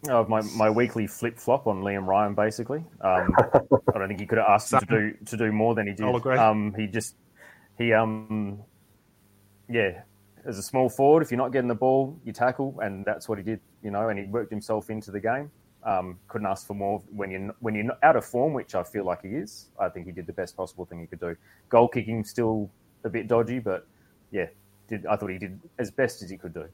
Oh, 0.07 0.23
my, 0.27 0.41
my 0.55 0.69
weekly 0.69 1.07
flip 1.07 1.39
flop 1.39 1.65
on 1.65 1.81
Liam 1.81 2.05
Ryan, 2.05 2.35
basically. 2.35 2.85
Um, 3.01 3.33
I 3.39 3.97
don't 3.97 4.07
think 4.07 4.19
he 4.19 4.27
could 4.27 4.37
have 4.37 4.47
asked 4.47 4.71
him 4.71 4.81
to 4.81 4.85
do 4.85 5.17
to 5.25 5.37
do 5.37 5.51
more 5.51 5.73
than 5.73 5.87
he 5.87 5.93
did. 5.93 6.05
Um, 6.37 6.71
he 6.77 6.85
just 6.85 7.15
he 7.79 7.93
um 7.93 8.61
yeah, 9.67 10.03
as 10.45 10.59
a 10.59 10.61
small 10.61 10.87
forward, 10.87 11.23
if 11.23 11.31
you're 11.31 11.39
not 11.39 11.51
getting 11.51 11.67
the 11.67 11.73
ball, 11.73 12.15
you 12.23 12.31
tackle, 12.31 12.79
and 12.83 13.03
that's 13.05 13.27
what 13.27 13.39
he 13.39 13.43
did. 13.43 13.61
You 13.81 13.89
know, 13.89 14.09
and 14.09 14.19
he 14.19 14.25
worked 14.25 14.51
himself 14.51 14.91
into 14.91 15.09
the 15.09 15.19
game. 15.19 15.49
Um, 15.83 16.19
couldn't 16.27 16.45
ask 16.45 16.67
for 16.67 16.75
more 16.75 17.01
when 17.09 17.31
you're 17.31 17.55
when 17.59 17.73
you're 17.73 17.91
out 18.03 18.17
of 18.17 18.23
form, 18.23 18.53
which 18.53 18.75
I 18.75 18.83
feel 18.83 19.03
like 19.03 19.23
he 19.23 19.29
is. 19.29 19.71
I 19.79 19.89
think 19.89 20.05
he 20.05 20.11
did 20.11 20.27
the 20.27 20.33
best 20.33 20.55
possible 20.55 20.85
thing 20.85 20.99
he 20.99 21.07
could 21.07 21.21
do. 21.21 21.35
Goal 21.69 21.87
kicking 21.87 22.23
still 22.23 22.69
a 23.03 23.09
bit 23.09 23.27
dodgy, 23.27 23.57
but 23.57 23.87
yeah, 24.29 24.45
did 24.87 25.05
I 25.05 25.15
thought 25.15 25.29
he 25.29 25.37
did 25.37 25.59
as 25.77 25.91
best 25.91 26.21
as 26.21 26.29
he 26.29 26.37
could 26.37 26.53
do. 26.53 26.67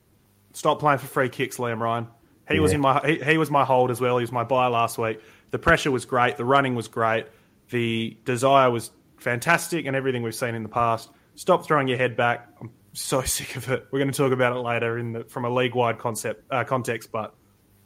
Stop 0.53 0.79
playing 0.79 0.99
for 0.99 1.07
free 1.07 1.29
kicks, 1.29 1.57
Liam 1.57 1.79
Ryan. 1.79 2.07
He 2.47 2.55
yeah. 2.55 2.61
was 2.61 2.73
in 2.73 2.81
my 2.81 3.01
he, 3.05 3.23
he, 3.23 3.37
was 3.37 3.49
my 3.49 3.63
hold 3.63 3.91
as 3.91 4.01
well. 4.01 4.17
He 4.17 4.23
was 4.23 4.31
my 4.31 4.43
buy 4.43 4.67
last 4.67 4.97
week. 4.97 5.21
The 5.51 5.59
pressure 5.59 5.91
was 5.91 6.05
great. 6.05 6.37
The 6.37 6.45
running 6.45 6.75
was 6.75 6.87
great. 6.87 7.27
The 7.69 8.17
desire 8.25 8.69
was 8.69 8.91
fantastic, 9.17 9.85
and 9.85 9.95
everything 9.95 10.23
we've 10.23 10.35
seen 10.35 10.55
in 10.55 10.63
the 10.63 10.69
past. 10.69 11.09
Stop 11.35 11.65
throwing 11.65 11.87
your 11.87 11.97
head 11.97 12.17
back. 12.17 12.49
I'm 12.59 12.71
so 12.93 13.21
sick 13.25 13.55
of 13.55 13.69
it. 13.69 13.87
We're 13.91 13.99
going 13.99 14.11
to 14.11 14.17
talk 14.17 14.31
about 14.31 14.55
it 14.55 14.59
later 14.59 14.97
in 14.97 15.13
the, 15.13 15.23
from 15.25 15.45
a 15.45 15.49
league 15.49 15.75
wide 15.75 15.99
concept 15.99 16.43
uh, 16.51 16.63
context, 16.63 17.11
but 17.11 17.33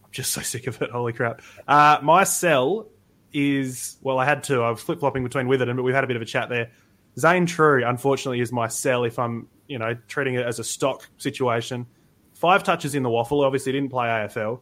I'm 0.03 0.11
just 0.11 0.31
so 0.31 0.41
sick 0.53 0.67
of 0.67 0.81
it. 0.81 0.89
Holy 0.89 1.13
crap! 1.13 1.41
Uh, 1.67 1.99
my 2.01 2.23
sell 2.23 2.87
is 3.33 3.97
well, 4.01 4.17
I 4.17 4.25
had 4.25 4.43
to. 4.45 4.63
I 4.63 4.71
was 4.71 4.81
flip 4.81 4.99
flopping 4.99 5.23
between 5.23 5.47
Witherden, 5.47 5.75
but 5.75 5.83
we've 5.83 5.95
had 5.95 6.03
a 6.03 6.07
bit 6.07 6.15
of 6.15 6.21
a 6.21 6.25
chat 6.25 6.49
there. 6.49 6.71
Zane 7.17 7.45
Trew, 7.45 7.85
unfortunately, 7.85 8.41
is 8.41 8.51
my 8.51 8.67
sell 8.67 9.03
if 9.03 9.19
I'm 9.19 9.47
you 9.67 9.79
know, 9.79 9.95
treating 10.07 10.35
it 10.35 10.45
as 10.45 10.59
a 10.59 10.63
stock 10.63 11.07
situation. 11.17 11.85
Five 12.33 12.63
touches 12.63 12.95
in 12.95 13.03
the 13.03 13.09
waffle. 13.09 13.43
obviously 13.43 13.71
didn't 13.71 13.89
play 13.89 14.07
AFL. 14.07 14.59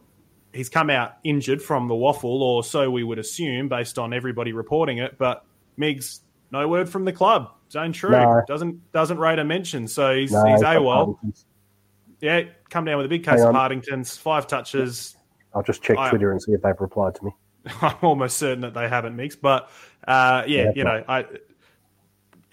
He's 0.52 0.68
come 0.68 0.88
out 0.88 1.16
injured 1.24 1.60
from 1.60 1.88
the 1.88 1.94
waffle, 1.94 2.42
or 2.42 2.62
so 2.62 2.90
we 2.90 3.02
would 3.02 3.18
assume 3.18 3.68
based 3.68 3.98
on 3.98 4.12
everybody 4.12 4.52
reporting 4.52 4.98
it. 4.98 5.18
But 5.18 5.44
Migs, 5.78 6.20
no 6.52 6.68
word 6.68 6.88
from 6.88 7.04
the 7.04 7.12
club. 7.12 7.50
Zane 7.70 7.92
Trew 7.92 8.10
no. 8.10 8.42
doesn't 8.46 8.92
doesn't 8.92 9.18
rate 9.18 9.40
a 9.40 9.44
mention, 9.44 9.88
so 9.88 10.14
he's 10.14 10.30
no, 10.30 10.44
he's 10.44 10.62
AWOL. 10.62 11.18
Yeah, 12.20 12.42
come 12.70 12.84
down 12.84 12.98
with 12.98 13.06
a 13.06 13.08
big 13.08 13.24
case 13.24 13.40
of 13.40 13.52
Partington's. 13.52 14.16
Five 14.16 14.46
touches. 14.46 15.16
I'll 15.54 15.62
just 15.62 15.82
check 15.82 15.98
I, 15.98 16.10
Twitter 16.10 16.30
and 16.30 16.40
see 16.40 16.52
if 16.52 16.62
they've 16.62 16.80
replied 16.80 17.16
to 17.16 17.24
me. 17.24 17.32
I'm 17.80 17.96
almost 18.02 18.38
certain 18.38 18.60
that 18.60 18.74
they 18.74 18.88
haven't, 18.88 19.16
Migs. 19.16 19.36
But 19.40 19.70
uh, 20.06 20.44
yeah, 20.46 20.64
yeah, 20.64 20.72
you 20.76 20.84
know, 20.84 21.04
I 21.08 21.26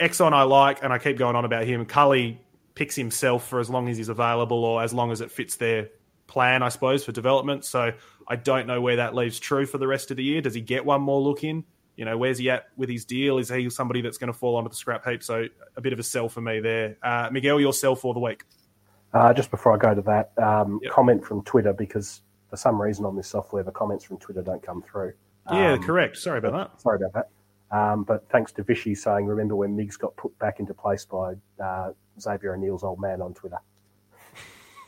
Exxon 0.02 0.34
I 0.34 0.44
like, 0.44 0.84
and 0.84 0.92
I 0.92 0.98
keep 0.98 1.18
going 1.18 1.36
on 1.36 1.46
about 1.46 1.64
him. 1.66 1.86
Culley 1.86 2.42
picks 2.76 2.96
himself 2.96 3.48
for 3.48 3.60
as 3.60 3.70
long 3.70 3.88
as 3.88 3.98
he's 3.98 4.10
available 4.10 4.66
or 4.66 4.82
as 4.82 4.94
long 4.94 5.12
as 5.12 5.22
it 5.22 5.32
fits 5.32 5.58
their 5.58 5.90
plan, 6.28 6.64
I 6.64 6.70
suppose, 6.70 7.04
for 7.04 7.12
development. 7.12 7.66
So 7.66 7.92
I 8.28 8.36
don't 8.36 8.66
know 8.66 8.82
where 8.82 8.98
that 8.98 9.14
leaves 9.14 9.40
Trew 9.40 9.66
for 9.66 9.78
the 9.78 9.88
rest 9.88 10.10
of 10.12 10.18
the 10.18 10.24
year. 10.24 10.42
Does 10.42 10.54
he 10.54 10.62
get 10.62 10.86
one 10.86 11.02
more 11.02 11.22
look 11.22 11.44
in? 11.44 11.64
You 11.96 12.06
know, 12.06 12.18
where's 12.18 12.38
he 12.38 12.50
at 12.50 12.68
with 12.78 12.90
his 12.90 13.06
deal? 13.06 13.38
Is 13.38 13.50
he 13.50 13.70
somebody 13.70 14.02
that's 14.02 14.18
going 14.18 14.32
to 14.32 14.38
fall 14.38 14.56
onto 14.56 14.70
the 14.70 14.76
scrap 14.76 15.06
heap? 15.06 15.22
So 15.22 15.46
a 15.76 15.82
bit 15.82 15.94
of 15.94 16.00
a 16.00 16.04
sell 16.04 16.30
for 16.30 16.42
me 16.42 16.60
there. 16.62 16.98
Uh, 17.04 17.30
Miguel, 17.32 17.60
your 17.60 17.74
sell 17.74 17.96
for 17.96 18.14
the 18.14 18.20
week. 18.20 18.44
Uh, 19.14 19.34
just 19.34 19.52
before 19.52 19.74
I 19.74 19.78
go 19.78 19.94
to 19.94 20.02
that, 20.04 20.32
um, 20.42 20.80
yep. 20.82 20.94
comment 20.94 21.26
from 21.26 21.44
Twitter 21.44 21.74
because 21.74 22.22
for 22.50 22.56
some 22.56 22.82
reason 22.82 23.06
on 23.06 23.16
this 23.16 23.28
software, 23.28 23.62
the 23.62 23.72
comments 23.72 24.06
from 24.06 24.18
Twitter 24.18 24.42
don't 24.42 24.64
come 24.64 24.82
through. 24.82 25.14
Yeah, 25.52 25.74
um, 25.74 25.84
correct. 25.84 26.18
Sorry 26.18 26.38
about 26.40 26.54
that. 26.54 26.82
Sorry 26.82 26.96
about 26.96 27.14
that. 27.14 27.30
Um, 27.72 28.04
but 28.04 28.28
thanks 28.30 28.52
to 28.54 28.64
Vishy 28.64 28.98
saying, 28.98 29.26
remember 29.26 29.56
when 29.56 29.76
Migs 29.78 29.98
got 29.98 30.16
put 30.18 30.38
back 30.40 30.60
into 30.60 30.74
place 30.74 31.06
by 31.06 31.34
uh, 31.64 31.92
Xavier 32.20 32.56
O'Neill's 32.56 32.84
old 32.84 33.00
man 33.00 33.22
on 33.22 33.34
Twitter? 33.34 33.60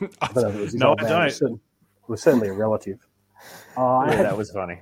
I 0.20 0.26
don't 0.32 0.36
know 0.36 0.48
if 0.48 0.54
it 0.54 0.60
was 0.60 0.72
his 0.72 0.80
no, 0.80 0.88
old 0.90 1.00
I 1.00 1.04
man. 1.04 1.12
Don't. 1.12 1.22
It 1.22 1.24
was, 1.24 1.36
certainly, 1.36 1.60
it 1.60 2.08
was 2.08 2.22
certainly 2.22 2.48
a 2.48 2.52
relative. 2.52 3.06
Uh, 3.76 4.04
yeah, 4.08 4.22
that 4.22 4.36
was 4.36 4.50
funny. 4.50 4.80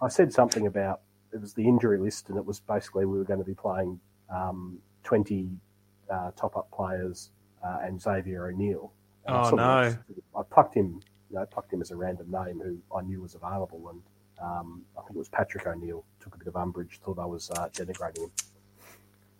I 0.00 0.08
said 0.08 0.32
something 0.32 0.66
about 0.66 1.00
it 1.32 1.40
was 1.40 1.54
the 1.54 1.66
injury 1.66 1.98
list, 1.98 2.30
and 2.30 2.38
it 2.38 2.44
was 2.44 2.60
basically 2.60 3.04
we 3.04 3.18
were 3.18 3.24
going 3.24 3.40
to 3.40 3.44
be 3.44 3.54
playing 3.54 4.00
um, 4.34 4.78
20 5.04 5.50
uh, 6.10 6.30
top 6.36 6.56
up 6.56 6.70
players 6.70 7.30
uh, 7.64 7.78
and 7.82 8.00
Xavier 8.00 8.48
O'Neill. 8.48 8.92
And 9.26 9.36
oh, 9.36 9.50
no. 9.50 9.96
I 10.36 10.42
plucked 10.50 10.74
him, 10.74 11.00
you 11.30 11.36
know, 11.36 11.46
plucked 11.46 11.72
him 11.72 11.80
as 11.80 11.90
a 11.90 11.96
random 11.96 12.30
name 12.30 12.60
who 12.60 12.78
I 12.96 13.02
knew 13.02 13.20
was 13.20 13.34
available. 13.34 13.88
And 13.88 14.00
um, 14.42 14.82
I 14.96 15.02
think 15.02 15.16
it 15.16 15.18
was 15.18 15.28
Patrick 15.28 15.66
O'Neill 15.66 16.04
took 16.20 16.34
a 16.34 16.38
bit 16.38 16.46
of 16.46 16.56
umbrage, 16.56 17.00
thought 17.02 17.18
I 17.18 17.24
was 17.24 17.50
uh, 17.50 17.68
denigrating 17.72 18.24
him. 18.24 18.30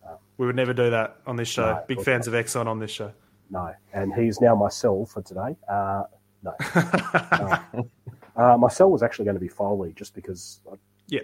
Um, 0.09 0.16
we 0.38 0.46
would 0.46 0.56
never 0.56 0.72
do 0.72 0.90
that 0.90 1.18
on 1.26 1.37
this 1.37 1.48
show. 1.48 1.72
No, 1.74 1.85
Big 1.87 2.02
fans 2.02 2.26
not. 2.26 2.35
of 2.35 2.46
Exxon 2.46 2.66
on 2.66 2.78
this 2.78 2.90
show. 2.90 3.12
No, 3.50 3.72
and 3.92 4.12
he's 4.14 4.40
now 4.40 4.54
my 4.54 4.68
sell 4.68 5.04
for 5.04 5.22
today. 5.22 5.56
Uh, 5.68 6.04
no, 6.42 6.54
uh, 6.74 7.59
uh, 8.37 8.56
my 8.56 8.68
sell 8.68 8.90
was 8.90 9.02
actually 9.02 9.24
going 9.24 9.37
to 9.37 9.40
be 9.40 9.48
Foley, 9.48 9.92
just 9.94 10.14
because. 10.14 10.61
I, 10.70 10.76
yeah. 11.09 11.20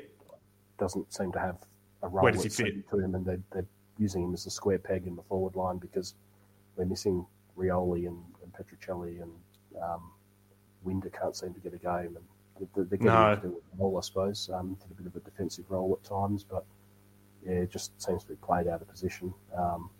doesn't 0.78 1.12
seem 1.12 1.32
to 1.32 1.38
have 1.40 1.56
a 2.02 2.08
role 2.08 2.22
Where 2.24 2.32
does 2.32 2.42
he 2.42 2.48
fit? 2.48 2.88
to 2.90 2.98
him, 2.98 3.14
and 3.14 3.24
they're, 3.24 3.40
they're 3.52 3.66
using 3.98 4.22
him 4.24 4.34
as 4.34 4.46
a 4.46 4.50
square 4.50 4.78
peg 4.78 5.06
in 5.06 5.16
the 5.16 5.22
forward 5.22 5.56
line 5.56 5.78
because 5.78 6.14
we're 6.76 6.84
missing 6.84 7.26
Rioli 7.56 8.06
and, 8.06 8.22
and 8.42 8.52
Petruccelle 8.52 9.20
and 9.20 9.32
um, 9.82 10.10
Winder 10.84 11.10
can't 11.10 11.36
seem 11.36 11.54
to 11.54 11.60
get 11.60 11.74
a 11.74 11.78
game, 11.78 12.16
and 12.16 12.24
they're, 12.58 12.84
they're 12.84 12.98
getting 12.98 13.06
No. 13.06 13.34
to 13.34 13.40
do 13.40 13.62
a 13.72 13.82
role, 13.82 13.98
I 13.98 14.00
suppose, 14.00 14.50
um, 14.52 14.76
did 14.80 14.90
a 14.90 14.94
bit 14.94 15.06
of 15.06 15.16
a 15.16 15.20
defensive 15.20 15.64
role 15.68 15.98
at 16.00 16.08
times, 16.08 16.44
but 16.44 16.64
yeah, 17.44 17.54
it 17.54 17.70
just 17.70 18.00
seems 18.00 18.22
to 18.24 18.28
be 18.30 18.36
played 18.36 18.68
out 18.68 18.80
of 18.82 18.88
position. 18.88 19.32
Um, 19.56 19.90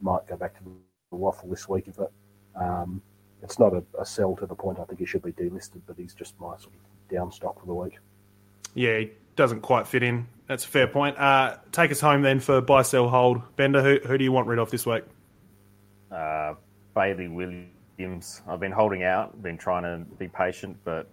might 0.00 0.26
go 0.26 0.36
back 0.36 0.56
to 0.58 0.64
the 1.10 1.16
waffle 1.16 1.48
this 1.48 1.68
week 1.68 1.88
if 1.88 1.98
it. 1.98 2.10
Um, 2.58 3.02
it's 3.42 3.58
not 3.58 3.72
a, 3.72 3.82
a 3.98 4.04
sell 4.04 4.36
to 4.36 4.46
the 4.46 4.54
point 4.54 4.78
I 4.78 4.84
think 4.84 5.00
he 5.00 5.06
should 5.06 5.22
be 5.22 5.32
delisted, 5.32 5.82
but 5.86 5.96
he's 5.96 6.14
just 6.14 6.38
my 6.40 6.56
sort 6.56 6.74
of 6.74 7.14
down 7.14 7.32
stock 7.32 7.58
for 7.60 7.66
the 7.66 7.74
week. 7.74 7.98
Yeah, 8.74 8.98
he 8.98 9.10
doesn't 9.36 9.60
quite 9.60 9.86
fit 9.86 10.02
in. 10.02 10.26
That's 10.46 10.64
a 10.64 10.68
fair 10.68 10.86
point. 10.86 11.18
Uh, 11.18 11.56
take 11.72 11.90
us 11.90 12.00
home 12.00 12.22
then 12.22 12.40
for 12.40 12.60
buy, 12.60 12.82
sell, 12.82 13.08
hold. 13.08 13.40
Bender, 13.56 13.82
who, 13.82 14.06
who 14.06 14.18
do 14.18 14.24
you 14.24 14.32
want 14.32 14.46
rid 14.46 14.58
of 14.58 14.70
this 14.70 14.86
week? 14.86 15.04
Uh, 16.10 16.54
Bailey 16.94 17.28
Williams. 17.28 18.42
I've 18.48 18.60
been 18.60 18.72
holding 18.72 19.02
out, 19.02 19.42
been 19.42 19.58
trying 19.58 19.82
to 19.84 20.04
be 20.16 20.28
patient, 20.28 20.76
but 20.84 21.08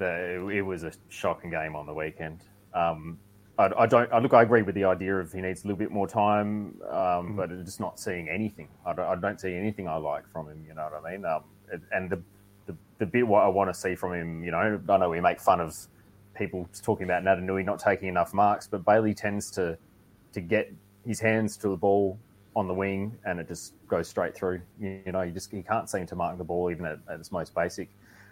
the, 0.00 0.48
it 0.48 0.62
was 0.62 0.82
a 0.82 0.92
shocking 1.10 1.50
game 1.50 1.76
on 1.76 1.86
the 1.86 1.94
weekend. 1.94 2.40
Um, 2.74 3.18
I, 3.58 3.70
I 3.80 3.86
don't. 3.86 4.10
I, 4.12 4.18
look, 4.18 4.32
I 4.32 4.42
agree 4.42 4.62
with 4.62 4.74
the 4.74 4.84
idea 4.84 5.14
of 5.16 5.32
he 5.32 5.40
needs 5.40 5.62
a 5.62 5.66
little 5.66 5.78
bit 5.78 5.90
more 5.90 6.08
time, 6.08 6.80
um, 6.90 7.36
but 7.36 7.50
I'm 7.50 7.64
just 7.64 7.78
not 7.78 8.00
seeing 8.00 8.28
anything. 8.28 8.68
I 8.86 8.94
don't, 8.94 9.06
I 9.06 9.14
don't 9.14 9.40
see 9.40 9.54
anything 9.54 9.86
I 9.86 9.96
like 9.96 10.26
from 10.32 10.48
him. 10.48 10.64
You 10.66 10.74
know 10.74 10.88
what 10.90 11.04
I 11.04 11.12
mean? 11.12 11.24
Um, 11.24 11.44
and 11.92 12.10
the, 12.10 12.20
the 12.66 12.76
the 12.98 13.06
bit 13.06 13.26
what 13.26 13.44
I 13.44 13.48
want 13.48 13.68
to 13.72 13.78
see 13.78 13.94
from 13.94 14.14
him, 14.14 14.42
you 14.42 14.50
know, 14.50 14.80
I 14.88 14.96
know 14.96 15.10
we 15.10 15.20
make 15.20 15.38
fun 15.38 15.60
of 15.60 15.76
people 16.34 16.66
talking 16.82 17.04
about 17.04 17.22
Naitanui 17.22 17.64
not 17.64 17.78
taking 17.78 18.08
enough 18.08 18.32
marks, 18.32 18.66
but 18.66 18.84
Bailey 18.84 19.12
tends 19.14 19.50
to 19.52 19.76
to 20.32 20.40
get 20.40 20.72
his 21.06 21.20
hands 21.20 21.58
to 21.58 21.68
the 21.68 21.76
ball 21.76 22.18
on 22.56 22.66
the 22.66 22.74
wing 22.74 23.16
and 23.24 23.38
it 23.38 23.46
just 23.46 23.74
goes 23.88 24.08
straight 24.08 24.34
through. 24.34 24.60
You, 24.80 25.02
you 25.04 25.12
know, 25.12 25.22
you 25.22 25.32
just 25.32 25.52
you 25.52 25.62
can't 25.62 25.88
seem 25.90 26.06
to 26.06 26.16
mark 26.16 26.38
the 26.38 26.44
ball 26.44 26.70
even 26.70 26.86
at, 26.86 26.98
at 27.10 27.20
its 27.20 27.30
most 27.30 27.54
basic. 27.54 27.90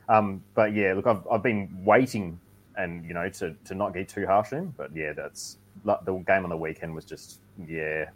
Um, 0.08 0.42
but 0.54 0.74
yeah, 0.74 0.94
look, 0.94 1.06
I've, 1.06 1.26
I've 1.30 1.42
been 1.42 1.68
waiting 1.84 2.40
and 2.76 3.04
you 3.04 3.12
know 3.12 3.28
to, 3.28 3.54
to 3.64 3.74
not 3.74 3.92
get 3.92 4.08
too 4.08 4.26
harsh 4.26 4.52
on 4.52 4.58
him. 4.60 4.74
But 4.76 4.94
yeah, 4.94 5.12
that's 5.12 5.58
the 5.84 6.22
game 6.26 6.44
on 6.44 6.50
the 6.50 6.56
weekend 6.56 6.94
was 6.94 7.04
just 7.04 7.40
yeah. 7.66 8.06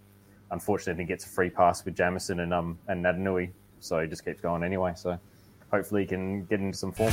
Unfortunately, 0.50 1.02
he 1.04 1.08
gets 1.08 1.24
a 1.24 1.28
free 1.28 1.50
pass 1.50 1.84
with 1.84 1.96
Jamison 1.96 2.40
and 2.40 2.54
um 2.54 2.78
and 2.88 3.04
Naitanui, 3.04 3.50
so 3.80 4.00
he 4.00 4.08
just 4.08 4.24
keeps 4.24 4.40
going 4.40 4.62
anyway. 4.62 4.92
So 4.96 5.18
hopefully 5.70 6.02
he 6.02 6.06
can 6.06 6.44
get 6.46 6.60
into 6.60 6.78
some 6.78 6.92
form. 6.92 7.12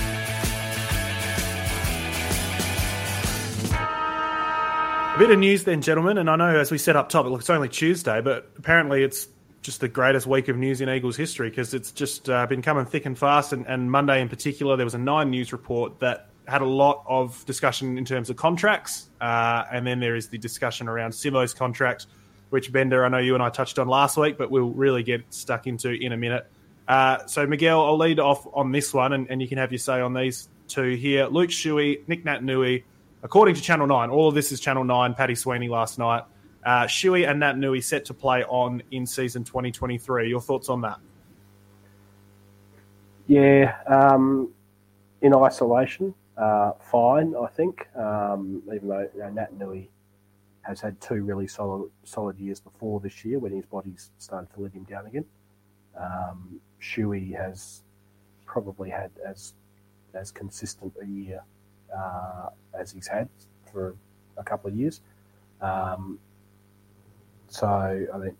A 5.15 5.17
bit 5.17 5.31
of 5.31 5.39
news 5.39 5.65
then, 5.65 5.81
gentlemen, 5.81 6.17
and 6.17 6.29
I 6.29 6.37
know 6.37 6.57
as 6.57 6.71
we 6.71 6.77
set 6.77 6.95
up 6.95 7.09
top, 7.09 7.25
it 7.25 7.29
looks 7.29 7.49
only 7.49 7.67
Tuesday, 7.67 8.21
but 8.21 8.49
apparently 8.57 9.03
it's 9.03 9.27
just 9.61 9.81
the 9.81 9.87
greatest 9.87 10.25
week 10.25 10.47
of 10.47 10.57
news 10.57 10.81
in 10.81 10.89
Eagles 10.89 11.17
history 11.17 11.49
because 11.49 11.73
it's 11.73 11.91
just 11.91 12.29
uh, 12.29 12.45
been 12.47 12.61
coming 12.61 12.85
thick 12.85 13.05
and 13.05 13.17
fast. 13.17 13.53
And, 13.53 13.65
and 13.67 13.91
Monday 13.91 14.21
in 14.21 14.29
particular, 14.29 14.77
there 14.77 14.85
was 14.85 14.93
a 14.93 14.99
Nine 14.99 15.29
News 15.29 15.51
report 15.51 15.99
that 15.99 16.29
had 16.47 16.61
a 16.61 16.65
lot 16.65 17.03
of 17.07 17.45
discussion 17.45 17.97
in 17.97 18.05
terms 18.05 18.29
of 18.29 18.35
contracts, 18.35 19.09
uh, 19.21 19.65
and 19.71 19.85
then 19.85 19.99
there 19.99 20.15
is 20.15 20.29
the 20.29 20.37
discussion 20.37 20.87
around 20.87 21.11
Simo's 21.11 21.53
contract, 21.53 22.07
which 22.49 22.71
Bender, 22.71 23.05
I 23.05 23.09
know 23.09 23.19
you 23.19 23.35
and 23.35 23.43
I 23.43 23.49
touched 23.49 23.77
on 23.77 23.87
last 23.87 24.17
week, 24.17 24.37
but 24.37 24.49
we'll 24.49 24.71
really 24.71 25.03
get 25.03 25.21
stuck 25.29 25.67
into 25.67 25.91
in 25.91 26.11
a 26.11 26.17
minute. 26.17 26.49
Uh, 26.87 27.25
so 27.27 27.45
Miguel, 27.45 27.85
I'll 27.85 27.97
lead 27.97 28.19
off 28.19 28.47
on 28.51 28.71
this 28.71 28.93
one, 28.93 29.13
and, 29.13 29.29
and 29.29 29.41
you 29.41 29.47
can 29.47 29.59
have 29.59 29.71
your 29.71 29.79
say 29.79 30.01
on 30.01 30.13
these 30.13 30.49
two 30.67 30.95
here. 30.95 31.27
Luke 31.27 31.51
Shuey, 31.51 32.07
Nic 32.07 32.25
Naitanui. 32.25 32.83
According 33.21 33.55
to 33.55 33.61
Channel 33.61 33.85
9, 33.85 34.09
all 34.09 34.29
of 34.29 34.35
this 34.35 34.51
is 34.51 34.59
Channel 34.59 34.85
9, 34.85 35.13
Paddy 35.13 35.35
Sweeney 35.35 35.67
last 35.67 35.99
night. 35.99 36.23
Uh, 36.65 36.83
Shuey 36.83 37.29
and 37.29 37.41
Naitanui 37.41 37.83
set 37.83 38.05
to 38.05 38.13
play 38.13 38.43
on 38.43 38.83
in 38.91 39.05
season 39.05 39.43
2023. 39.43 40.29
Your 40.29 40.41
thoughts 40.41 40.69
on 40.69 40.81
that? 40.81 40.99
Yeah, 43.27 43.75
um, 43.87 44.49
in 45.21 45.33
isolation, 45.35 46.13
uh, 46.37 46.71
fine, 46.79 47.35
I 47.35 47.47
think. 47.47 47.87
Um, 47.95 48.63
even 48.73 48.89
though 48.89 49.07
you 49.13 49.21
know, 49.21 49.29
Naitanui 49.29 49.87
has 50.61 50.81
had 50.81 50.99
two 50.99 51.23
really 51.23 51.47
solid 51.47 51.89
solid 52.03 52.37
years 52.37 52.59
before 52.59 52.99
this 52.99 53.23
year 53.23 53.39
when 53.39 53.51
his 53.51 53.65
body's 53.65 54.11
started 54.17 54.53
to 54.53 54.61
let 54.61 54.73
him 54.73 54.83
down 54.83 55.05
again. 55.05 55.25
Um, 55.97 56.59
Shuey 56.81 57.35
has 57.35 57.83
probably 58.45 58.89
had 58.89 59.11
as 59.25 59.53
as 60.13 60.31
consistent 60.31 60.93
a 61.01 61.05
year 61.05 61.41
uh, 61.95 62.49
as 62.73 62.91
he's 62.91 63.07
had 63.07 63.29
for 63.71 63.95
a 64.37 64.43
couple 64.43 64.69
of 64.69 64.75
years. 64.75 65.01
Um, 65.61 66.19
so 67.49 67.67
I 67.67 68.19
think 68.19 68.37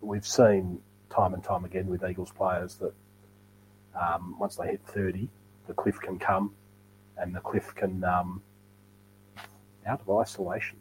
we've 0.00 0.26
seen 0.26 0.80
time 1.10 1.34
and 1.34 1.42
time 1.44 1.64
again 1.64 1.86
with 1.88 2.04
Eagles 2.04 2.30
players 2.32 2.76
that 2.76 2.92
um, 4.00 4.36
once 4.38 4.56
they 4.56 4.66
hit 4.68 4.80
30, 4.86 5.28
the 5.66 5.74
cliff 5.74 6.00
can 6.00 6.18
come 6.18 6.52
and 7.18 7.34
the 7.34 7.40
cliff 7.40 7.74
can, 7.74 8.02
um, 8.04 8.42
out 9.86 10.00
of 10.06 10.18
isolation. 10.18 10.76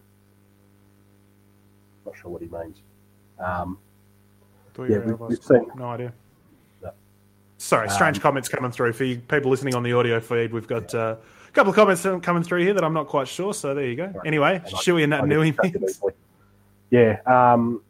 Not 2.06 2.16
sure 2.18 2.32
what 2.32 2.42
he 2.42 2.48
means. 2.48 2.78
Um, 3.40 3.78
Yeah, 4.78 5.00
we, 5.00 5.14
we've 5.14 5.44
seen- 5.44 5.70
No 5.76 5.86
idea. 5.90 6.14
No. 6.82 6.92
Sorry, 7.58 7.90
strange 7.90 8.18
Um, 8.18 8.22
comments 8.24 8.50
coming 8.50 8.72
through. 8.72 8.94
For 8.94 9.04
you 9.04 9.18
people 9.20 9.52
listening 9.52 9.76
on 9.76 9.84
the 9.84 9.94
audio 9.94 10.20
feed, 10.20 10.52
we've 10.54 10.68
got 10.68 10.94
uh, 10.96 11.16
a 11.48 11.52
couple 11.52 11.70
of 11.70 11.76
comments 11.76 12.04
coming 12.26 12.44
through 12.44 12.64
here 12.64 12.74
that 12.74 12.84
I'm 12.84 12.94
not 12.94 13.08
quite 13.08 13.28
sure, 13.28 13.54
so 13.54 13.74
there 13.76 13.86
you 13.86 13.96
go. 13.96 14.12
Anyway, 14.26 14.56
and 14.56 14.66
I- 14.66 14.70
Shuey 14.70 15.04
and 15.04 15.14
Naitanui 15.14 15.56
means. 15.82 16.02
Yeah, 16.94 17.18
um, 17.26 17.82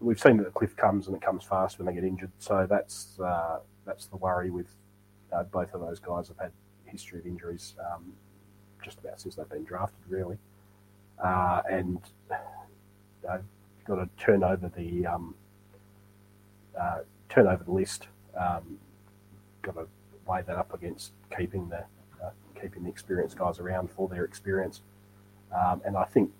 we've 0.00 0.18
seen 0.18 0.38
that 0.38 0.42
the 0.42 0.50
cliff 0.50 0.74
comes 0.74 1.06
and 1.06 1.14
it 1.14 1.22
comes 1.22 1.44
fast 1.44 1.78
when 1.78 1.86
they 1.86 1.94
get 1.94 2.02
injured. 2.02 2.32
So 2.40 2.66
that's 2.68 3.20
uh, 3.20 3.60
that's 3.86 4.06
the 4.06 4.16
worry 4.16 4.50
with 4.50 4.66
uh, 5.32 5.44
both 5.44 5.72
of 5.72 5.80
those 5.80 6.00
guys. 6.00 6.26
Have 6.26 6.38
had 6.38 6.50
history 6.84 7.20
of 7.20 7.26
injuries 7.26 7.76
um, 7.78 8.12
just 8.82 8.98
about 8.98 9.20
since 9.20 9.36
they've 9.36 9.48
been 9.48 9.62
drafted, 9.62 10.00
really, 10.08 10.36
uh, 11.24 11.62
and 11.70 12.00
they've 13.22 13.40
got 13.86 13.94
to 13.94 14.08
turn 14.18 14.42
over 14.42 14.68
the 14.76 15.06
um, 15.06 15.36
uh, 16.76 17.02
turn 17.28 17.46
over 17.46 17.62
the 17.62 17.70
list. 17.70 18.08
Um, 18.36 18.80
got 19.62 19.76
to 19.76 19.86
weigh 20.26 20.42
that 20.42 20.56
up 20.56 20.74
against 20.74 21.12
keeping 21.38 21.68
the 21.68 21.84
uh, 22.20 22.30
keeping 22.60 22.82
the 22.82 22.88
experienced 22.88 23.38
guys 23.38 23.60
around 23.60 23.92
for 23.92 24.08
their 24.08 24.24
experience. 24.24 24.80
Um, 25.56 25.82
and 25.84 25.96
I 25.96 26.02
think 26.02 26.32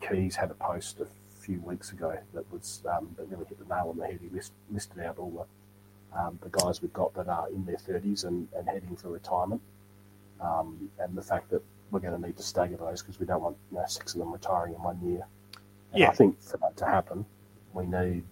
Keys 0.00 0.36
had 0.36 0.50
a 0.50 0.54
post 0.54 1.00
a 1.00 1.06
few 1.48 1.60
weeks 1.62 1.92
ago 1.92 2.14
that 2.34 2.44
was 2.52 2.82
um, 2.92 3.08
that 3.16 3.26
really 3.30 3.46
hit 3.46 3.58
the 3.58 3.74
nail 3.74 3.88
on 3.88 3.96
the 3.96 4.06
head. 4.06 4.18
He 4.22 4.28
list, 4.28 4.52
listed 4.70 5.00
out 5.00 5.18
all 5.18 5.30
the 5.30 6.18
um, 6.20 6.38
the 6.42 6.50
guys 6.50 6.82
we've 6.82 6.92
got 6.92 7.14
that 7.14 7.26
are 7.28 7.48
in 7.48 7.64
their 7.64 7.78
thirties 7.78 8.24
and, 8.24 8.48
and 8.56 8.68
heading 8.68 8.96
for 8.96 9.08
retirement, 9.08 9.62
um, 10.40 10.90
and 10.98 11.16
the 11.16 11.22
fact 11.22 11.50
that 11.50 11.62
we're 11.90 12.00
going 12.00 12.20
to 12.20 12.26
need 12.26 12.36
to 12.36 12.42
stagger 12.42 12.76
those 12.76 13.00
because 13.02 13.18
we 13.18 13.24
don't 13.24 13.42
want 13.42 13.56
you 13.72 13.78
know, 13.78 13.84
six 13.88 14.12
of 14.14 14.18
them 14.20 14.30
retiring 14.32 14.74
in 14.74 14.82
one 14.82 15.00
year. 15.02 15.24
And 15.92 16.00
Yeah. 16.00 16.10
I 16.10 16.12
think 16.12 16.38
for 16.42 16.58
that 16.58 16.76
to 16.78 16.84
happen, 16.84 17.24
we 17.72 17.86
need 17.86 18.24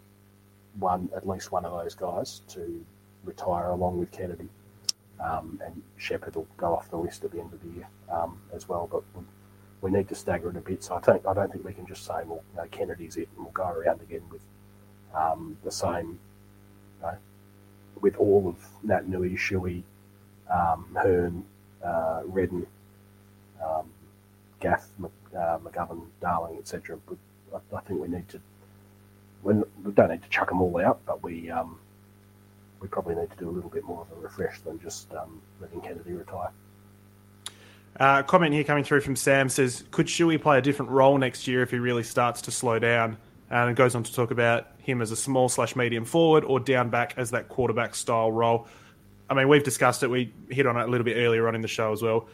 one 0.79 1.09
at 1.17 1.27
least 1.27 1.53
one 1.53 1.65
of 1.65 1.73
those 1.73 1.95
guys 1.95 2.43
to 2.49 2.85
retire 3.25 3.71
along 3.71 3.99
with 3.99 4.11
Kennedy, 4.11 4.49
um, 5.21 5.59
and 5.65 5.83
Shepherd 5.97 6.37
will 6.37 6.49
go 6.59 6.75
off 6.75 6.91
the 6.91 6.99
list 6.99 7.25
at 7.25 7.33
the 7.33 7.41
end 7.41 7.53
of 7.55 7.63
the 7.63 7.69
year 7.77 7.89
um, 8.11 8.39
as 8.55 8.69
well. 8.69 8.87
But 8.93 9.03
we, 9.87 9.91
we 9.91 9.99
need 9.99 10.09
to 10.09 10.15
stagger 10.15 10.51
it 10.51 10.57
a 10.57 10.61
bit. 10.61 10.83
So 10.83 10.95
I 10.95 11.01
think 11.01 11.27
I 11.27 11.35
don't 11.35 11.51
think 11.51 11.65
we 11.65 11.73
can 11.73 11.87
just 11.87 12.05
say, 12.05 12.15
well, 12.25 12.43
you 12.53 12.63
know, 12.63 12.69
Kennedy's 12.71 13.17
it, 13.17 13.29
and 13.37 13.45
we'll 13.45 13.53
go 13.53 13.69
around 13.69 14.01
again 14.03 14.23
with 14.31 14.41
um, 15.15 15.57
the 15.65 15.71
same, 15.71 16.19
you 17.01 17.03
know, 17.03 17.17
with 18.01 18.17
all 18.17 18.49
of 18.49 18.57
Naitanui, 18.87 19.39
Shuey, 19.39 19.83
um, 20.51 20.87
Hurn, 20.95 21.45
uh, 21.85 22.23
Redden, 22.25 22.67
um, 23.65 23.87
Gaff, 24.61 24.87
uh, 25.03 25.59
McGovern, 25.59 26.03
Darling, 26.21 26.59
etc. 26.59 26.99
I, 27.55 27.81
think 27.81 28.01
we 28.01 28.09
need 28.09 28.29
to. 28.31 28.41
When, 29.43 29.65
we 29.85 29.93
don't 29.93 30.11
need 30.11 30.23
to 30.23 30.29
chuck 30.29 30.49
them 30.49 30.61
all 30.61 30.81
out, 30.85 31.01
but 31.07 31.23
we 31.23 31.51
um, 31.51 31.79
we 32.81 32.89
probably 32.89 33.15
need 33.15 33.31
to 33.31 33.37
do 33.37 33.49
a 33.49 33.53
little 33.53 33.71
bit 33.71 33.85
more 33.85 34.03
of 34.03 34.19
a 34.19 34.21
refresh 34.21 34.61
than 34.61 34.81
just 34.81 35.13
um, 35.15 35.41
letting 35.61 35.81
Kennedy 35.81 36.13
retire. 36.13 36.51
Uh, 37.99 38.23
comment 38.23 38.53
here 38.53 38.65
coming 38.65 38.85
through 38.85 39.01
from 39.01 39.17
Sam 39.17 39.49
says, 39.49 39.85
"Could 39.91 40.07
Shuey 40.07 40.41
play 40.41 40.59
a 40.59 40.63
different 40.63 40.91
role 40.91 41.17
next 41.17 41.47
year 41.47 41.63
if 41.63 41.71
he 41.71 41.79
really 41.79 42.03
starts 42.03 42.43
to 42.43 42.51
slow 42.51 42.79
down?" 42.79 43.17
And 43.51 43.71
it 43.71 43.77
goes 43.77 43.95
on 43.95 44.03
to 44.03 44.13
talk 44.13 44.31
about 44.31 44.67
him 44.79 45.01
as 45.01 45.11
a 45.11 45.17
small 45.17 45.49
slash 45.49 45.77
medium 45.77 46.05
forward 46.05 46.45
or 46.45 46.61
down 46.61 46.91
back 46.91 47.15
as 47.17 47.31
that 47.31 47.49
quarterback 47.49 47.95
style 47.95 48.31
role. 48.31 48.67
I 49.31 49.35
mean, 49.35 49.49
we've 49.49 49.63
discussed 49.63 50.03
it. 50.03 50.11
We 50.11 50.33
hit 50.51 50.67
on 50.67 50.77
it 50.77 50.83
a 50.83 50.87
little 50.87 51.05
bit 51.05 51.17
earlier 51.17 51.49
on 51.49 51.55
in 51.55 51.61
the 51.61 51.69
show 51.69 51.93
as 51.93 52.03
well. 52.03 52.29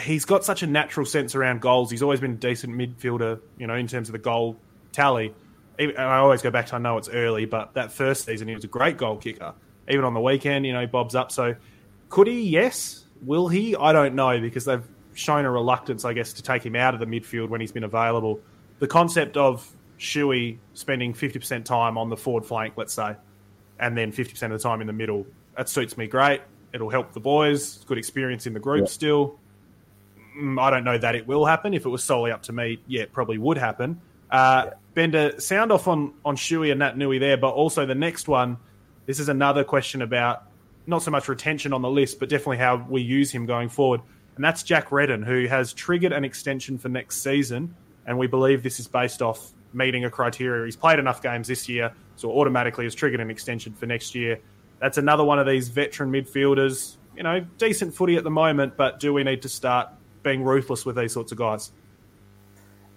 He's 0.00 0.24
got 0.24 0.44
such 0.44 0.62
a 0.62 0.66
natural 0.66 1.06
sense 1.06 1.34
around 1.34 1.60
goals. 1.60 1.90
He's 1.90 2.02
always 2.02 2.20
been 2.20 2.32
a 2.32 2.36
decent 2.36 2.74
midfielder, 2.74 3.40
you 3.58 3.66
know, 3.66 3.74
in 3.74 3.86
terms 3.86 4.08
of 4.08 4.12
the 4.12 4.18
goal 4.18 4.56
tally. 4.92 5.34
And 5.78 5.96
I 5.96 6.18
always 6.18 6.42
go 6.42 6.50
back 6.50 6.66
to 6.66 6.76
I 6.76 6.78
know 6.78 6.98
it's 6.98 7.08
early, 7.08 7.46
but 7.46 7.74
that 7.74 7.92
first 7.92 8.26
season 8.26 8.48
he 8.48 8.54
was 8.54 8.64
a 8.64 8.68
great 8.68 8.96
goal 8.96 9.16
kicker. 9.16 9.54
Even 9.88 10.04
on 10.04 10.14
the 10.14 10.20
weekend, 10.20 10.66
you 10.66 10.72
know, 10.72 10.80
he 10.80 10.86
bobs 10.86 11.14
up. 11.14 11.32
So 11.32 11.54
could 12.08 12.26
he? 12.26 12.42
Yes. 12.42 13.03
Will 13.24 13.48
he? 13.48 13.76
I 13.76 13.92
don't 13.92 14.14
know 14.14 14.40
because 14.40 14.64
they've 14.64 14.86
shown 15.14 15.44
a 15.44 15.50
reluctance, 15.50 16.04
I 16.04 16.12
guess, 16.12 16.32
to 16.34 16.42
take 16.42 16.64
him 16.64 16.76
out 16.76 16.94
of 16.94 17.00
the 17.00 17.06
midfield 17.06 17.48
when 17.48 17.60
he's 17.60 17.72
been 17.72 17.84
available. 17.84 18.40
The 18.78 18.86
concept 18.86 19.36
of 19.36 19.68
Shuey 19.98 20.58
spending 20.74 21.14
50% 21.14 21.64
time 21.64 21.96
on 21.96 22.10
the 22.10 22.16
forward 22.16 22.44
flank, 22.44 22.74
let's 22.76 22.92
say, 22.92 23.16
and 23.78 23.96
then 23.96 24.12
50% 24.12 24.42
of 24.42 24.50
the 24.50 24.58
time 24.58 24.80
in 24.80 24.86
the 24.86 24.92
middle, 24.92 25.26
that 25.56 25.68
suits 25.68 25.96
me 25.96 26.06
great. 26.06 26.42
It'll 26.72 26.90
help 26.90 27.12
the 27.12 27.20
boys. 27.20 27.84
Good 27.86 27.98
experience 27.98 28.46
in 28.46 28.52
the 28.52 28.60
group 28.60 28.88
still. 28.88 29.38
Mm, 30.36 30.60
I 30.60 30.70
don't 30.70 30.84
know 30.84 30.98
that 30.98 31.14
it 31.14 31.26
will 31.26 31.44
happen. 31.44 31.72
If 31.72 31.86
it 31.86 31.88
was 31.88 32.02
solely 32.02 32.32
up 32.32 32.42
to 32.44 32.52
me, 32.52 32.80
yeah, 32.88 33.02
it 33.02 33.12
probably 33.12 33.38
would 33.38 33.56
happen. 33.56 34.00
Uh, 34.30 34.70
Bender, 34.94 35.40
sound 35.40 35.70
off 35.70 35.86
on, 35.86 36.14
on 36.24 36.36
Shuey 36.36 36.72
and 36.72 36.80
Naitanui 36.80 37.20
there, 37.20 37.36
but 37.36 37.50
also 37.50 37.86
the 37.86 37.94
next 37.94 38.26
one. 38.26 38.56
This 39.06 39.20
is 39.20 39.28
another 39.28 39.62
question 39.62 40.02
about 40.02 40.44
not 40.86 41.02
so 41.02 41.10
much 41.10 41.28
retention 41.28 41.72
on 41.72 41.82
the 41.82 41.90
list, 41.90 42.18
but 42.20 42.28
definitely 42.28 42.58
how 42.58 42.76
we 42.76 43.02
use 43.02 43.30
him 43.30 43.46
going 43.46 43.68
forward. 43.68 44.00
And 44.36 44.44
that's 44.44 44.62
Jack 44.62 44.92
Redden, 44.92 45.22
who 45.22 45.46
has 45.46 45.72
triggered 45.72 46.12
an 46.12 46.24
extension 46.24 46.78
for 46.78 46.88
next 46.88 47.22
season. 47.22 47.74
And 48.06 48.18
we 48.18 48.26
believe 48.26 48.62
this 48.62 48.80
is 48.80 48.88
based 48.88 49.22
off 49.22 49.52
meeting 49.72 50.04
a 50.04 50.10
criteria. 50.10 50.64
He's 50.64 50.76
played 50.76 50.98
enough 50.98 51.22
games 51.22 51.48
this 51.48 51.68
year, 51.68 51.92
so 52.16 52.30
automatically 52.32 52.84
has 52.84 52.94
triggered 52.94 53.20
an 53.20 53.30
extension 53.30 53.72
for 53.72 53.86
next 53.86 54.14
year. 54.14 54.40
That's 54.80 54.98
another 54.98 55.24
one 55.24 55.38
of 55.38 55.46
these 55.46 55.68
veteran 55.68 56.10
midfielders. 56.10 56.96
You 57.16 57.22
know, 57.22 57.40
decent 57.58 57.94
footy 57.94 58.16
at 58.16 58.24
the 58.24 58.30
moment, 58.30 58.76
but 58.76 59.00
do 59.00 59.12
we 59.12 59.22
need 59.24 59.42
to 59.42 59.48
start 59.48 59.88
being 60.22 60.42
ruthless 60.42 60.84
with 60.84 60.96
these 60.96 61.12
sorts 61.12 61.32
of 61.32 61.38
guys? 61.38 61.70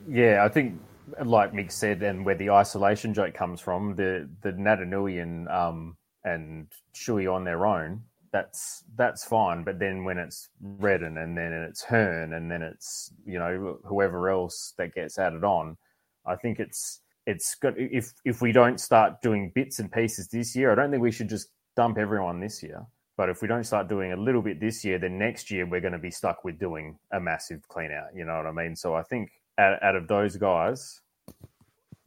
Yeah, 0.09 0.43
I 0.43 0.49
think, 0.49 0.79
like 1.23 1.53
Mick 1.53 1.71
said, 1.71 2.01
and 2.01 2.25
where 2.25 2.35
the 2.35 2.49
isolation 2.49 3.13
joke 3.13 3.33
comes 3.33 3.61
from, 3.61 3.95
the 3.95 4.27
the 4.41 4.53
Naitanui 4.53 5.21
and 5.21 5.47
um, 5.49 5.96
and 6.27 6.67
Shuey 6.93 7.31
on 7.31 7.43
their 7.43 7.65
own, 7.65 8.01
that's 8.31 8.83
that's 8.95 9.23
fine. 9.23 9.63
But 9.63 9.79
then 9.79 10.03
when 10.03 10.17
it's 10.17 10.49
Redden 10.61 11.17
and 11.17 11.37
then 11.37 11.53
it's 11.53 11.83
Hurn 11.83 12.33
and 12.33 12.51
then 12.51 12.61
it's 12.61 13.11
you 13.25 13.39
know 13.39 13.79
whoever 13.85 14.29
else 14.29 14.73
that 14.77 14.93
gets 14.93 15.17
added 15.17 15.43
on, 15.43 15.77
I 16.25 16.35
think 16.35 16.59
it's 16.59 17.01
it's 17.25 17.55
good 17.55 17.75
if 17.77 18.13
if 18.25 18.41
we 18.41 18.51
don't 18.51 18.79
start 18.79 19.21
doing 19.21 19.51
bits 19.53 19.79
and 19.79 19.91
pieces 19.91 20.27
this 20.27 20.55
year, 20.55 20.71
I 20.71 20.75
don't 20.75 20.91
think 20.91 21.03
we 21.03 21.11
should 21.11 21.29
just 21.29 21.49
dump 21.75 21.97
everyone 21.97 22.39
this 22.39 22.61
year. 22.61 22.85
But 23.15 23.29
if 23.29 23.41
we 23.41 23.47
don't 23.47 23.63
start 23.63 23.87
doing 23.87 24.11
a 24.11 24.15
little 24.15 24.43
bit 24.43 24.59
this 24.59 24.85
year, 24.85 24.99
then 24.99 25.17
next 25.17 25.49
year 25.49 25.65
we're 25.65 25.81
going 25.81 25.93
to 25.93 25.99
be 25.99 26.11
stuck 26.11 26.43
with 26.43 26.59
doing 26.59 26.99
a 27.11 27.19
massive 27.19 27.67
clean 27.67 27.91
out. 27.91 28.15
You 28.15 28.25
know 28.25 28.37
what 28.37 28.45
I 28.45 28.51
mean? 28.51 28.75
So 28.75 28.93
I 28.93 29.01
think 29.01 29.31
out, 29.57 29.81
out 29.81 29.95
of 29.95 30.07
those 30.07 30.37
guys, 30.37 31.01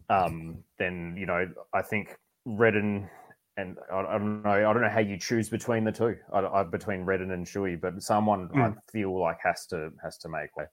um, 0.09 0.63
then 0.79 1.17
you 1.19 1.27
know 1.27 1.49
I 1.73 1.83
think 1.83 2.17
Redden 2.45 3.09
and 3.57 3.77
I, 3.93 4.01
I, 4.01 4.19
don't 4.19 4.43
know. 4.43 4.51
I 4.51 4.73
don't 4.73 4.83
know 4.83 4.89
how 4.89 5.01
you 5.01 5.19
choose 5.19 5.49
between 5.49 5.85
the 5.85 5.93
two, 5.93 6.17
I, 6.33 6.41
I, 6.41 6.63
between 6.65 7.03
Redden 7.03 7.31
and 7.31 7.47
Shuey, 7.47 7.81
but 7.81 8.03
someone 8.03 8.49
mm. 8.49 8.61
I 8.61 8.75
feel 8.91 9.19
like 9.19 9.39
has 9.45 9.67
to 9.67 9.91
has 10.03 10.19
to 10.19 10.29
make 10.29 10.57
way. 10.57 10.65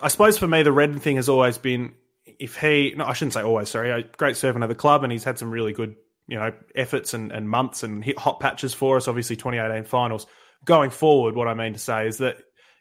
I 0.00 0.08
suppose 0.08 0.38
for 0.38 0.46
me, 0.46 0.62
the 0.62 0.72
Redden 0.72 1.00
thing 1.00 1.16
has 1.16 1.28
always 1.28 1.58
been 1.58 1.94
if 2.24 2.56
he. 2.56 2.94
No, 2.96 3.04
I 3.04 3.12
shouldn't 3.12 3.34
say 3.34 3.42
always. 3.42 3.70
Sorry, 3.70 3.90
a 3.90 4.02
great 4.02 4.36
servant 4.36 4.62
of 4.62 4.68
the 4.68 4.74
club, 4.74 5.02
and 5.02 5.12
he's 5.12 5.24
had 5.24 5.38
some 5.38 5.50
really 5.50 5.72
good, 5.72 5.96
you 6.26 6.38
know, 6.38 6.52
efforts 6.74 7.14
and, 7.14 7.32
and 7.32 7.48
months 7.48 7.82
and 7.82 8.04
hit 8.04 8.18
hot 8.18 8.40
patches 8.40 8.74
for 8.74 8.96
us. 8.96 9.08
Obviously, 9.08 9.36
2018 9.36 9.84
finals. 9.84 10.26
Going 10.64 10.90
forward, 10.90 11.34
what 11.34 11.48
I 11.48 11.54
mean 11.54 11.72
to 11.72 11.78
say 11.78 12.06
is 12.06 12.18
that 12.18 12.36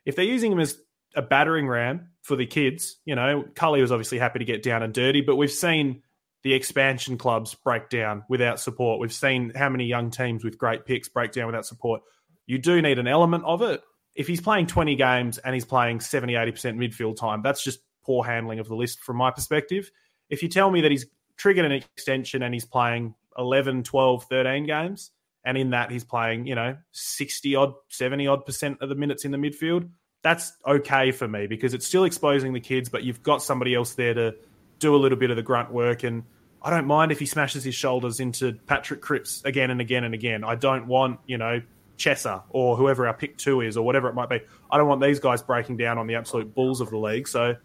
if 0.06 0.16
they're 0.16 0.24
using 0.24 0.52
him 0.52 0.60
as 0.60 0.78
a 1.16 1.22
battering 1.24 1.68
ram 1.68 2.10
for 2.22 2.36
the 2.36 2.46
kids, 2.46 2.98
you 3.06 3.16
know, 3.16 3.44
Culley 3.56 3.82
was 3.82 3.92
obviously 3.92 4.20
happy 4.20 4.40
to 4.40 4.46
get 4.46 4.62
down 4.62 4.84
and 4.84 4.94
dirty, 4.94 5.22
but 5.22 5.36
we've 5.36 5.52
seen 5.52 6.04
the 6.44 6.54
expansion 6.54 7.18
clubs 7.18 7.56
break 7.56 7.90
down 7.90 8.24
without 8.28 8.60
support. 8.60 9.00
We've 9.00 9.14
seen 9.14 9.52
how 9.56 9.70
many 9.70 9.86
young 9.86 10.10
teams 10.10 10.44
with 10.44 10.58
great 10.58 10.86
picks 10.86 11.08
break 11.10 11.32
down 11.32 11.46
without 11.46 11.66
support. 11.66 12.02
You 12.48 12.58
do 12.58 12.82
need 12.82 13.00
an 13.00 13.08
element 13.08 13.44
of 13.46 13.62
it. 13.62 13.82
If 14.16 14.28
he's 14.28 14.42
playing 14.42 14.68
20 14.68 14.96
games 14.96 15.38
and 15.38 15.54
he's 15.54 15.66
playing 15.66 16.00
70, 16.00 16.34
80% 16.34 16.76
midfield 16.76 17.16
time, 17.16 17.42
that's 17.42 17.64
just 17.64 17.80
poor 18.04 18.24
handling 18.24 18.60
of 18.60 18.68
the 18.68 18.76
list 18.76 19.00
from 19.00 19.18
my 19.18 19.32
perspective. 19.32 19.92
If 20.30 20.44
you 20.44 20.50
tell 20.50 20.72
me 20.72 20.82
that 20.82 20.92
he's 20.92 21.06
triggered 21.38 21.66
an 21.66 21.72
extension 21.72 22.44
and 22.44 22.54
he's 22.54 22.66
playing 22.66 23.16
11, 23.38 23.84
12, 23.84 24.24
13 24.26 24.66
games, 24.66 25.12
and 25.44 25.58
in 25.58 25.72
that 25.72 25.92
he's 25.92 26.04
playing, 26.04 26.46
you 26.46 26.56
know, 26.56 26.78
60 26.92 27.56
odd, 27.56 27.74
70 27.90 28.28
odd 28.28 28.46
percent 28.46 28.78
of 28.82 28.90
the 28.90 28.96
minutes 28.96 29.26
in 29.26 29.32
the 29.32 29.38
midfield, 29.38 29.90
that's 30.24 30.54
okay 30.68 31.12
for 31.12 31.28
me 31.28 31.48
because 31.48 31.74
it's 31.74 31.88
still 31.88 32.04
exposing 32.04 32.54
the 32.54 32.60
kids, 32.60 32.90
but 32.90 33.04
you've 33.04 33.24
got 33.24 33.42
somebody 33.42 33.74
else 33.74 33.96
there 33.96 34.14
to 34.14 34.36
do 34.82 34.94
a 34.96 34.98
little 34.98 35.18
bit 35.18 35.30
of 35.30 35.38
the 35.38 35.44
grunt 35.44 35.72
work. 35.72 36.04
And 36.04 36.24
I 36.62 36.70
don't 36.70 36.86
mind 36.86 37.14
if 37.14 37.20
he 37.20 37.26
smashes 37.26 37.64
his 37.64 37.76
shoulders 37.76 38.20
into 38.20 38.54
Patrick 38.68 39.00
Cripps 39.00 39.42
again 39.46 39.72
and 39.72 39.80
again 39.80 40.04
and 40.04 40.14
again. 40.14 40.44
I 40.44 40.56
don't 40.56 40.88
want, 40.88 41.20
you 41.26 41.38
know, 41.38 41.62
Chesser 41.98 42.42
or 42.50 42.76
whoever 42.76 43.08
our 43.08 43.14
pick 43.14 43.38
two 43.38 43.62
is 43.62 43.78
or 43.78 43.86
whatever 43.86 44.10
it 44.10 44.16
might 44.16 44.30
be. 44.30 44.42
I 44.70 44.78
don't 44.78 44.88
want 44.88 45.02
these 45.02 45.20
guys 45.20 45.42
breaking 45.42 45.78
down 45.78 45.98
on 45.98 46.08
the 46.08 46.16
absolute 46.16 46.54
bulls 46.54 46.82
of 46.82 46.90
the 46.90 46.98
league. 46.98 47.28
So 47.28 47.56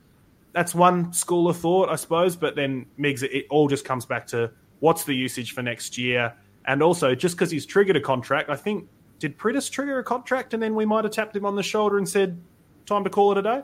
that's 0.53 0.75
one 0.75 1.13
school 1.13 1.49
of 1.49 1.57
thought, 1.57 1.89
I 1.89 1.97
suppose. 1.97 2.37
But 2.37 2.55
then, 2.55 2.87
Migs, 2.99 3.23
it 3.23 3.47
all 3.51 3.69
just 3.69 3.85
comes 3.85 4.07
back 4.07 4.29
to 4.29 4.53
what's 4.81 5.05
the 5.05 5.15
usage 5.15 5.53
for 5.53 5.63
next 5.63 5.99
year. 5.99 6.35
And 6.67 6.83
also, 6.83 7.15
just 7.15 7.37
because 7.37 7.51
he's 7.51 7.67
triggered 7.67 7.97
a 7.97 8.01
contract, 8.01 8.51
I 8.51 8.57
think, 8.57 8.89
did 9.19 9.39
Priddis 9.39 9.71
trigger 9.71 9.99
a 9.99 10.05
contract 10.05 10.53
and 10.53 10.63
then 10.63 10.75
we 10.75 10.85
might 10.85 11.05
have 11.05 11.13
tapped 11.13 11.35
him 11.35 11.47
on 11.47 11.57
the 11.57 11.63
shoulder 11.63 11.97
and 11.97 12.09
said, 12.09 12.39
time 12.85 13.05
to 13.05 13.11
call 13.11 13.33
it 13.33 13.39
a 13.39 13.43
day? 13.43 13.63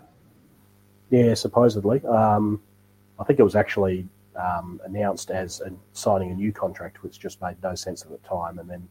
Yeah, 1.11 1.35
supposedly. 1.35 2.03
Um, 2.07 2.63
I 3.23 3.25
think 3.25 3.39
it 3.39 3.45
was 3.45 3.55
actually 3.55 4.09
um, 4.35 4.81
announced 4.85 5.31
as 5.31 5.61
a, 5.61 5.71
signing 5.93 6.33
a 6.33 6.35
new 6.35 6.53
contract, 6.53 7.05
which 7.05 7.21
just 7.21 7.41
made 7.41 7.55
no 7.63 7.77
sense 7.77 8.03
at 8.03 8.11
the 8.11 8.19
time. 8.29 8.59
And 8.59 8.69
then 8.69 8.89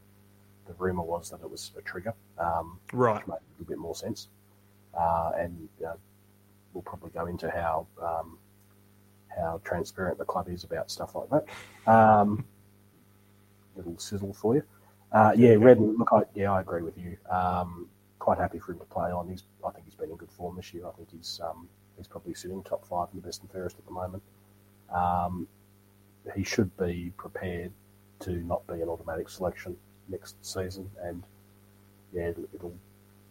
the 0.67 0.73
rumor 0.77 1.03
was 1.03 1.29
that 1.31 1.41
it 1.41 1.51
was 1.51 1.71
a 1.77 1.81
trigger, 1.81 2.13
um, 2.37 2.79
right? 2.93 3.17
Which 3.17 3.27
made 3.27 3.33
a 3.35 3.51
little 3.59 3.67
bit 3.67 3.77
more 3.77 3.95
sense. 3.95 4.29
Uh, 4.97 5.31
and 5.37 5.67
uh, 5.85 5.95
we'll 6.73 6.83
probably 6.83 7.09
go 7.09 7.25
into 7.25 7.51
how 7.51 7.87
um, 8.01 8.37
how 9.37 9.59
transparent 9.65 10.17
the 10.17 10.25
club 10.25 10.47
is 10.47 10.63
about 10.63 10.89
stuff 10.89 11.13
like 11.13 11.29
that. 11.29 11.91
Um, 11.93 12.45
little 13.75 13.97
sizzle 13.97 14.33
for 14.33 14.55
you. 14.55 14.63
Uh, 15.11 15.33
yeah, 15.35 15.55
Redden. 15.57 15.97
Look, 15.97 16.09
I, 16.13 16.21
yeah, 16.35 16.53
I 16.53 16.61
agree 16.61 16.83
with 16.83 16.97
you. 16.97 17.17
Um, 17.29 17.89
quite 18.19 18.37
happy 18.37 18.59
for 18.59 18.71
him 18.71 18.79
to 18.79 18.85
play 18.85 19.11
on. 19.11 19.27
He's, 19.27 19.43
I 19.65 19.71
think 19.71 19.85
he's 19.85 19.95
been 19.95 20.09
in 20.09 20.15
good 20.15 20.31
form 20.31 20.55
this 20.55 20.73
year. 20.73 20.87
I 20.87 20.91
think 20.91 21.09
he's 21.11 21.41
um, 21.43 21.67
He's 21.97 22.07
probably 22.07 22.33
sitting 22.33 22.63
top 22.63 22.85
five 22.87 23.09
in 23.13 23.21
the 23.21 23.25
best 23.27 23.41
and 23.41 23.51
fairest 23.51 23.77
at 23.77 23.85
the 23.85 23.91
moment. 23.91 24.23
Um, 24.93 25.47
he 26.35 26.43
should 26.43 26.75
be 26.77 27.11
prepared 27.17 27.71
to 28.21 28.31
not 28.31 28.65
be 28.67 28.81
an 28.81 28.89
automatic 28.89 29.29
selection 29.29 29.75
next 30.07 30.35
season, 30.45 30.89
and 31.01 31.23
yeah, 32.13 32.29
it'll, 32.29 32.47
it'll 32.53 32.75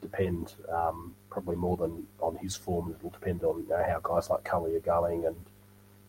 depend 0.00 0.54
um, 0.72 1.14
probably 1.28 1.56
more 1.56 1.76
than 1.76 2.06
on 2.20 2.36
his 2.36 2.56
form. 2.56 2.94
It'll 2.98 3.10
depend 3.10 3.44
on 3.44 3.62
you 3.62 3.68
know, 3.68 3.84
how 3.86 4.00
guys 4.02 4.30
like 4.30 4.44
Culley 4.44 4.74
are 4.76 4.80
going, 4.80 5.26
and 5.26 5.36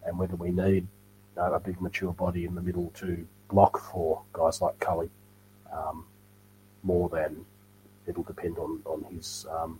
and 0.05 0.17
whether 0.17 0.35
we 0.35 0.49
need 0.49 0.87
you 1.35 1.35
know, 1.35 1.53
a 1.53 1.59
big 1.59 1.79
mature 1.81 2.13
body 2.13 2.45
in 2.45 2.55
the 2.55 2.61
middle 2.61 2.91
to 2.95 3.27
block 3.49 3.79
for 3.91 4.21
guys 4.33 4.61
like 4.61 4.79
Culley. 4.79 5.09
Um, 5.71 6.05
more 6.83 7.09
than 7.09 7.45
it'll 8.07 8.23
depend 8.23 8.57
on 8.57 8.81
on 8.85 9.05
his 9.13 9.45
um, 9.51 9.79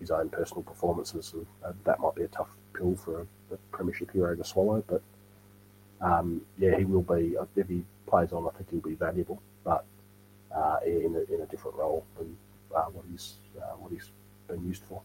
his 0.00 0.10
own 0.10 0.28
personal 0.28 0.62
performances, 0.62 1.32
and 1.34 1.46
uh, 1.64 1.72
that 1.84 2.00
might 2.00 2.14
be 2.14 2.22
a 2.22 2.28
tough 2.28 2.50
pill 2.74 2.96
for 2.96 3.20
a, 3.20 3.54
a 3.54 3.56
premiership 3.72 4.12
hero 4.12 4.34
to 4.34 4.44
swallow. 4.44 4.82
But 4.86 5.02
um, 6.00 6.42
yeah, 6.58 6.76
he 6.76 6.84
will 6.84 7.02
be 7.02 7.36
uh, 7.36 7.46
if 7.56 7.68
he 7.68 7.84
plays 8.06 8.32
on. 8.32 8.46
I 8.46 8.56
think 8.56 8.70
he'll 8.70 8.80
be 8.80 8.94
valuable, 8.94 9.40
but 9.64 9.84
uh, 10.54 10.76
in, 10.84 11.16
a, 11.16 11.34
in 11.34 11.40
a 11.42 11.46
different 11.46 11.76
role 11.76 12.04
than 12.18 12.36
uh, 12.74 12.84
what 12.84 13.04
he's 13.10 13.34
uh, 13.58 13.74
what 13.76 13.92
he's 13.92 14.10
been 14.48 14.66
used 14.66 14.82
for. 14.84 15.00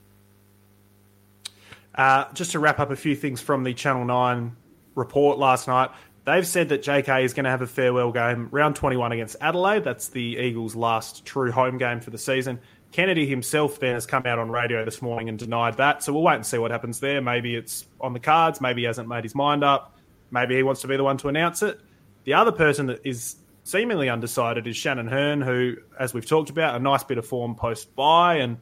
Uh, 1.95 2.31
just 2.33 2.51
to 2.51 2.59
wrap 2.59 2.79
up 2.79 2.91
a 2.91 2.95
few 2.95 3.15
things 3.15 3.41
from 3.41 3.63
the 3.63 3.73
Channel 3.73 4.05
Nine 4.05 4.55
report 4.95 5.37
last 5.37 5.67
night. 5.67 5.89
They've 6.25 6.45
said 6.45 6.69
that 6.69 6.83
JK 6.83 7.23
is 7.23 7.33
going 7.33 7.45
to 7.45 7.49
have 7.49 7.61
a 7.61 7.67
farewell 7.67 8.11
game 8.11 8.49
round 8.51 8.75
21 8.75 9.13
against 9.13 9.37
Adelaide. 9.41 9.83
That's 9.83 10.09
the 10.09 10.37
Eagles' 10.39 10.75
last 10.75 11.25
true 11.25 11.51
home 11.51 11.77
game 11.77 12.01
for 12.01 12.11
the 12.11 12.17
season. 12.17 12.59
Kennedy 12.91 13.27
himself 13.27 13.79
then 13.79 13.93
has 13.93 14.05
come 14.05 14.25
out 14.25 14.39
on 14.39 14.49
radio 14.49 14.83
this 14.83 15.01
morning 15.01 15.29
and 15.29 15.37
denied 15.37 15.77
that. 15.77 16.03
So 16.03 16.13
we'll 16.13 16.23
wait 16.23 16.35
and 16.35 16.45
see 16.45 16.57
what 16.57 16.71
happens 16.71 16.99
there. 16.99 17.21
Maybe 17.21 17.55
it's 17.55 17.85
on 18.01 18.13
the 18.13 18.19
cards. 18.19 18.59
Maybe 18.61 18.81
he 18.81 18.85
hasn't 18.85 19.07
made 19.07 19.23
his 19.23 19.35
mind 19.35 19.63
up. 19.63 19.97
Maybe 20.31 20.55
he 20.55 20.63
wants 20.63 20.81
to 20.81 20.87
be 20.87 20.97
the 20.97 21.03
one 21.03 21.17
to 21.17 21.27
announce 21.27 21.61
it. 21.61 21.79
The 22.23 22.33
other 22.33 22.51
person 22.51 22.87
that 22.87 23.01
is 23.03 23.35
seemingly 23.63 24.09
undecided 24.09 24.65
is 24.67 24.75
Shannon 24.75 25.07
Hurn, 25.07 25.41
who, 25.41 25.75
as 25.99 26.13
we've 26.13 26.25
talked 26.25 26.49
about, 26.49 26.75
a 26.75 26.79
nice 26.79 27.03
bit 27.03 27.17
of 27.17 27.25
form 27.25 27.55
post 27.55 27.95
bye, 27.95 28.35
and 28.37 28.57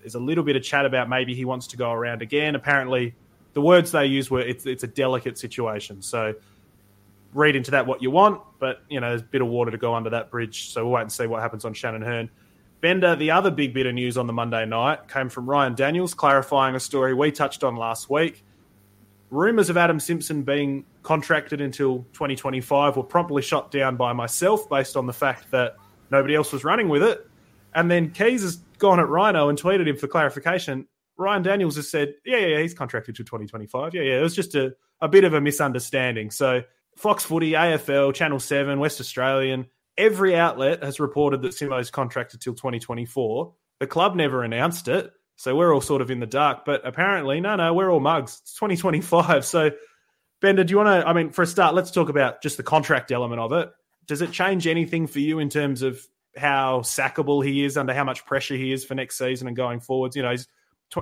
there's 0.00 0.14
a 0.14 0.20
little 0.20 0.44
bit 0.44 0.56
of 0.56 0.62
chat 0.62 0.84
about 0.84 1.08
maybe 1.08 1.34
he 1.34 1.44
wants 1.44 1.68
to 1.68 1.76
go 1.76 1.92
around 1.92 2.22
again. 2.22 2.54
Apparently, 2.54 3.14
the 3.52 3.60
words 3.60 3.92
they 3.92 4.06
use 4.06 4.30
were 4.30 4.40
it's 4.40 4.66
it's 4.66 4.82
a 4.82 4.88
delicate 4.88 5.38
situation. 5.38 6.02
So 6.02 6.34
read 7.32 7.54
into 7.54 7.70
that 7.72 7.86
what 7.86 8.02
you 8.02 8.10
want, 8.10 8.40
but 8.58 8.82
you 8.88 9.00
know 9.00 9.10
there's 9.10 9.22
a 9.22 9.24
bit 9.24 9.42
of 9.42 9.48
water 9.48 9.70
to 9.70 9.78
go 9.78 9.94
under 9.94 10.10
that 10.10 10.30
bridge. 10.30 10.70
So 10.70 10.84
we'll 10.84 10.94
wait 10.94 11.02
and 11.02 11.12
see 11.12 11.26
what 11.26 11.42
happens 11.42 11.64
on 11.64 11.74
Shannon 11.74 12.02
Hurn. 12.02 12.30
Bender, 12.80 13.14
the 13.14 13.30
other 13.30 13.50
big 13.50 13.74
bit 13.74 13.86
of 13.86 13.94
news 13.94 14.16
on 14.16 14.26
the 14.26 14.32
Monday 14.32 14.64
night 14.64 15.08
came 15.08 15.28
from 15.28 15.48
Ryan 15.48 15.74
Daniels 15.74 16.14
clarifying 16.14 16.74
a 16.74 16.80
story 16.80 17.12
we 17.12 17.30
touched 17.30 17.62
on 17.62 17.76
last 17.76 18.08
week. 18.08 18.42
Rumours 19.30 19.70
of 19.70 19.76
Adam 19.76 20.00
Simpson 20.00 20.42
being 20.42 20.84
contracted 21.02 21.60
until 21.60 21.98
2025 22.14 22.96
were 22.96 23.02
promptly 23.02 23.42
shot 23.42 23.70
down 23.70 23.96
by 23.96 24.12
myself 24.12 24.68
based 24.68 24.96
on 24.96 25.06
the 25.06 25.12
fact 25.12 25.50
that 25.50 25.76
nobody 26.10 26.34
else 26.34 26.52
was 26.52 26.64
running 26.64 26.88
with 26.88 27.02
it. 27.02 27.26
And 27.74 27.90
then 27.90 28.10
Keys 28.10 28.42
has 28.42 28.56
gone 28.78 28.98
at 28.98 29.08
Rhino 29.08 29.48
and 29.48 29.60
tweeted 29.60 29.86
him 29.86 29.96
for 29.96 30.08
clarification. 30.08 30.88
Ryan 31.16 31.42
Daniels 31.42 31.76
has 31.76 31.88
said, 31.88 32.14
yeah, 32.24 32.38
yeah, 32.38 32.60
he's 32.60 32.74
contracted 32.74 33.14
to 33.16 33.24
2025. 33.24 33.94
Yeah, 33.94 34.02
yeah. 34.02 34.18
It 34.18 34.22
was 34.22 34.34
just 34.34 34.54
a, 34.54 34.74
a 35.00 35.08
bit 35.08 35.24
of 35.24 35.34
a 35.34 35.40
misunderstanding. 35.40 36.30
So 36.30 36.62
Fox 36.96 37.24
Footy, 37.24 37.52
AFL, 37.52 38.14
Channel 38.14 38.40
7, 38.40 38.80
West 38.80 39.00
Australian, 39.00 39.66
every 39.96 40.36
outlet 40.36 40.82
has 40.82 41.00
reported 41.00 41.42
that 41.42 41.52
Simo's 41.52 41.90
contracted 41.90 42.40
till 42.40 42.54
2024. 42.54 43.52
The 43.80 43.86
club 43.86 44.14
never 44.14 44.42
announced 44.42 44.88
it. 44.88 45.12
So 45.36 45.56
we're 45.56 45.72
all 45.74 45.80
sort 45.80 46.02
of 46.02 46.10
in 46.10 46.20
the 46.20 46.26
dark. 46.26 46.64
But 46.66 46.86
apparently, 46.86 47.40
no, 47.40 47.56
no, 47.56 47.72
we're 47.72 47.90
all 47.90 48.00
mugs. 48.00 48.40
It's 48.42 48.54
2025. 48.54 49.44
So, 49.44 49.70
Bender, 50.40 50.64
do 50.64 50.70
you 50.70 50.76
want 50.76 50.88
to? 50.88 51.08
I 51.08 51.12
mean, 51.12 51.30
for 51.30 51.42
a 51.42 51.46
start, 51.46 51.74
let's 51.74 51.90
talk 51.90 52.08
about 52.08 52.42
just 52.42 52.56
the 52.56 52.62
contract 52.62 53.10
element 53.10 53.40
of 53.40 53.52
it. 53.52 53.70
Does 54.06 54.22
it 54.22 54.32
change 54.32 54.66
anything 54.66 55.06
for 55.06 55.20
you 55.20 55.38
in 55.38 55.48
terms 55.48 55.82
of 55.82 56.06
how 56.36 56.80
sackable 56.80 57.44
he 57.44 57.64
is, 57.64 57.76
under 57.76 57.94
how 57.94 58.04
much 58.04 58.26
pressure 58.26 58.54
he 58.54 58.72
is 58.72 58.84
for 58.84 58.94
next 58.94 59.16
season 59.16 59.48
and 59.48 59.56
going 59.56 59.80
forwards? 59.80 60.14
You 60.14 60.22
know, 60.22 60.32
is 60.32 60.46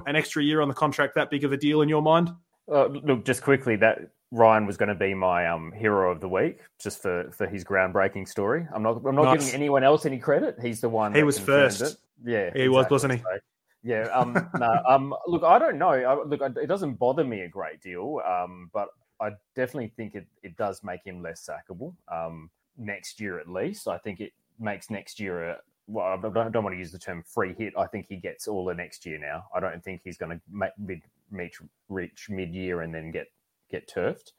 an 0.07 0.17
extra 0.17 0.43
year 0.43 0.61
on 0.61 0.69
the 0.69 0.75
contract 0.75 1.15
that 1.17 1.31
big 1.31 1.45
of 1.45 1.53
a 1.53 1.57
deal 1.57 1.83
in 1.83 1.89
your 1.89 2.03
mind? 2.03 2.31
Uh, 2.71 2.87
look, 2.87 3.25
just 3.25 3.43
quickly, 3.43 3.77
that 3.77 4.11
Ryan 4.31 4.67
was 4.67 4.77
going 4.77 4.91
to 4.91 4.95
be 4.95 5.15
my 5.15 5.47
um, 5.47 5.73
hero 5.73 6.11
of 6.11 6.21
the 6.21 6.29
week 6.29 6.61
just 6.79 7.01
for, 7.01 7.31
for 7.33 7.47
his 7.47 7.65
groundbreaking 7.65 8.29
story. 8.29 8.67
I'm 8.75 8.83
not 8.83 9.03
I'm 9.05 9.15
not 9.15 9.25
nice. 9.25 9.41
giving 9.41 9.55
anyone 9.55 9.83
else 9.83 10.05
any 10.05 10.19
credit. 10.19 10.57
He's 10.61 10.81
the 10.81 10.89
one. 10.89 11.15
He 11.15 11.23
was 11.23 11.39
first. 11.39 11.81
It. 11.81 11.97
Yeah, 12.25 12.51
he 12.53 12.65
exactly. 12.65 12.69
was, 12.69 12.87
wasn't 12.91 13.13
he? 13.15 13.19
So, 13.21 13.39
yeah. 13.83 14.03
Um. 14.09 14.51
no. 14.59 14.83
Um. 14.87 15.15
Look, 15.27 15.45
I 15.45 15.59
don't 15.59 15.79
know. 15.79 15.91
I, 15.91 16.23
look, 16.23 16.41
it 16.43 16.67
doesn't 16.67 16.95
bother 16.95 17.25
me 17.25 17.41
a 17.41 17.49
great 17.49 17.81
deal. 17.81 18.21
Um. 18.27 18.71
But 18.73 18.89
I 19.21 19.31
definitely 19.57 19.93
think 19.97 20.15
it 20.15 20.27
it 20.43 20.57
does 20.57 20.83
make 20.85 21.05
him 21.05 21.23
less 21.23 21.49
sackable. 21.49 21.95
Um. 22.13 22.51
Next 22.77 23.21
year 23.21 23.41
at 23.41 23.49
least, 23.49 23.89
I 23.89 23.99
think 23.99 24.21
it 24.21 24.33
makes 24.61 24.91
next 24.91 25.19
year 25.19 25.51
a 25.51 25.59
well, 25.89 26.05
I 26.05 26.17
don't, 26.17 26.53
don't, 26.53 26.63
want 26.63 26.75
to 26.75 26.79
use 26.79 26.93
the 26.93 26.99
term 26.99 27.25
free 27.27 27.55
hit. 27.55 27.73
I 27.77 27.87
think 27.87 28.07
he 28.09 28.17
gets 28.17 28.47
all 28.47 28.67
the 28.67 28.75
next 28.75 29.07
year 29.07 29.19
now. 29.19 29.45
I 29.55 29.59
don't 29.59 29.83
think 29.83 30.03
he's 30.05 30.19
going 30.19 30.37
to 30.37 30.41
make 30.53 30.73
mid, 30.79 31.01
reach, 31.31 31.61
reach 31.89 32.29
mid 32.29 32.55
year 32.55 32.83
and 32.83 32.95
then 32.95 33.11
get 33.11 33.29
get 33.71 33.89
turfed. 33.89 34.33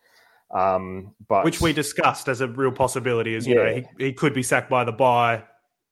Um, 0.51 1.13
but 1.27 1.45
which 1.45 1.61
we 1.61 1.73
discussed 1.73 2.27
as 2.27 2.41
a 2.41 2.47
real 2.47 2.71
possibility 2.71 3.35
is 3.35 3.45
you 3.45 3.55
know 3.55 3.71
he, 3.71 4.05
he 4.05 4.13
could 4.13 4.33
be 4.33 4.41
sacked 4.41 4.69
by 4.69 4.83
the 4.83 4.91
bye 4.91 5.43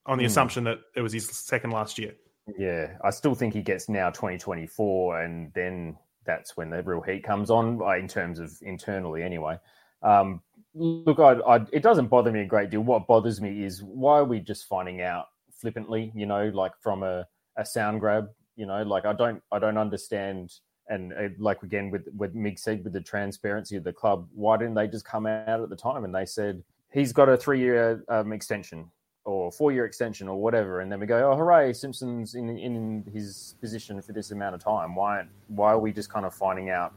on 0.07 0.17
the 0.17 0.23
mm. 0.23 0.27
assumption 0.27 0.63
that 0.63 0.79
it 0.95 1.01
was 1.01 1.13
his 1.13 1.29
second 1.29 1.71
last 1.71 1.99
year. 1.99 2.13
Yeah, 2.57 2.97
I 3.03 3.09
still 3.09 3.35
think 3.35 3.53
he 3.53 3.61
gets 3.61 3.89
now 3.89 4.09
2024, 4.09 5.21
and 5.21 5.51
then 5.53 5.97
that's 6.25 6.55
when 6.55 6.69
the 6.69 6.81
real 6.81 7.01
heat 7.01 7.23
comes 7.23 7.49
on 7.49 7.81
uh, 7.81 7.97
in 7.97 8.07
terms 8.07 8.39
of 8.39 8.51
internally, 8.61 9.21
anyway. 9.21 9.57
Um, 10.01 10.41
look, 10.73 11.19
I, 11.19 11.33
I, 11.33 11.65
it 11.71 11.83
doesn't 11.83 12.07
bother 12.07 12.31
me 12.31 12.41
a 12.41 12.45
great 12.45 12.69
deal. 12.69 12.81
What 12.81 13.07
bothers 13.07 13.41
me 13.41 13.63
is 13.63 13.83
why 13.83 14.19
are 14.19 14.25
we 14.25 14.39
just 14.39 14.65
finding 14.67 15.01
out 15.01 15.25
flippantly, 15.51 16.11
you 16.15 16.25
know, 16.25 16.49
like 16.53 16.71
from 16.81 17.03
a, 17.03 17.27
a 17.57 17.65
sound 17.65 17.99
grab, 17.99 18.29
you 18.55 18.65
know, 18.65 18.83
like 18.83 19.05
I 19.05 19.13
don't 19.13 19.41
I 19.51 19.59
don't 19.59 19.77
understand 19.77 20.53
and 20.89 21.13
uh, 21.13 21.29
like 21.37 21.63
again 21.63 21.89
with 21.89 22.07
with 22.15 22.33
Mig 22.35 22.59
said 22.59 22.83
with 22.83 22.93
the 22.93 23.01
transparency 23.01 23.75
of 23.75 23.83
the 23.83 23.93
club, 23.93 24.27
why 24.33 24.57
didn't 24.57 24.75
they 24.75 24.87
just 24.87 25.05
come 25.05 25.25
out 25.25 25.61
at 25.61 25.69
the 25.69 25.75
time 25.75 26.03
and 26.03 26.13
they 26.13 26.25
said 26.25 26.63
he's 26.91 27.13
got 27.13 27.29
a 27.29 27.37
three 27.37 27.59
year 27.59 28.03
um, 28.09 28.31
extension 28.31 28.89
or 29.25 29.51
four 29.51 29.71
year 29.71 29.85
extension 29.85 30.27
or 30.27 30.41
whatever, 30.41 30.81
and 30.81 30.91
then 30.91 30.99
we 30.99 31.05
go, 31.05 31.31
oh 31.31 31.35
hooray, 31.35 31.73
Simpson's 31.73 32.35
in 32.35 32.49
in 32.57 33.03
his 33.13 33.55
position 33.59 34.01
for 34.01 34.13
this 34.13 34.31
amount 34.31 34.55
of 34.55 34.63
time. 34.63 34.95
Why 34.95 35.25
why 35.47 35.71
are 35.71 35.79
we 35.79 35.91
just 35.91 36.09
kind 36.09 36.25
of 36.25 36.33
finding 36.33 36.69
out 36.69 36.93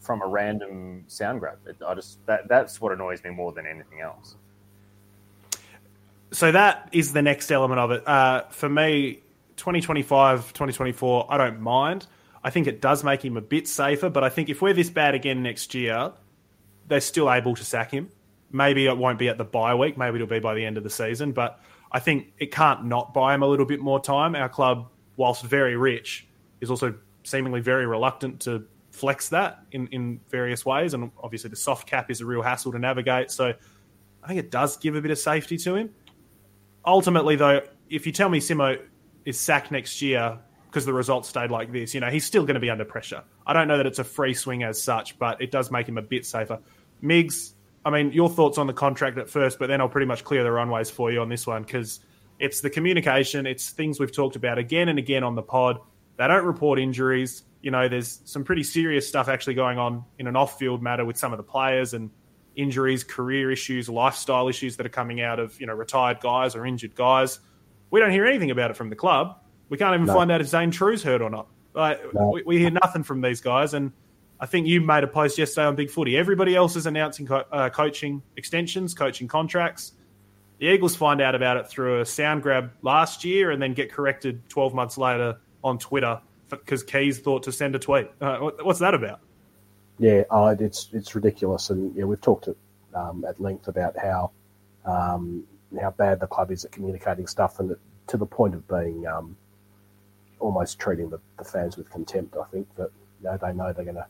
from 0.00 0.22
a 0.22 0.26
random 0.26 1.04
sound 1.06 1.40
grab? 1.40 1.58
I 1.86 1.94
just 1.94 2.24
that 2.26 2.48
that's 2.48 2.80
what 2.80 2.92
annoys 2.92 3.22
me 3.24 3.30
more 3.30 3.52
than 3.52 3.66
anything 3.66 4.00
else 4.00 4.36
so 6.32 6.52
that 6.52 6.88
is 6.92 7.12
the 7.12 7.22
next 7.22 7.50
element 7.50 7.80
of 7.80 7.90
it. 7.92 8.06
Uh, 8.06 8.42
for 8.50 8.68
me, 8.68 9.22
2025, 9.56 10.52
2024, 10.52 11.26
I 11.28 11.38
don't 11.38 11.60
mind. 11.60 12.06
I 12.46 12.50
think 12.50 12.66
it 12.68 12.80
does 12.80 13.02
make 13.02 13.24
him 13.24 13.36
a 13.36 13.40
bit 13.40 13.66
safer, 13.66 14.08
but 14.08 14.22
I 14.22 14.28
think 14.28 14.48
if 14.48 14.62
we're 14.62 14.72
this 14.72 14.88
bad 14.88 15.14
again 15.14 15.42
next 15.42 15.74
year, 15.74 16.12
they're 16.86 17.00
still 17.00 17.30
able 17.30 17.56
to 17.56 17.64
sack 17.64 17.90
him. 17.90 18.08
Maybe 18.52 18.86
it 18.86 18.96
won't 18.96 19.18
be 19.18 19.28
at 19.28 19.36
the 19.36 19.44
bye 19.44 19.74
week, 19.74 19.98
maybe 19.98 20.14
it'll 20.14 20.28
be 20.28 20.38
by 20.38 20.54
the 20.54 20.64
end 20.64 20.76
of 20.76 20.84
the 20.84 20.90
season, 20.90 21.32
but 21.32 21.60
I 21.90 21.98
think 21.98 22.32
it 22.38 22.52
can't 22.52 22.84
not 22.84 23.12
buy 23.12 23.34
him 23.34 23.42
a 23.42 23.46
little 23.46 23.66
bit 23.66 23.80
more 23.80 24.00
time. 24.00 24.36
Our 24.36 24.48
club, 24.48 24.88
whilst 25.16 25.42
very 25.42 25.76
rich, 25.76 26.28
is 26.60 26.70
also 26.70 26.94
seemingly 27.24 27.60
very 27.60 27.86
reluctant 27.86 28.40
to 28.42 28.64
flex 28.92 29.28
that 29.30 29.64
in, 29.72 29.88
in 29.88 30.20
various 30.30 30.64
ways. 30.64 30.94
And 30.94 31.10
obviously, 31.22 31.50
the 31.50 31.56
soft 31.56 31.88
cap 31.88 32.10
is 32.10 32.20
a 32.20 32.26
real 32.26 32.42
hassle 32.42 32.72
to 32.72 32.78
navigate. 32.78 33.30
So 33.30 33.52
I 34.22 34.26
think 34.28 34.38
it 34.38 34.50
does 34.50 34.76
give 34.76 34.94
a 34.94 35.00
bit 35.00 35.10
of 35.10 35.18
safety 35.18 35.58
to 35.58 35.74
him 35.74 35.90
ultimately, 36.86 37.36
though, 37.36 37.62
if 37.90 38.06
you 38.06 38.12
tell 38.12 38.28
me 38.28 38.38
Simo 38.38 38.80
is 39.24 39.38
sacked 39.38 39.70
next 39.70 40.00
year 40.00 40.38
because 40.66 40.84
the 40.84 40.92
results 40.92 41.28
stayed 41.28 41.50
like 41.50 41.72
this, 41.72 41.94
you 41.94 42.00
know, 42.00 42.10
he's 42.10 42.24
still 42.24 42.42
going 42.42 42.54
to 42.54 42.60
be 42.60 42.70
under 42.70 42.84
pressure. 42.84 43.22
I 43.46 43.52
don't 43.52 43.68
know 43.68 43.76
that 43.76 43.86
it's 43.86 43.98
a 43.98 44.04
free 44.04 44.34
swing 44.34 44.62
as 44.62 44.82
such, 44.82 45.18
but 45.18 45.40
it 45.40 45.50
does 45.50 45.70
make 45.70 45.88
him 45.88 45.98
a 45.98 46.02
bit 46.02 46.26
safer. 46.26 46.58
Migs, 47.02 47.52
I 47.84 47.90
mean, 47.90 48.12
your 48.12 48.28
thoughts 48.28 48.58
on 48.58 48.66
the 48.66 48.72
contract 48.72 49.16
at 49.18 49.30
first, 49.30 49.58
but 49.58 49.68
then 49.68 49.80
I'll 49.80 49.88
pretty 49.88 50.06
much 50.06 50.24
clear 50.24 50.42
the 50.42 50.52
runways 50.52 50.90
for 50.90 51.10
you 51.10 51.20
on 51.20 51.28
this 51.28 51.46
one 51.46 51.62
because 51.62 52.00
it's 52.38 52.60
the 52.60 52.70
communication, 52.70 53.46
it's 53.46 53.70
things 53.70 53.98
we've 53.98 54.14
talked 54.14 54.36
about 54.36 54.58
again 54.58 54.88
and 54.88 54.98
again 54.98 55.24
on 55.24 55.34
the 55.34 55.42
pod. 55.42 55.78
They 56.16 56.26
don't 56.26 56.44
report 56.44 56.78
injuries. 56.78 57.44
You 57.62 57.70
know, 57.70 57.88
there's 57.88 58.20
some 58.24 58.44
pretty 58.44 58.62
serious 58.62 59.08
stuff 59.08 59.28
actually 59.28 59.54
going 59.54 59.78
on 59.78 60.04
in 60.18 60.26
an 60.26 60.36
off 60.36 60.58
field 60.58 60.82
matter 60.82 61.04
with 61.04 61.16
some 61.16 61.32
of 61.32 61.36
the 61.36 61.42
players 61.42 61.94
and 61.94 62.10
injuries, 62.56 63.04
career 63.04 63.50
issues, 63.50 63.88
lifestyle 63.88 64.48
issues 64.48 64.76
that 64.76 64.86
are 64.86 64.90
coming 64.90 65.20
out 65.20 65.38
of 65.38 65.58
you 65.60 65.66
know 65.66 65.74
retired 65.74 66.20
guys 66.20 66.56
or 66.56 66.66
injured 66.66 66.94
guys. 66.94 67.38
We 67.90 68.00
don't 68.00 68.10
hear 68.10 68.26
anything 68.26 68.50
about 68.50 68.70
it 68.70 68.76
from 68.76 68.90
the 68.90 68.96
club. 68.96 69.38
We 69.68 69.78
can't 69.78 69.94
even 69.94 70.06
no. 70.06 70.14
find 70.14 70.30
out 70.30 70.40
if 70.40 70.48
Zane 70.48 70.70
Trew's 70.70 71.02
hurt 71.02 71.22
or 71.22 71.30
not. 71.30 71.48
Like, 71.74 72.14
no. 72.14 72.30
we, 72.30 72.42
we, 72.42 72.58
hear 72.58 72.70
nothing 72.70 73.02
from 73.02 73.20
these 73.20 73.40
guys. 73.40 73.74
And 73.74 73.92
I 74.40 74.46
think 74.46 74.66
you 74.66 74.80
made 74.80 75.04
a 75.04 75.08
post 75.08 75.38
yesterday 75.38 75.66
on 75.66 75.76
Big 75.76 75.90
Footy. 75.90 76.16
Everybody 76.16 76.54
else 76.54 76.76
is 76.76 76.86
announcing 76.86 77.26
co- 77.26 77.44
uh, 77.52 77.68
coaching 77.70 78.22
extensions, 78.36 78.94
coaching 78.94 79.28
contracts. 79.28 79.92
The 80.58 80.68
Eagles 80.68 80.96
find 80.96 81.20
out 81.20 81.34
about 81.34 81.58
it 81.58 81.68
through 81.68 82.00
a 82.00 82.06
sound 82.06 82.42
grab 82.42 82.72
last 82.80 83.24
year 83.24 83.50
and 83.50 83.60
then 83.60 83.74
get 83.74 83.92
corrected 83.92 84.48
12 84.48 84.72
months 84.72 84.96
later 84.96 85.38
on 85.62 85.78
Twitter 85.78 86.20
because 86.48 86.82
Keys 86.82 87.18
thought 87.18 87.42
to 87.42 87.52
send 87.52 87.74
a 87.74 87.78
tweet. 87.78 88.08
Uh, 88.20 88.38
what's 88.62 88.78
that 88.78 88.94
about? 88.94 89.20
Yeah, 89.98 90.22
uh, 90.30 90.54
it's 90.58 90.90
it's 90.92 91.14
ridiculous, 91.14 91.70
and 91.70 91.94
yeah, 91.96 92.04
we've 92.04 92.20
talked 92.20 92.48
at, 92.48 92.56
um, 92.94 93.24
at 93.26 93.40
length 93.40 93.66
about 93.66 93.96
how 93.96 94.30
um, 94.84 95.44
how 95.80 95.90
bad 95.90 96.20
the 96.20 96.26
club 96.26 96.50
is 96.50 96.64
at 96.64 96.72
communicating 96.72 97.26
stuff, 97.26 97.60
and 97.60 97.74
to 98.08 98.16
the 98.16 98.26
point 98.26 98.54
of 98.54 98.68
being 98.68 99.06
um, 99.06 99.36
almost 100.38 100.78
treating 100.78 101.10
the, 101.10 101.18
the, 101.38 101.44
fans 101.44 101.76
with 101.76 101.90
contempt. 101.90 102.36
I 102.36 102.44
think 102.50 102.66
that 102.76 102.90
you 103.20 103.28
know 103.28 103.38
they 103.40 103.52
know 103.52 103.72
they're 103.72 103.84
going 103.84 103.96
to 103.96 104.06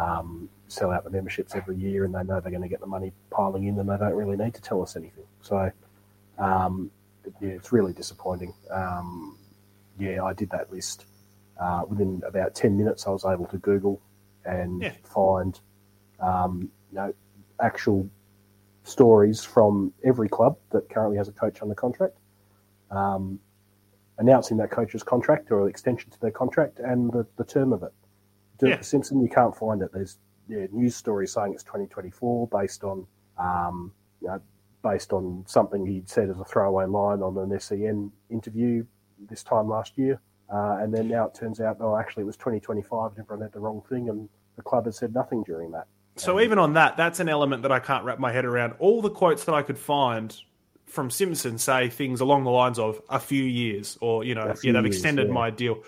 um, 0.00 0.48
sell 0.68 0.90
out 0.90 1.04
the 1.04 1.10
memberships 1.10 1.54
every 1.54 1.76
year, 1.76 2.04
and 2.04 2.14
they 2.14 2.22
know 2.24 2.40
they're 2.40 2.50
going 2.50 2.62
to 2.62 2.68
get 2.68 2.80
the 2.80 2.86
money 2.86 3.12
piling 3.30 3.64
in, 3.64 3.78
and 3.78 3.88
they 3.88 3.96
don't 3.96 4.14
really 4.14 4.36
need 4.36 4.54
to 4.54 4.62
tell 4.62 4.82
us 4.82 4.96
anything. 4.96 5.24
So, 5.42 5.70
um, 6.38 6.90
yeah, 7.40 7.50
it's 7.50 7.72
really 7.72 7.92
disappointing. 7.92 8.54
Um, 8.70 9.38
yeah, 9.98 10.22
I 10.24 10.32
did 10.32 10.50
that 10.50 10.72
list 10.72 11.06
uh, 11.60 11.82
within 11.88 12.22
about 12.26 12.54
ten 12.54 12.76
minutes. 12.76 13.06
I 13.06 13.10
was 13.10 13.24
able 13.24 13.46
to 13.46 13.58
Google 13.58 14.00
and 14.44 14.82
yeah. 14.82 14.92
find 15.04 15.58
um, 16.20 16.70
you 16.90 16.96
know 16.96 17.14
actual 17.60 18.08
stories 18.84 19.44
from 19.44 19.92
every 20.04 20.28
club 20.28 20.56
that 20.72 20.88
currently 20.88 21.16
has 21.16 21.28
a 21.28 21.32
coach 21.32 21.62
under 21.62 21.74
contract, 21.74 22.16
um, 22.90 23.38
announcing 24.18 24.56
that 24.58 24.70
coach's 24.70 25.02
contract 25.02 25.50
or 25.50 25.68
extension 25.68 26.10
to 26.10 26.20
their 26.20 26.30
contract 26.30 26.78
and 26.78 27.12
the, 27.12 27.26
the 27.36 27.44
term 27.44 27.72
of 27.72 27.82
it. 27.82 27.92
Dirk 28.58 28.70
yeah. 28.70 28.80
Simpson, 28.80 29.20
you 29.20 29.28
can't 29.28 29.56
find 29.56 29.82
it. 29.82 29.90
There's 29.92 30.18
yeah, 30.48 30.66
news 30.70 30.94
stories 30.96 31.32
saying 31.32 31.52
it's 31.54 31.62
2024 31.62 32.48
based 32.48 32.84
on 32.84 33.06
um, 33.38 33.92
you 34.20 34.28
know, 34.28 34.40
based 34.82 35.12
on 35.12 35.44
something 35.46 35.86
he'd 35.86 36.08
said 36.08 36.28
as 36.28 36.38
a 36.38 36.44
throwaway 36.44 36.86
line 36.86 37.22
on 37.22 37.38
an 37.38 37.58
SEN 37.58 38.10
interview 38.30 38.84
this 39.30 39.42
time 39.42 39.68
last 39.68 39.96
year. 39.96 40.20
Uh, 40.52 40.78
and 40.80 40.92
then 40.92 41.08
now 41.08 41.26
it 41.26 41.34
turns 41.34 41.60
out, 41.60 41.78
oh, 41.80 41.96
actually, 41.96 42.22
it 42.22 42.26
was 42.26 42.36
2025 42.36 43.12
and 43.12 43.20
everyone 43.20 43.42
had 43.42 43.52
the 43.52 43.60
wrong 43.60 43.82
thing, 43.88 44.08
and 44.10 44.28
the 44.56 44.62
club 44.62 44.84
has 44.84 44.98
said 44.98 45.14
nothing 45.14 45.42
during 45.44 45.70
that. 45.70 45.86
So 46.16 46.40
even 46.40 46.58
on 46.58 46.74
that, 46.74 46.98
that's 46.98 47.20
an 47.20 47.28
element 47.28 47.62
that 47.62 47.72
I 47.72 47.78
can't 47.78 48.04
wrap 48.04 48.18
my 48.18 48.32
head 48.32 48.44
around. 48.44 48.74
All 48.78 49.00
the 49.00 49.10
quotes 49.10 49.44
that 49.44 49.54
I 49.54 49.62
could 49.62 49.78
find 49.78 50.36
from 50.92 51.10
Simpson 51.10 51.56
say 51.56 51.88
things 51.88 52.20
along 52.20 52.44
the 52.44 52.50
lines 52.50 52.78
of 52.78 53.00
a 53.08 53.18
few 53.18 53.42
years, 53.42 53.96
or 54.02 54.24
you 54.24 54.34
know, 54.34 54.54
yeah, 54.62 54.72
they've 54.72 54.84
years, 54.84 54.96
extended 54.96 55.28
yeah. 55.28 55.32
my 55.32 55.48
deal. 55.48 55.82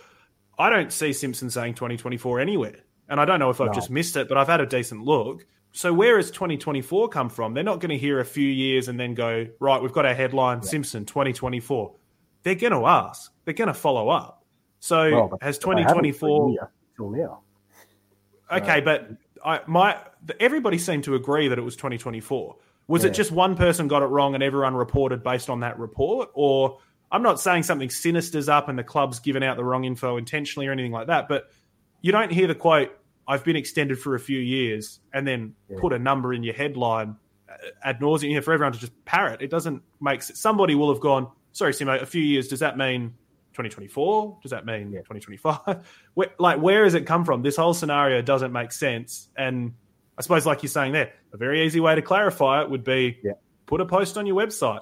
I 0.59 0.71
don't 0.71 0.91
see 0.91 1.13
Simpson 1.13 1.51
saying 1.51 1.75
2024 1.75 2.41
anywhere, 2.41 2.77
and 3.09 3.21
I 3.21 3.27
don't 3.27 3.39
know 3.39 3.51
if 3.51 3.61
I've 3.61 3.69
no. 3.69 3.75
just 3.75 3.91
missed 3.91 4.17
it, 4.17 4.29
but 4.29 4.39
I've 4.39 4.49
had 4.49 4.63
a 4.63 4.67
decent 4.67 5.05
look. 5.05 5.47
So 5.73 5.93
where 5.93 6.17
has 6.17 6.31
2024 6.31 7.11
come 7.11 7.29
from? 7.29 7.53
They're 7.53 7.63
not 7.63 7.81
going 7.81 7.91
to 7.91 7.99
hear 7.99 8.19
a 8.21 8.25
few 8.25 8.49
years 8.49 8.89
and 8.89 8.99
then 8.99 9.13
go 9.13 9.47
right. 9.61 9.83
We've 9.83 9.93
got 9.93 10.07
our 10.07 10.15
headline: 10.15 10.61
yeah. 10.63 10.71
Simpson 10.71 11.05
2024. 11.05 11.95
They're 12.43 12.55
going 12.55 12.73
to 12.73 12.87
ask. 12.87 13.31
They're 13.45 13.53
going 13.53 13.69
to 13.69 13.75
follow 13.75 14.09
up. 14.09 14.43
So 14.81 15.11
well, 15.11 15.39
has 15.43 15.59
2024 15.59 16.71
till 16.97 17.11
now? 17.11 17.41
Okay, 18.51 18.81
but 18.81 19.11
I, 19.45 19.61
my 19.67 19.99
everybody 20.41 20.79
seemed 20.79 21.05
to 21.05 21.15
agree 21.15 21.49
that 21.49 21.59
it 21.59 21.63
was 21.63 21.77
2024. 21.77 22.57
Was 22.87 23.03
yeah. 23.03 23.11
it 23.11 23.15
just 23.15 23.33
one 23.33 23.57
person 23.57 23.89
got 23.89 24.03
it 24.03 24.07
wrong 24.07 24.35
and 24.35 24.43
everyone 24.43 24.75
reported 24.75 25.23
based 25.23 25.49
on 25.49 25.61
that 25.61 25.79
report, 25.79 26.31
or 26.35 26.79
I'm 27.11 27.23
not 27.23 27.41
saying 27.41 27.63
something 27.63 27.91
sinister's 27.91 28.49
up 28.49 28.69
and 28.69 28.79
the 28.79 28.85
club's 28.85 29.21
given 29.21 29.43
out 29.43 29.57
the 29.57 29.65
wrong 29.65 29.85
info 29.85 30.17
intentionally 30.17 30.67
or 30.67 30.73
anything 30.73 30.93
like 30.93 31.07
that, 31.07 31.29
but 31.29 31.51
you 32.03 32.13
don't 32.13 32.31
hear 32.31 32.47
the 32.47 32.55
quote, 32.55 32.91
I've 33.27 33.45
been 33.45 33.57
extended 33.57 33.99
for 33.99 34.15
a 34.15 34.21
few 34.21 34.39
years, 34.39 35.01
and 35.13 35.27
then 35.27 35.55
yeah. 35.71 35.79
put 35.81 35.93
a 35.93 35.99
number 35.99 36.35
in 36.35 36.43
your 36.43 36.55
headline 36.55 37.17
ad 37.83 38.01
nauseum 38.01 38.29
here 38.29 38.43
for 38.43 38.53
everyone 38.53 38.73
to 38.73 38.79
just 38.79 38.93
parrot. 39.05 39.43
It 39.43 39.51
doesn't 39.51 39.83
make 40.01 40.23
sense. 40.23 40.41
Somebody 40.41 40.75
will 40.75 40.93
have 40.93 41.01
gone, 41.01 41.29
sorry, 41.53 41.73
Simo, 41.73 42.01
a 42.01 42.07
few 42.07 42.23
years, 42.23 42.49
does 42.49 42.61
that 42.61 42.77
mean 42.77 43.15
2024? 43.53 44.39
Does 44.43 44.51
that 44.51 44.67
mean 44.67 44.93
yeah. 44.93 44.99
2025? 45.01 45.87
Where, 46.15 46.31
like, 46.39 46.61
where 46.61 46.85
has 46.85 46.95
it 46.95 47.07
come 47.07 47.25
from? 47.25 47.43
This 47.43 47.57
whole 47.57 47.75
scenario 47.75 48.21
doesn't 48.23 48.53
make 48.53 48.73
sense. 48.73 49.29
And 49.37 49.75
I 50.17 50.23
suppose, 50.23 50.47
like 50.47 50.63
you're 50.63 50.71
saying 50.71 50.93
there, 50.93 51.13
a 51.33 51.37
very 51.37 51.67
easy 51.67 51.81
way 51.81 51.95
to 51.95 52.03
clarify 52.03 52.63
it 52.63 52.71
would 52.71 52.85
be 52.85 53.19
yeah. 53.23 53.33
put 53.67 53.81
a 53.81 53.87
post 53.87 54.17
on 54.17 54.27
your 54.27 54.37
website. 54.37 54.81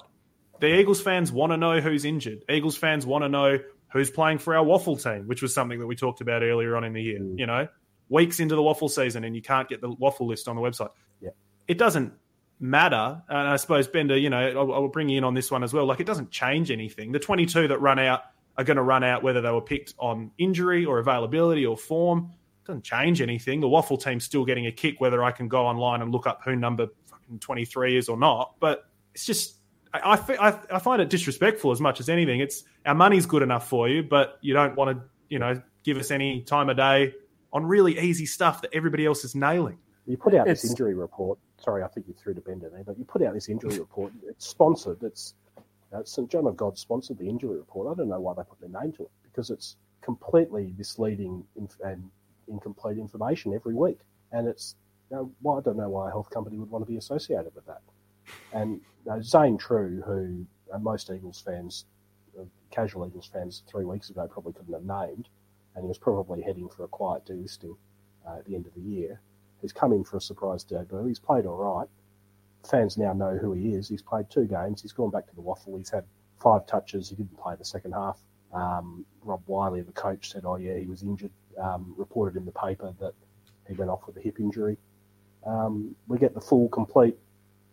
The 0.59 0.79
Eagles 0.79 1.01
fans 1.01 1.31
want 1.31 1.51
to 1.51 1.57
know 1.57 1.81
who's 1.81 2.05
injured. 2.05 2.43
Eagles 2.49 2.77
fans 2.77 3.05
want 3.05 3.23
to 3.23 3.29
know 3.29 3.59
who's 3.91 4.09
playing 4.09 4.37
for 4.37 4.55
our 4.55 4.63
waffle 4.63 4.95
team, 4.95 5.27
which 5.27 5.41
was 5.41 5.53
something 5.53 5.79
that 5.79 5.87
we 5.87 5.95
talked 5.95 6.21
about 6.21 6.43
earlier 6.43 6.75
on 6.75 6.83
in 6.83 6.93
the 6.93 7.01
year. 7.01 7.19
Mm. 7.19 7.39
You 7.39 7.45
know, 7.45 7.67
weeks 8.09 8.39
into 8.39 8.55
the 8.55 8.61
waffle 8.61 8.89
season 8.89 9.23
and 9.23 9.35
you 9.35 9.41
can't 9.41 9.67
get 9.67 9.81
the 9.81 9.89
waffle 9.89 10.27
list 10.27 10.47
on 10.47 10.55
the 10.55 10.61
website. 10.61 10.89
Yeah. 11.19 11.31
It 11.67 11.77
doesn't 11.77 12.13
matter. 12.59 13.21
And 13.27 13.47
I 13.47 13.55
suppose, 13.57 13.87
Bender, 13.87 14.17
you 14.17 14.29
know, 14.29 14.39
I'll, 14.39 14.73
I'll 14.73 14.87
bring 14.87 15.09
you 15.09 15.17
in 15.17 15.23
on 15.23 15.33
this 15.33 15.51
one 15.51 15.63
as 15.63 15.73
well. 15.73 15.85
Like, 15.85 15.99
it 15.99 16.05
doesn't 16.05 16.31
change 16.31 16.71
anything. 16.71 17.11
The 17.11 17.19
22 17.19 17.69
that 17.69 17.79
run 17.79 17.99
out 17.99 18.21
are 18.57 18.63
going 18.63 18.77
to 18.77 18.83
run 18.83 19.03
out 19.03 19.23
whether 19.23 19.41
they 19.41 19.51
were 19.51 19.61
picked 19.61 19.93
on 19.97 20.31
injury 20.37 20.85
or 20.85 20.99
availability 20.99 21.65
or 21.65 21.77
form. 21.77 22.31
It 22.63 22.67
doesn't 22.67 22.83
change 22.83 23.21
anything. 23.21 23.59
The 23.59 23.67
waffle 23.67 23.97
team's 23.97 24.23
still 24.23 24.45
getting 24.45 24.67
a 24.67 24.71
kick 24.71 25.01
whether 25.01 25.21
I 25.21 25.31
can 25.31 25.49
go 25.49 25.65
online 25.65 26.01
and 26.01 26.13
look 26.13 26.25
up 26.25 26.41
who 26.45 26.55
number 26.55 26.87
fucking 27.07 27.39
23 27.39 27.97
is 27.97 28.07
or 28.07 28.15
not. 28.15 28.55
But 28.61 28.85
it's 29.13 29.25
just, 29.25 29.57
I, 29.93 30.13
I, 30.39 30.59
I 30.71 30.79
find 30.79 31.01
it 31.01 31.09
disrespectful 31.09 31.71
as 31.71 31.81
much 31.81 31.99
as 31.99 32.07
anything. 32.07 32.39
It's 32.39 32.63
our 32.85 32.95
money's 32.95 33.25
good 33.25 33.41
enough 33.41 33.67
for 33.67 33.89
you, 33.89 34.01
but 34.01 34.37
you 34.39 34.53
don't 34.53 34.77
want 34.77 34.97
to, 34.97 35.03
you 35.27 35.39
know, 35.39 35.61
give 35.83 35.97
us 35.97 36.09
any 36.09 36.41
time 36.41 36.69
of 36.69 36.77
day 36.77 37.13
on 37.51 37.65
really 37.65 37.99
easy 37.99 38.25
stuff 38.25 38.61
that 38.61 38.73
everybody 38.73 39.05
else 39.05 39.25
is 39.25 39.35
nailing. 39.35 39.77
You 40.05 40.15
put 40.15 40.33
out 40.33 40.47
it's, 40.47 40.61
this 40.61 40.71
injury 40.71 40.93
report. 40.93 41.39
Sorry, 41.57 41.83
I 41.83 41.87
think 41.89 42.07
you 42.07 42.13
threw 42.13 42.33
the 42.33 42.41
bender 42.41 42.69
there, 42.69 42.85
but 42.85 42.97
you 42.97 43.03
put 43.03 43.21
out 43.23 43.33
this 43.33 43.49
injury 43.49 43.77
report. 43.77 44.13
It's 44.25 44.47
sponsored. 44.47 45.03
It's 45.03 45.33
uh, 45.93 46.03
St 46.05 46.29
John 46.29 46.47
of 46.47 46.55
God 46.55 46.77
sponsored 46.77 47.17
the 47.17 47.27
injury 47.27 47.57
report. 47.57 47.91
I 47.91 47.99
don't 47.99 48.09
know 48.09 48.21
why 48.21 48.33
they 48.35 48.43
put 48.43 48.61
their 48.61 48.81
name 48.81 48.93
to 48.93 49.03
it 49.03 49.11
because 49.23 49.49
it's 49.49 49.75
completely 50.01 50.73
misleading 50.77 51.43
and 51.55 52.09
incomplete 52.47 52.97
information 52.97 53.53
every 53.53 53.75
week, 53.75 53.99
and 54.31 54.47
it's 54.47 54.75
you 55.09 55.17
know, 55.17 55.31
well, 55.41 55.57
I 55.57 55.61
don't 55.61 55.77
know 55.77 55.89
why 55.89 56.07
a 56.09 56.11
health 56.11 56.29
company 56.29 56.57
would 56.57 56.69
want 56.69 56.85
to 56.85 56.91
be 56.91 56.97
associated 56.97 57.53
with 57.55 57.65
that. 57.67 57.81
And 58.53 58.81
you 59.05 59.11
know, 59.11 59.21
Zane 59.21 59.57
Trew, 59.57 60.01
who 60.05 60.45
uh, 60.73 60.79
most 60.79 61.11
Eagles 61.11 61.41
fans, 61.45 61.85
uh, 62.39 62.43
casual 62.71 63.07
Eagles 63.07 63.29
fans, 63.31 63.63
three 63.69 63.85
weeks 63.85 64.09
ago 64.09 64.27
probably 64.27 64.53
couldn't 64.53 64.73
have 64.73 64.83
named, 64.83 65.29
and 65.75 65.83
he 65.83 65.87
was 65.87 65.97
probably 65.97 66.41
heading 66.41 66.69
for 66.69 66.83
a 66.83 66.87
quiet 66.87 67.25
delisting 67.25 67.75
uh, 68.27 68.37
at 68.37 68.45
the 68.45 68.55
end 68.55 68.65
of 68.65 68.73
the 68.73 68.81
year. 68.81 69.21
He's 69.61 69.73
come 69.73 69.93
in 69.93 70.03
for 70.03 70.17
a 70.17 70.21
surprise 70.21 70.63
debut. 70.63 71.05
He's 71.05 71.19
played 71.19 71.45
all 71.45 71.57
right. 71.57 71.87
Fans 72.69 72.97
now 72.97 73.13
know 73.13 73.37
who 73.37 73.53
he 73.53 73.73
is. 73.73 73.87
He's 73.87 74.01
played 74.01 74.29
two 74.29 74.45
games. 74.45 74.81
He's 74.81 74.93
gone 74.93 75.09
back 75.09 75.27
to 75.27 75.35
the 75.35 75.41
waffle. 75.41 75.77
He's 75.77 75.89
had 75.89 76.05
five 76.41 76.65
touches. 76.67 77.09
He 77.09 77.15
didn't 77.15 77.37
play 77.37 77.55
the 77.57 77.65
second 77.65 77.93
half. 77.93 78.19
Um, 78.53 79.05
Rob 79.23 79.41
Wiley, 79.47 79.81
the 79.81 79.91
coach, 79.91 80.31
said, 80.31 80.43
"Oh 80.45 80.57
yeah, 80.57 80.77
he 80.77 80.85
was 80.85 81.01
injured." 81.01 81.31
Um, 81.61 81.93
reported 81.97 82.37
in 82.37 82.45
the 82.45 82.51
paper 82.51 82.93
that 82.99 83.13
he 83.67 83.73
went 83.73 83.91
off 83.91 84.05
with 84.07 84.17
a 84.17 84.21
hip 84.21 84.39
injury. 84.39 84.77
Um, 85.45 85.95
we 86.07 86.17
get 86.17 86.33
the 86.33 86.41
full, 86.41 86.69
complete 86.69 87.17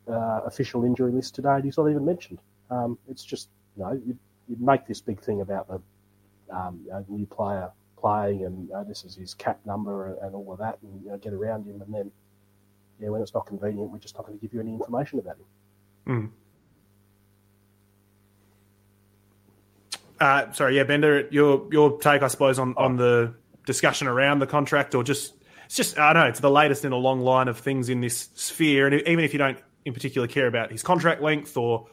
uh, 0.09 0.41
official 0.45 0.85
injury 0.85 1.12
list 1.12 1.35
today, 1.35 1.55
and 1.55 1.64
he's 1.64 1.78
not 1.78 1.89
even 1.89 2.05
mentioned. 2.05 2.41
Um, 2.70 2.99
it's 3.09 3.24
just 3.24 3.49
you 3.76 3.83
know 3.83 3.93
you, 3.93 4.16
you 4.49 4.57
make 4.59 4.87
this 4.87 5.01
big 5.01 5.20
thing 5.20 5.41
about 5.41 5.68
the 5.68 5.81
um, 6.55 6.81
you 6.85 6.91
know, 6.91 7.05
new 7.09 7.26
player 7.26 7.70
playing 7.97 8.45
and 8.45 8.70
uh, 8.72 8.83
this 8.85 9.05
is 9.05 9.14
his 9.14 9.35
cap 9.35 9.61
number 9.64 10.09
and, 10.09 10.18
and 10.18 10.35
all 10.35 10.53
of 10.53 10.59
that, 10.59 10.78
and 10.83 11.03
you 11.03 11.11
know, 11.11 11.18
get 11.18 11.33
around 11.33 11.66
him, 11.66 11.83
and 11.83 11.95
then 11.95 12.11
yeah, 12.99 13.09
when 13.09 13.22
it's 13.22 13.35
not 13.35 13.47
convenient, 13.47 13.91
we're 13.91 13.99
just 13.99 14.14
not 14.14 14.26
going 14.26 14.39
to 14.39 14.43
give 14.43 14.53
you 14.53 14.61
any 14.61 14.72
information 14.72 15.18
about 15.18 15.37
him. 15.37 15.45
Mm. 16.07 16.31
Uh, 20.20 20.53
sorry, 20.53 20.76
yeah, 20.76 20.85
Bender, 20.85 21.28
your 21.31 21.66
your 21.72 21.99
take, 21.99 22.22
I 22.22 22.28
suppose, 22.28 22.59
on, 22.59 22.74
on 22.76 22.97
the 22.97 23.35
discussion 23.71 24.09
around 24.09 24.41
the 24.41 24.47
contract, 24.47 24.95
or 24.95 25.05
just 25.05 25.35
it's 25.66 25.77
just 25.77 25.99
I 25.99 26.12
don't 26.12 26.25
know, 26.25 26.29
it's 26.29 26.41
the 26.41 26.51
latest 26.51 26.85
in 26.85 26.93
a 26.93 26.97
long 26.97 27.21
line 27.21 27.49
of 27.49 27.59
things 27.59 27.89
in 27.89 28.01
this 28.01 28.29
sphere, 28.35 28.87
and 28.87 28.95
even 29.07 29.25
if 29.25 29.33
you 29.33 29.39
don't 29.39 29.59
in 29.85 29.95
particular 29.95 30.27
care 30.27 30.47
about 30.47 30.71
his 30.71 30.83
contract 30.83 31.23
length 31.23 31.57
or 31.57 31.87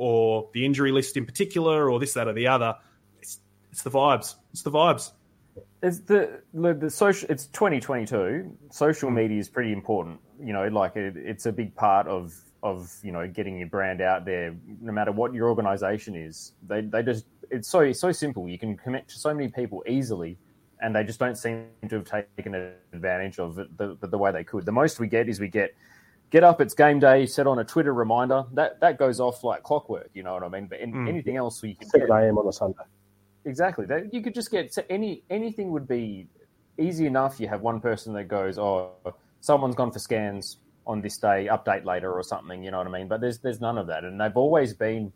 or 0.00 0.48
the 0.54 0.64
injury 0.64 0.92
list 0.92 1.16
in 1.16 1.26
particular, 1.26 1.90
or 1.90 2.00
this, 2.00 2.14
that, 2.14 2.26
or 2.26 2.32
the 2.32 2.46
other, 2.46 2.74
it's 3.20 3.38
it's 3.70 3.82
the 3.82 3.90
vibes. 3.90 4.34
It's 4.52 4.62
the 4.62 4.70
vibes. 4.70 5.12
It's 5.82 6.00
the 6.00 6.40
the 6.54 6.90
social. 6.90 7.30
It's 7.30 7.46
2022. 7.46 8.50
Social 8.70 9.08
hmm. 9.08 9.14
media 9.14 9.38
is 9.38 9.48
pretty 9.48 9.72
important. 9.72 10.18
You 10.42 10.52
know, 10.52 10.66
like 10.68 10.96
it, 10.96 11.16
it's 11.16 11.46
a 11.46 11.52
big 11.52 11.74
part 11.74 12.06
of 12.06 12.34
of 12.62 12.90
you 13.02 13.12
know 13.12 13.26
getting 13.28 13.58
your 13.58 13.68
brand 13.68 14.00
out 14.00 14.24
there. 14.24 14.56
No 14.80 14.92
matter 14.92 15.12
what 15.12 15.34
your 15.34 15.48
organization 15.48 16.14
is, 16.14 16.52
they 16.66 16.80
they 16.80 17.02
just 17.02 17.26
it's 17.50 17.68
so 17.68 17.92
so 17.92 18.12
simple. 18.12 18.48
You 18.48 18.58
can 18.58 18.76
connect 18.76 19.10
to 19.10 19.18
so 19.18 19.34
many 19.34 19.48
people 19.48 19.82
easily, 19.86 20.38
and 20.82 20.94
they 20.94 21.04
just 21.04 21.18
don't 21.18 21.36
seem 21.36 21.66
to 21.88 21.96
have 21.96 22.26
taken 22.36 22.54
advantage 22.92 23.38
of 23.38 23.58
it 23.58 23.76
the, 23.76 23.96
the, 24.00 24.08
the 24.08 24.18
way 24.18 24.32
they 24.32 24.44
could. 24.44 24.64
The 24.64 24.72
most 24.72 25.00
we 25.00 25.06
get 25.06 25.28
is 25.28 25.40
we 25.40 25.48
get 25.48 25.74
get 26.30 26.44
up, 26.44 26.60
it's 26.60 26.74
game 26.74 26.98
day, 27.00 27.26
set 27.26 27.46
on 27.46 27.58
a 27.58 27.64
Twitter 27.64 27.92
reminder. 27.92 28.44
That 28.52 28.80
that 28.80 28.98
goes 28.98 29.20
off 29.20 29.44
like 29.44 29.62
clockwork. 29.62 30.10
You 30.14 30.22
know 30.22 30.34
what 30.34 30.42
I 30.42 30.48
mean? 30.48 30.66
But 30.66 30.80
in, 30.80 30.92
mm. 30.92 31.08
anything 31.08 31.36
else, 31.36 31.60
we 31.62 31.74
can 31.74 31.88
7 31.88 32.10
a.m. 32.10 32.38
on 32.38 32.46
a 32.46 32.52
Sunday. 32.52 32.82
Exactly. 33.44 33.86
That 33.86 34.12
you 34.12 34.22
could 34.22 34.34
just 34.34 34.50
get 34.50 34.76
any 34.88 35.22
anything 35.30 35.70
would 35.72 35.88
be 35.88 36.28
easy 36.78 37.06
enough. 37.06 37.40
You 37.40 37.48
have 37.48 37.62
one 37.62 37.80
person 37.80 38.12
that 38.14 38.24
goes, 38.24 38.58
"Oh, 38.58 38.92
someone's 39.40 39.74
gone 39.74 39.90
for 39.90 39.98
scans 39.98 40.58
on 40.86 41.00
this 41.00 41.18
day. 41.18 41.48
Update 41.50 41.84
later 41.84 42.12
or 42.12 42.22
something." 42.22 42.62
You 42.62 42.70
know 42.70 42.78
what 42.78 42.86
I 42.86 42.90
mean? 42.90 43.08
But 43.08 43.20
there's 43.20 43.38
there's 43.38 43.60
none 43.60 43.78
of 43.78 43.86
that, 43.88 44.04
and 44.04 44.20
they've 44.20 44.36
always 44.36 44.74
been 44.74 45.12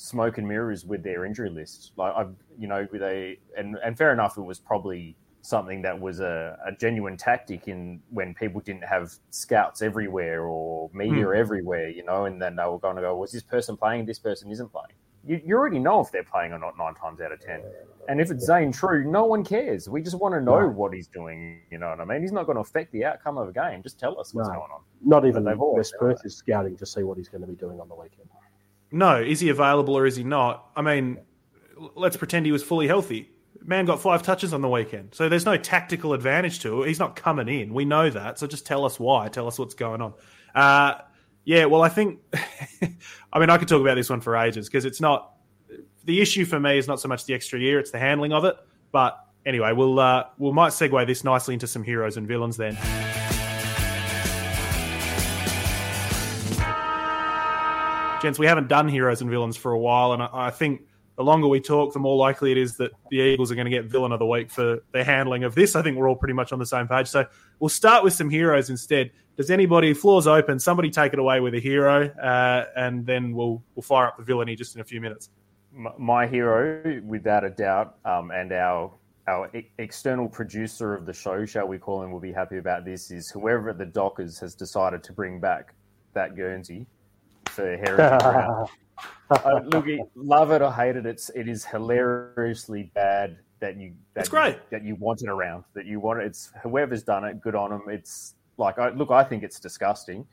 smoke 0.00 0.38
and 0.38 0.48
mirrors 0.48 0.84
with 0.86 1.02
their 1.02 1.24
injury 1.24 1.50
list. 1.50 1.92
Like 1.96 2.14
I've 2.16 2.34
you 2.58 2.68
know 2.68 2.86
with 2.90 3.02
a 3.02 3.36
and 3.56 3.76
and 3.84 3.96
fair 3.96 4.12
enough, 4.12 4.38
it 4.38 4.42
was 4.42 4.58
probably 4.58 5.16
something 5.42 5.80
that 5.82 5.98
was 5.98 6.20
a, 6.20 6.58
a 6.66 6.72
genuine 6.72 7.16
tactic 7.16 7.66
in 7.66 8.00
when 8.10 8.34
people 8.34 8.60
didn't 8.60 8.84
have 8.84 9.10
scouts 9.30 9.80
everywhere 9.80 10.44
or 10.44 10.90
media 10.92 11.24
mm. 11.24 11.36
everywhere, 11.36 11.88
you 11.88 12.04
know, 12.04 12.26
and 12.26 12.42
then 12.42 12.54
they 12.56 12.64
were 12.64 12.78
going 12.78 12.94
to 12.94 13.00
go, 13.00 13.16
was 13.16 13.32
this 13.32 13.42
person 13.42 13.74
playing? 13.74 14.04
This 14.04 14.18
person 14.18 14.50
isn't 14.50 14.70
playing 14.70 14.92
you, 15.24 15.40
you 15.44 15.56
already 15.56 15.78
know 15.78 16.00
if 16.00 16.10
they're 16.10 16.24
playing 16.24 16.52
or 16.52 16.58
not 16.58 16.78
nine 16.78 16.94
times 16.94 17.20
out 17.20 17.32
of 17.32 17.40
ten. 17.40 17.62
And 18.08 18.20
if 18.20 18.30
it's 18.30 18.44
Zane 18.44 18.72
Trew, 18.72 19.04
no 19.04 19.24
one 19.24 19.44
cares. 19.44 19.88
We 19.88 20.02
just 20.02 20.18
want 20.18 20.34
to 20.34 20.40
know 20.40 20.66
what 20.68 20.92
he's 20.94 21.06
doing. 21.06 21.60
You 21.70 21.78
know 21.78 21.90
what 21.90 22.00
I 22.00 22.04
mean? 22.04 22.22
He's 22.22 22.32
not 22.32 22.46
going 22.46 22.56
to 22.56 22.62
affect 22.62 22.92
the 22.92 23.04
outcome 23.04 23.38
of 23.38 23.48
a 23.48 23.52
game. 23.52 23.82
Just 23.82 24.00
tell 24.00 24.18
us 24.18 24.32
what's 24.34 24.48
no, 24.48 24.54
going 24.54 24.70
on. 24.72 24.80
Not 25.04 25.26
even 25.26 25.44
West 25.58 25.94
Perth 25.98 26.24
is 26.24 26.36
scouting 26.36 26.76
to 26.76 26.86
see 26.86 27.02
what 27.02 27.18
he's 27.18 27.28
going 27.28 27.42
to 27.42 27.46
be 27.46 27.54
doing 27.54 27.80
on 27.80 27.88
the 27.88 27.94
weekend. 27.94 28.28
No, 28.92 29.20
is 29.20 29.40
he 29.40 29.48
available 29.48 29.96
or 29.96 30.06
is 30.06 30.16
he 30.16 30.24
not? 30.24 30.70
I 30.74 30.82
mean, 30.82 31.18
let's 31.94 32.16
pretend 32.16 32.46
he 32.46 32.52
was 32.52 32.62
fully 32.62 32.86
healthy. 32.86 33.30
Man 33.62 33.84
got 33.84 34.00
five 34.00 34.22
touches 34.22 34.52
on 34.54 34.62
the 34.62 34.68
weekend, 34.68 35.14
so 35.14 35.28
there's 35.28 35.44
no 35.44 35.56
tactical 35.56 36.14
advantage 36.14 36.60
to 36.60 36.82
it. 36.82 36.88
He's 36.88 36.98
not 36.98 37.14
coming 37.14 37.48
in. 37.48 37.74
We 37.74 37.84
know 37.84 38.08
that. 38.08 38.38
So 38.38 38.46
just 38.46 38.66
tell 38.66 38.84
us 38.84 38.98
why. 38.98 39.28
Tell 39.28 39.46
us 39.46 39.58
what's 39.58 39.74
going 39.74 40.00
on. 40.00 40.14
Uh, 40.54 40.94
yeah, 41.44 41.66
well, 41.66 41.82
I 41.82 41.88
think, 41.88 42.20
I 43.32 43.38
mean, 43.38 43.50
I 43.50 43.58
could 43.58 43.68
talk 43.68 43.80
about 43.80 43.96
this 43.96 44.08
one 44.08 44.20
for 44.20 44.36
ages 44.36 44.68
because 44.68 44.84
it's 44.84 45.00
not 45.00 45.32
the 46.04 46.20
issue 46.20 46.44
for 46.44 46.58
me 46.58 46.78
is 46.78 46.88
not 46.88 47.00
so 47.00 47.08
much 47.08 47.26
the 47.26 47.34
extra 47.34 47.58
year; 47.58 47.78
it's 47.78 47.90
the 47.90 47.98
handling 47.98 48.32
of 48.32 48.44
it. 48.44 48.56
But 48.92 49.18
anyway, 49.44 49.72
we'll 49.72 49.98
uh, 49.98 50.24
we 50.38 50.52
might 50.52 50.70
segue 50.70 51.06
this 51.06 51.24
nicely 51.24 51.54
into 51.54 51.66
some 51.66 51.82
heroes 51.82 52.16
and 52.16 52.26
villains 52.26 52.56
then. 52.56 52.76
Gents, 58.20 58.38
we 58.38 58.46
haven't 58.46 58.68
done 58.68 58.86
heroes 58.86 59.22
and 59.22 59.30
villains 59.30 59.56
for 59.56 59.72
a 59.72 59.78
while, 59.78 60.12
and 60.12 60.22
I, 60.22 60.28
I 60.32 60.50
think 60.50 60.82
the 61.16 61.24
longer 61.24 61.48
we 61.48 61.60
talk, 61.60 61.92
the 61.92 61.98
more 61.98 62.16
likely 62.16 62.52
it 62.52 62.58
is 62.58 62.76
that 62.76 62.92
the 63.10 63.18
Eagles 63.18 63.50
are 63.50 63.54
going 63.54 63.64
to 63.64 63.70
get 63.70 63.86
villain 63.86 64.12
of 64.12 64.18
the 64.18 64.26
week 64.26 64.50
for 64.50 64.82
their 64.92 65.04
handling 65.04 65.44
of 65.44 65.54
this. 65.54 65.74
I 65.74 65.82
think 65.82 65.96
we're 65.96 66.08
all 66.08 66.16
pretty 66.16 66.34
much 66.34 66.52
on 66.52 66.58
the 66.58 66.66
same 66.66 66.86
page. 66.86 67.08
So 67.08 67.26
we'll 67.58 67.70
start 67.70 68.04
with 68.04 68.12
some 68.12 68.28
heroes 68.28 68.68
instead. 68.68 69.10
Does 69.36 69.50
anybody, 69.50 69.94
floors 69.94 70.26
open, 70.26 70.58
somebody 70.58 70.90
take 70.90 71.12
it 71.14 71.18
away 71.18 71.40
with 71.40 71.54
a 71.54 71.60
hero, 71.60 72.08
uh, 72.08 72.66
and 72.76 73.06
then 73.06 73.34
we'll 73.34 73.62
we'll 73.74 73.82
fire 73.82 74.08
up 74.08 74.18
the 74.18 74.22
villainy 74.22 74.54
just 74.54 74.74
in 74.74 74.82
a 74.82 74.84
few 74.84 75.00
minutes. 75.00 75.30
My 75.72 76.26
hero, 76.26 77.00
without 77.04 77.44
a 77.44 77.50
doubt, 77.50 77.96
um, 78.04 78.30
and 78.30 78.52
our 78.52 78.92
our 79.26 79.50
external 79.78 80.28
producer 80.28 80.94
of 80.94 81.06
the 81.06 81.12
show, 81.12 81.46
shall 81.46 81.68
we 81.68 81.78
call 81.78 82.02
him, 82.02 82.12
will 82.12 82.20
be 82.20 82.32
happy 82.32 82.58
about 82.58 82.84
this. 82.84 83.10
Is 83.10 83.30
whoever 83.30 83.70
at 83.70 83.78
the 83.78 83.86
Dockers 83.86 84.38
has 84.40 84.54
decided 84.54 85.02
to 85.04 85.12
bring 85.12 85.40
back 85.40 85.74
that 86.12 86.34
Guernsey 86.34 86.86
for 87.50 87.76
Heritage 87.76 88.68
uh, 89.30 89.60
look, 89.66 89.86
love 90.14 90.50
it 90.50 90.62
or 90.62 90.72
hate 90.72 90.96
it, 90.96 91.06
it's 91.06 91.30
it 91.30 91.48
is 91.48 91.64
hilariously 91.64 92.90
bad 92.94 93.38
that 93.60 93.76
you 93.78 93.92
that 94.14 94.20
it's 94.20 94.28
great 94.28 94.54
you, 94.54 94.60
that 94.70 94.84
you 94.84 94.94
want 94.96 95.22
it 95.22 95.28
around. 95.28 95.64
That 95.74 95.86
you 95.86 96.00
want 96.00 96.20
it. 96.20 96.26
It's 96.26 96.52
whoever's 96.62 97.02
done 97.02 97.24
it, 97.24 97.40
good 97.40 97.54
on 97.54 97.70
them. 97.70 97.82
It's 97.88 98.34
like 98.56 98.78
I, 98.78 98.90
look, 98.90 99.10
I 99.10 99.22
think 99.22 99.42
it's 99.42 99.60
disgusting, 99.60 100.26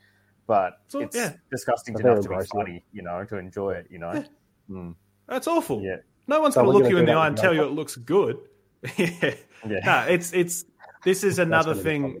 but 0.46 0.80
it's 0.94 1.16
yeah. 1.16 1.34
disgusting 1.50 1.98
enough 1.98 2.20
to 2.22 2.28
be 2.28 2.36
funny. 2.52 2.84
You 2.92 3.02
know, 3.02 3.24
to 3.24 3.36
enjoy 3.36 3.72
it. 3.72 3.86
You 3.90 3.98
know, 3.98 4.12
yeah. 4.12 4.24
mm. 4.70 4.94
that's 5.28 5.46
awful. 5.46 5.82
Yeah, 5.82 5.96
No 6.26 6.40
one's 6.40 6.54
So 6.54 6.62
going 6.64 6.76
to 6.76 6.82
look 6.82 6.90
you 6.90 6.98
in 6.98 7.06
the 7.06 7.12
eye 7.12 7.28
and 7.28 7.36
tell 7.36 7.54
you 7.54 7.64
it 7.64 7.72
looks 7.72 7.96
good. 7.96 8.38
yeah. 8.96 9.34
Yeah. 9.66 9.80
No, 9.84 10.06
it's 10.08 10.32
it's 10.32 10.64
this 11.04 11.24
is 11.24 11.38
another 11.38 11.74
thing. 11.74 12.20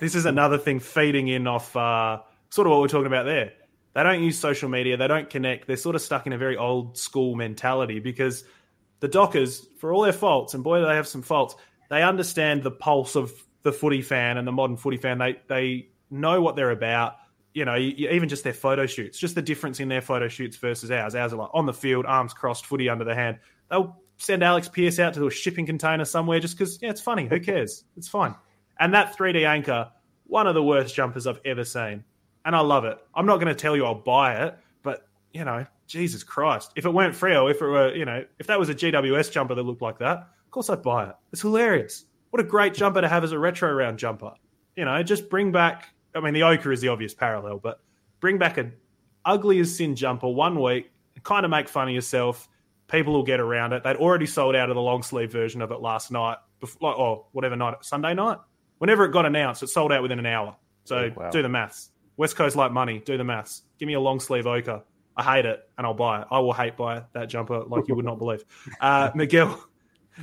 This 0.00 0.14
is 0.14 0.24
another 0.24 0.56
thing 0.56 0.80
feeding 0.80 1.28
in 1.28 1.46
off 1.46 1.76
uh, 1.76 2.20
sort 2.50 2.66
of 2.66 2.70
what 2.70 2.80
we're 2.80 2.88
talking 2.88 3.06
about 3.06 3.24
there. 3.24 3.52
They 3.94 4.02
don't 4.02 4.22
use 4.22 4.38
social 4.38 4.68
media. 4.68 4.96
They 4.96 5.08
don't 5.08 5.28
connect. 5.28 5.66
They're 5.66 5.76
sort 5.76 5.96
of 5.96 6.02
stuck 6.02 6.26
in 6.26 6.32
a 6.32 6.38
very 6.38 6.56
old 6.56 6.96
school 6.96 7.34
mentality 7.34 7.98
because 7.98 8.44
the 9.00 9.08
Dockers, 9.08 9.66
for 9.78 9.92
all 9.92 10.02
their 10.02 10.12
faults, 10.12 10.54
and 10.54 10.64
boy, 10.64 10.80
do 10.80 10.86
they 10.86 10.94
have 10.94 11.08
some 11.08 11.22
faults, 11.22 11.56
they 11.90 12.02
understand 12.02 12.62
the 12.62 12.70
pulse 12.70 13.16
of 13.16 13.32
the 13.62 13.72
footy 13.72 14.02
fan 14.02 14.38
and 14.38 14.46
the 14.46 14.52
modern 14.52 14.76
footy 14.76 14.96
fan. 14.96 15.18
They 15.18 15.40
they 15.48 15.88
know 16.10 16.40
what 16.40 16.56
they're 16.56 16.70
about. 16.70 17.16
You 17.54 17.66
know, 17.66 17.76
even 17.76 18.30
just 18.30 18.44
their 18.44 18.54
photo 18.54 18.86
shoots, 18.86 19.18
just 19.18 19.34
the 19.34 19.42
difference 19.42 19.78
in 19.78 19.88
their 19.88 20.00
photo 20.00 20.26
shoots 20.28 20.56
versus 20.56 20.90
ours. 20.90 21.14
Ours 21.14 21.34
are 21.34 21.36
like 21.36 21.50
on 21.52 21.66
the 21.66 21.74
field, 21.74 22.06
arms 22.06 22.32
crossed, 22.32 22.64
footy 22.64 22.88
under 22.88 23.04
the 23.04 23.14
hand. 23.14 23.40
They'll 23.68 23.94
send 24.16 24.42
Alex 24.42 24.68
Pearce 24.68 24.98
out 24.98 25.12
to 25.14 25.26
a 25.26 25.30
shipping 25.30 25.66
container 25.66 26.06
somewhere 26.06 26.40
just 26.40 26.56
because, 26.56 26.80
yeah, 26.80 26.88
it's 26.88 27.00
funny. 27.00 27.26
Who 27.26 27.40
cares? 27.40 27.84
It's 27.96 28.08
fine. 28.08 28.34
And 28.78 28.94
that 28.94 29.16
3D 29.18 29.46
anchor, 29.46 29.90
one 30.24 30.46
of 30.46 30.54
the 30.54 30.62
worst 30.62 30.94
jumpers 30.94 31.26
I've 31.26 31.40
ever 31.44 31.64
seen. 31.64 32.04
And 32.44 32.56
I 32.56 32.60
love 32.60 32.84
it. 32.84 32.98
I'm 33.14 33.26
not 33.26 33.36
going 33.36 33.48
to 33.48 33.54
tell 33.54 33.76
you 33.76 33.84
I'll 33.84 33.94
buy 33.94 34.46
it, 34.46 34.58
but, 34.82 35.06
you 35.32 35.44
know, 35.44 35.66
Jesus 35.86 36.24
Christ. 36.24 36.72
If 36.74 36.86
it 36.86 36.90
weren't 36.90 37.14
Freo, 37.14 37.50
if 37.50 37.60
it 37.60 37.66
were, 37.66 37.94
you 37.94 38.04
know, 38.04 38.24
if 38.38 38.46
that 38.48 38.58
was 38.58 38.68
a 38.68 38.74
GWS 38.74 39.30
jumper 39.30 39.54
that 39.54 39.62
looked 39.62 39.82
like 39.82 39.98
that, 39.98 40.18
of 40.18 40.50
course 40.50 40.70
I'd 40.70 40.82
buy 40.82 41.08
it. 41.08 41.14
It's 41.32 41.42
hilarious. 41.42 42.04
What 42.30 42.40
a 42.40 42.44
great 42.44 42.74
jumper 42.74 43.00
to 43.00 43.08
have 43.08 43.24
as 43.24 43.32
a 43.32 43.38
retro 43.38 43.70
round 43.72 43.98
jumper. 43.98 44.32
You 44.76 44.86
know, 44.86 45.02
just 45.02 45.28
bring 45.28 45.52
back, 45.52 45.88
I 46.14 46.20
mean, 46.20 46.34
the 46.34 46.44
ochre 46.44 46.72
is 46.72 46.80
the 46.80 46.88
obvious 46.88 47.14
parallel, 47.14 47.58
but 47.58 47.80
bring 48.20 48.38
back 48.38 48.58
a 48.58 48.72
ugly 49.24 49.60
as 49.60 49.76
sin 49.76 49.94
jumper 49.94 50.28
one 50.28 50.60
week, 50.60 50.90
kind 51.22 51.44
of 51.44 51.50
make 51.50 51.68
fun 51.68 51.88
of 51.88 51.94
yourself. 51.94 52.48
People 52.88 53.12
will 53.12 53.22
get 53.22 53.40
around 53.40 53.72
it. 53.72 53.84
They'd 53.84 53.96
already 53.96 54.26
sold 54.26 54.56
out 54.56 54.70
of 54.70 54.74
the 54.74 54.82
long 54.82 55.02
sleeve 55.02 55.30
version 55.30 55.62
of 55.62 55.70
it 55.70 55.80
last 55.80 56.10
night, 56.10 56.38
before, 56.60 56.94
or 56.94 57.16
oh, 57.16 57.26
whatever 57.32 57.56
night, 57.56 57.76
Sunday 57.82 58.14
night. 58.14 58.38
Whenever 58.78 59.04
it 59.04 59.12
got 59.12 59.24
announced, 59.24 59.62
it 59.62 59.68
sold 59.68 59.92
out 59.92 60.02
within 60.02 60.18
an 60.18 60.26
hour. 60.26 60.56
So 60.84 60.96
oh, 60.96 61.12
Wow. 61.16 61.30
do 61.30 61.42
the 61.42 61.48
maths. 61.48 61.90
West 62.16 62.36
Coast 62.36 62.56
like 62.56 62.72
money. 62.72 63.02
Do 63.04 63.16
the 63.16 63.24
maths. 63.24 63.62
Give 63.78 63.86
me 63.86 63.94
a 63.94 64.00
long 64.00 64.20
sleeve 64.20 64.46
ochre. 64.46 64.82
I 65.16 65.22
hate 65.22 65.46
it, 65.46 65.68
and 65.76 65.86
I'll 65.86 65.94
buy 65.94 66.22
it. 66.22 66.28
I 66.30 66.38
will 66.38 66.52
hate 66.52 66.76
buy 66.76 67.02
that 67.12 67.26
jumper 67.26 67.64
like 67.64 67.86
you 67.88 67.94
would 67.94 68.04
not 68.04 68.18
believe. 68.18 68.44
Uh, 68.80 69.10
Miguel, 69.14 69.62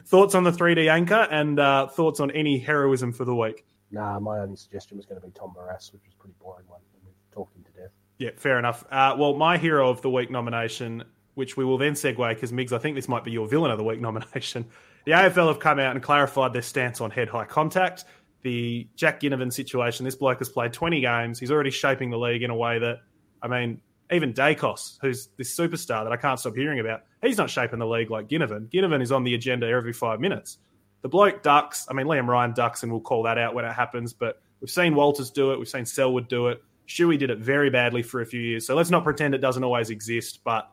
thoughts 0.06 0.36
on 0.36 0.44
the 0.44 0.52
3D 0.52 0.90
anchor 0.90 1.28
and 1.32 1.60
uh, 1.60 1.88
thoughts 1.88 2.20
on 2.20 2.32
any 2.32 2.58
heroism 2.58 3.14
for 3.14 3.26
the 3.26 3.36
week? 3.36 3.66
Nah, 3.92 4.20
my 4.20 4.40
only 4.40 4.56
suggestion 4.56 4.98
was 4.98 5.06
going 5.06 5.20
to 5.20 5.26
be 5.26 5.32
Tom 5.34 5.54
Barrass, 5.58 5.92
which 5.94 6.04
was 6.06 6.14
a 6.14 6.18
pretty 6.18 6.36
boring 6.40 6.66
one, 6.68 6.82
and 6.94 7.04
we've 7.06 7.14
talked 7.32 7.56
him 7.56 7.64
to 7.64 7.82
death. 7.82 7.92
Yeah, 8.18 8.32
fair 8.36 8.60
enough. 8.60 8.84
Uh, 8.92 9.16
well, 9.18 9.36
my 9.36 9.58
hero 9.58 9.90
of 9.90 10.02
the 10.02 10.10
week 10.10 10.30
nomination, 10.30 11.04
which 11.36 11.58
we 11.58 11.66
will 11.66 11.78
then 11.78 11.94
segue 11.94 12.36
because 12.36 12.52
Migs, 12.52 12.72
I 12.72 12.78
think 12.78 12.96
this 12.96 13.08
might 13.08 13.24
be 13.24 13.32
your 13.32 13.48
villain 13.48 13.72
of 13.72 13.78
the 13.78 13.84
week 13.84 14.02
nomination. 14.02 14.66
The 15.06 15.14
AFL 15.14 15.48
have 15.48 15.60
come 15.60 15.80
out 15.80 15.96
and 15.96 16.04
clarified 16.04 16.54
their 16.54 16.62
stance 16.62 17.02
on 17.02 17.10
head 17.10 17.30
high 17.30 17.46
contact. 17.46 18.06
The 18.42 18.88
Jack 18.96 19.22
Ginnivan 19.22 19.52
situation. 19.52 20.06
This 20.06 20.16
bloke 20.16 20.40
has 20.40 20.50
played 20.50 20.74
20 20.74 21.02
games. 21.02 21.40
He's 21.40 21.52
already 21.52 21.72
shaping 21.72 22.10
the 22.10 22.18
league 22.18 22.44
in 22.44 22.50
a 22.50 22.56
way 22.56 22.80
that, 22.80 23.00
I 23.42 23.48
mean, 23.48 23.82
even 24.12 24.34
Daicos, 24.34 24.98
who's 25.02 25.28
this 25.38 25.56
superstar 25.56 26.04
that 26.04 26.12
I 26.12 26.18
can't 26.18 26.40
stop 26.40 26.56
hearing 26.56 26.80
about, 26.80 27.04
he's 27.22 27.38
not 27.38 27.50
shaping 27.50 27.80
the 27.80 27.88
league 27.88 28.10
like 28.10 28.28
Ginnivan. 28.28 28.70
Ginnivan 28.70 29.02
is 29.02 29.12
on 29.12 29.24
the 29.24 29.36
agenda 29.36 29.68
every 29.68 29.94
five 29.94 30.20
minutes. 30.20 30.58
The 31.02 31.10
bloke 31.10 31.44
ducks. 31.44 31.86
I 31.90 31.94
mean, 31.94 32.08
Liam 32.08 32.28
Ryan 32.28 32.54
ducks, 32.54 32.84
and 32.84 32.92
we'll 32.92 33.02
call 33.02 33.24
that 33.24 33.38
out 33.38 33.54
when 33.54 33.66
it 33.66 33.74
happens. 33.74 34.14
But 34.14 34.42
we've 34.60 34.70
seen 34.70 34.96
Walters 34.96 35.30
do 35.30 35.52
it. 35.54 35.60
We've 35.60 35.70
seen 35.70 35.86
Selwood 35.86 36.28
do 36.28 36.48
it. 36.48 36.62
Shuey 36.88 37.20
did 37.20 37.30
it 37.30 37.38
very 37.38 37.70
badly 37.70 38.02
for 38.02 38.22
a 38.22 38.26
few 38.26 38.42
years. 38.42 38.66
So 38.66 38.76
let's 38.76 38.90
not 38.90 39.04
pretend 39.04 39.36
it 39.36 39.40
doesn't 39.40 39.64
always 39.64 39.92
exist. 39.92 40.42
But 40.44 40.70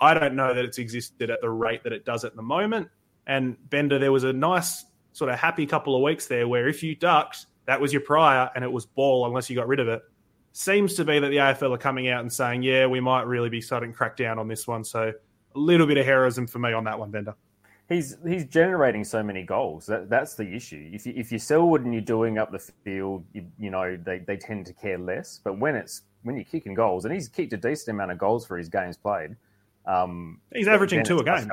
I 0.00 0.14
don't 0.14 0.34
know 0.34 0.54
that 0.54 0.64
it's 0.64 0.78
existed 0.78 1.30
at 1.30 1.40
the 1.42 1.50
rate 1.50 1.84
that 1.84 1.92
it 1.92 2.04
does 2.04 2.24
at 2.24 2.34
the 2.34 2.42
moment. 2.42 2.88
And 3.26 3.56
Bender, 3.68 3.98
there 3.98 4.12
was 4.12 4.24
a 4.24 4.32
nice 4.32 4.84
sort 5.18 5.30
of 5.30 5.38
happy 5.38 5.66
couple 5.66 5.96
of 5.96 6.02
weeks 6.02 6.26
there 6.26 6.46
where 6.46 6.68
if 6.68 6.82
you 6.82 6.94
ducked, 6.94 7.46
that 7.66 7.80
was 7.80 7.92
your 7.92 8.00
prior, 8.00 8.50
and 8.54 8.64
it 8.64 8.70
was 8.70 8.86
ball 8.86 9.26
unless 9.26 9.50
you 9.50 9.56
got 9.56 9.68
rid 9.68 9.80
of 9.80 9.88
it. 9.88 10.00
Seems 10.52 10.94
to 10.94 11.04
be 11.04 11.18
that 11.18 11.28
the 11.28 11.36
AFL 11.36 11.74
are 11.74 11.78
coming 11.78 12.08
out 12.08 12.20
and 12.20 12.32
saying, 12.32 12.62
yeah, 12.62 12.86
we 12.86 13.00
might 13.00 13.26
really 13.26 13.50
be 13.50 13.60
starting 13.60 13.92
to 13.92 13.96
crack 13.96 14.16
down 14.16 14.38
on 14.38 14.48
this 14.48 14.66
one. 14.66 14.82
So 14.84 15.12
a 15.54 15.58
little 15.58 15.86
bit 15.86 15.98
of 15.98 16.06
heroism 16.06 16.46
for 16.46 16.60
me 16.60 16.72
on 16.72 16.84
that 16.84 16.98
one, 16.98 17.10
Bender. 17.10 17.34
He's 17.88 18.16
he's 18.26 18.44
generating 18.44 19.02
so 19.02 19.22
many 19.22 19.42
goals. 19.42 19.86
That 19.86 20.10
that's 20.10 20.34
the 20.34 20.46
issue. 20.46 20.90
If 20.92 21.06
you 21.06 21.14
if 21.16 21.32
you 21.32 21.38
Selwood 21.38 21.84
and 21.84 21.92
you're 21.92 22.02
doing 22.02 22.36
up 22.38 22.52
the 22.52 22.58
field, 22.58 23.24
you, 23.32 23.46
you 23.58 23.70
know 23.70 23.96
they, 23.96 24.18
they 24.18 24.36
tend 24.36 24.66
to 24.66 24.74
care 24.74 24.98
less. 24.98 25.40
But 25.42 25.58
when 25.58 25.74
it's 25.74 26.02
when 26.22 26.36
you're 26.36 26.44
kicking 26.44 26.74
goals, 26.74 27.06
and 27.06 27.14
he's 27.14 27.28
kicked 27.28 27.54
a 27.54 27.56
decent 27.56 27.96
amount 27.96 28.12
of 28.12 28.18
goals 28.18 28.46
for 28.46 28.58
his 28.58 28.68
games 28.68 28.98
played. 28.98 29.36
Um, 29.86 30.38
He's 30.54 30.68
averaging 30.68 31.02
two 31.02 31.18
a 31.18 31.24
game. 31.24 31.50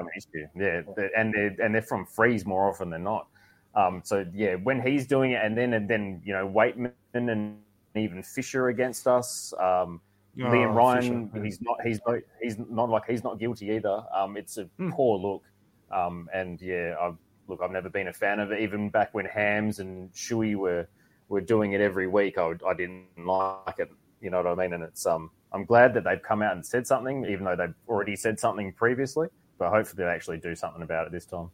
Yeah, 0.57 0.81
and 1.17 1.33
they're 1.33 1.55
and 1.63 1.73
they're 1.73 1.81
from 1.81 2.05
frees 2.05 2.45
more 2.45 2.69
often 2.69 2.89
than 2.89 3.03
not. 3.03 3.27
Um, 3.75 4.01
so 4.03 4.25
yeah, 4.33 4.55
when 4.55 4.81
he's 4.81 5.05
doing 5.07 5.31
it, 5.31 5.41
and 5.43 5.57
then 5.57 5.73
and 5.73 5.89
then 5.89 6.21
you 6.23 6.33
know 6.33 6.47
Weightman 6.47 6.93
and 7.13 7.57
even 7.95 8.23
Fisher 8.23 8.69
against 8.69 9.07
us. 9.07 9.53
Um, 9.59 10.01
Liam 10.37 10.69
Oh, 10.71 10.73
Ryan, 10.73 11.29
Fisher. 11.29 11.43
he's 11.45 11.61
not 11.61 11.77
he's 11.83 11.99
not 12.05 12.19
he's 12.41 12.57
not 12.59 12.89
like 12.89 13.03
he's 13.07 13.23
not 13.23 13.39
guilty 13.39 13.71
either. 13.71 14.03
Um, 14.13 14.37
it's 14.37 14.57
a 14.57 14.65
Hmm. 14.77 14.91
poor 14.91 15.17
look. 15.17 15.43
Um, 15.91 16.27
and 16.33 16.61
yeah, 16.61 16.95
I've, 17.01 17.17
look, 17.47 17.61
I've 17.61 17.71
never 17.71 17.89
been 17.89 18.07
a 18.07 18.13
fan 18.13 18.39
of 18.39 18.51
it. 18.51 18.59
Even 18.61 18.89
back 18.89 19.13
when 19.13 19.25
Hams 19.25 19.79
and 19.79 20.11
Shuey 20.13 20.55
were 20.55 20.87
were 21.29 21.41
doing 21.41 21.73
it 21.73 21.81
every 21.81 22.07
week, 22.07 22.37
I, 22.37 22.47
would- 22.47 22.63
I 22.67 22.73
didn't 22.73 23.07
like 23.17 23.79
it. 23.79 23.89
You 24.21 24.29
know 24.29 24.37
what 24.41 24.47
I 24.47 24.55
mean? 24.55 24.73
And 24.73 24.83
it's 24.83 25.05
um, 25.05 25.31
I'm 25.51 25.65
glad 25.65 25.93
that 25.93 26.03
they've 26.03 26.21
come 26.21 26.41
out 26.41 26.53
and 26.55 26.65
said 26.65 26.85
something, 26.87 27.25
even 27.25 27.45
though 27.45 27.55
they've 27.55 27.73
already 27.87 28.15
said 28.15 28.39
something 28.39 28.73
previously. 28.73 29.27
But 29.57 29.69
hopefully, 29.69 30.03
they 30.03 30.09
actually 30.09 30.37
do 30.39 30.55
something 30.55 30.81
about 30.81 31.05
it 31.07 31.11
this 31.13 31.25
time. 31.25 31.49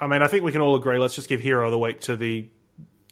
I 0.00 0.06
mean, 0.06 0.22
I 0.22 0.28
think 0.28 0.44
we 0.44 0.52
can 0.52 0.60
all 0.60 0.76
agree. 0.76 0.98
Let's 0.98 1.14
just 1.14 1.28
give 1.28 1.40
hero 1.40 1.66
of 1.66 1.72
the 1.72 1.78
week 1.78 2.00
to 2.02 2.16
the 2.16 2.48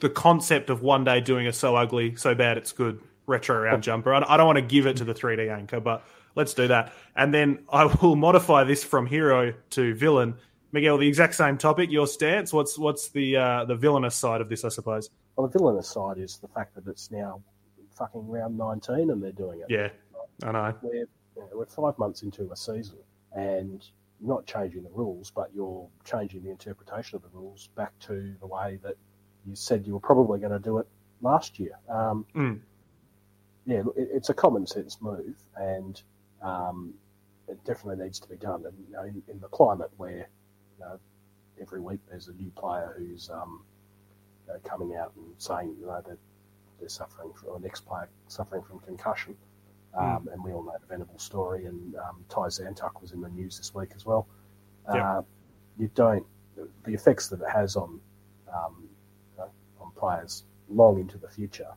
the 0.00 0.10
concept 0.10 0.70
of 0.70 0.82
one 0.82 1.04
day 1.04 1.20
doing 1.20 1.46
a 1.46 1.52
so 1.52 1.76
ugly, 1.76 2.16
so 2.16 2.34
bad 2.34 2.58
it's 2.58 2.72
good 2.72 3.00
retro 3.26 3.60
round 3.60 3.82
jumper. 3.82 4.14
I 4.14 4.22
I 4.26 4.36
don't 4.36 4.46
want 4.46 4.58
to 4.58 4.62
give 4.62 4.86
it 4.86 4.96
to 4.98 5.04
the 5.04 5.14
3D 5.14 5.50
anchor, 5.50 5.80
but 5.80 6.04
let's 6.34 6.54
do 6.54 6.68
that. 6.68 6.92
And 7.16 7.32
then 7.32 7.64
I 7.70 7.84
will 7.84 8.16
modify 8.28 8.64
this 8.64 8.84
from 8.84 9.06
hero 9.06 9.54
to 9.70 9.94
villain. 9.94 10.36
Miguel, 10.72 10.98
the 10.98 11.06
exact 11.06 11.36
same 11.36 11.56
topic. 11.56 11.90
Your 11.90 12.06
stance. 12.06 12.52
What's 12.52 12.78
what's 12.78 13.08
the 13.08 13.36
uh, 13.36 13.64
the 13.64 13.76
villainous 13.76 14.16
side 14.16 14.40
of 14.40 14.48
this? 14.48 14.64
I 14.64 14.68
suppose. 14.68 15.10
Well, 15.36 15.46
the 15.46 15.58
villainous 15.58 15.88
side 15.88 16.18
is 16.18 16.38
the 16.38 16.48
fact 16.48 16.74
that 16.74 16.86
it's 16.88 17.10
now 17.10 17.42
fucking 17.96 18.26
round 18.28 18.58
19 18.58 19.10
and 19.10 19.22
they're 19.22 19.32
doing 19.32 19.60
it. 19.60 19.66
Yeah, 19.68 19.88
I 20.42 20.52
know. 20.52 20.74
We're, 20.82 20.94
you 20.94 21.06
know, 21.36 21.48
we're 21.54 21.66
five 21.66 21.98
months 21.98 22.22
into 22.22 22.50
a 22.50 22.56
season 22.56 22.98
and 23.32 23.84
not 24.20 24.46
changing 24.46 24.82
the 24.82 24.90
rules, 24.90 25.30
but 25.30 25.50
you're 25.54 25.88
changing 26.04 26.42
the 26.44 26.50
interpretation 26.50 27.16
of 27.16 27.22
the 27.22 27.28
rules 27.32 27.68
back 27.76 27.98
to 28.00 28.34
the 28.40 28.46
way 28.46 28.78
that 28.82 28.96
you 29.46 29.54
said 29.54 29.86
you 29.86 29.94
were 29.94 30.00
probably 30.00 30.38
going 30.38 30.52
to 30.52 30.58
do 30.58 30.78
it 30.78 30.86
last 31.20 31.58
year. 31.58 31.78
Um, 31.88 32.26
Mm. 32.34 32.60
Yeah, 33.66 33.80
it, 33.96 34.08
it's 34.12 34.28
a 34.28 34.34
common 34.34 34.66
sense 34.66 34.98
move 35.00 35.36
and 35.56 36.00
um, 36.42 36.94
it 37.48 37.62
definitely 37.64 38.04
needs 38.04 38.20
to 38.20 38.28
be 38.28 38.36
done. 38.36 38.64
And 38.66 38.74
you 38.86 38.92
know, 38.92 39.02
in, 39.04 39.22
in 39.28 39.40
the 39.40 39.48
climate 39.48 39.90
where 39.96 40.28
you 40.78 40.80
know, 40.84 40.98
every 41.60 41.80
week 41.80 42.00
there's 42.08 42.28
a 42.28 42.32
new 42.34 42.50
player 42.50 42.94
who's 42.98 43.30
um, 43.30 43.62
you 44.46 44.52
know, 44.52 44.60
coming 44.64 44.96
out 44.96 45.12
and 45.16 45.26
saying 45.38 45.76
you 45.80 45.86
know 45.86 46.02
that 46.06 46.18
they're 46.80 46.88
suffering 46.88 47.32
from 47.32 47.50
or 47.50 47.56
an 47.56 47.64
ex-player 47.64 48.08
suffering 48.28 48.62
from 48.62 48.80
concussion, 48.80 49.36
um, 49.98 50.28
and 50.32 50.42
we 50.42 50.52
all 50.52 50.62
know 50.62 50.74
the 50.80 50.86
Venable 50.86 51.18
story. 51.18 51.66
And 51.66 51.94
um, 51.96 52.24
Ty 52.28 52.48
Zantuck 52.48 53.00
was 53.00 53.12
in 53.12 53.20
the 53.20 53.28
news 53.28 53.56
this 53.56 53.74
week 53.74 53.90
as 53.94 54.04
well. 54.04 54.26
Uh, 54.88 55.22
you 55.78 55.90
don't 55.94 56.24
the 56.84 56.94
effects 56.94 57.28
that 57.28 57.40
it 57.40 57.50
has 57.50 57.76
on 57.76 58.00
um, 58.54 58.88
you 59.32 59.38
know, 59.38 59.50
on 59.80 59.90
players 59.96 60.44
long 60.68 61.00
into 61.00 61.18
the 61.18 61.28
future. 61.28 61.68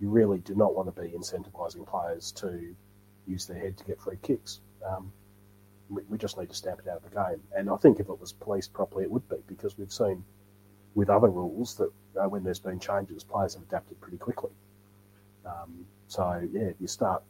You 0.00 0.08
really 0.08 0.38
do 0.38 0.54
not 0.54 0.74
want 0.74 0.94
to 0.94 1.00
be 1.00 1.08
incentivising 1.08 1.86
players 1.86 2.32
to 2.32 2.74
use 3.26 3.46
their 3.46 3.58
head 3.58 3.76
to 3.78 3.84
get 3.84 4.00
free 4.00 4.18
kicks. 4.22 4.60
Um, 4.88 5.12
we, 5.88 6.02
we 6.08 6.18
just 6.18 6.38
need 6.38 6.48
to 6.48 6.54
stamp 6.54 6.80
it 6.80 6.88
out 6.88 7.02
of 7.04 7.10
the 7.10 7.10
game. 7.10 7.42
And 7.54 7.68
I 7.70 7.76
think 7.76 8.00
if 8.00 8.08
it 8.08 8.20
was 8.20 8.32
policed 8.32 8.72
properly, 8.72 9.04
it 9.04 9.10
would 9.10 9.28
be 9.28 9.36
because 9.46 9.76
we've 9.76 9.92
seen 9.92 10.24
with 10.94 11.10
other 11.10 11.28
rules 11.28 11.76
that 11.76 11.92
uh, 12.20 12.28
when 12.28 12.42
there's 12.42 12.58
been 12.58 12.80
changes, 12.80 13.22
players 13.24 13.54
have 13.54 13.62
adapted 13.64 14.00
pretty 14.00 14.18
quickly. 14.18 14.50
Um, 15.50 15.84
so 16.06 16.46
yeah, 16.52 16.62
if 16.62 16.76
you 16.80 16.86
start 16.86 17.22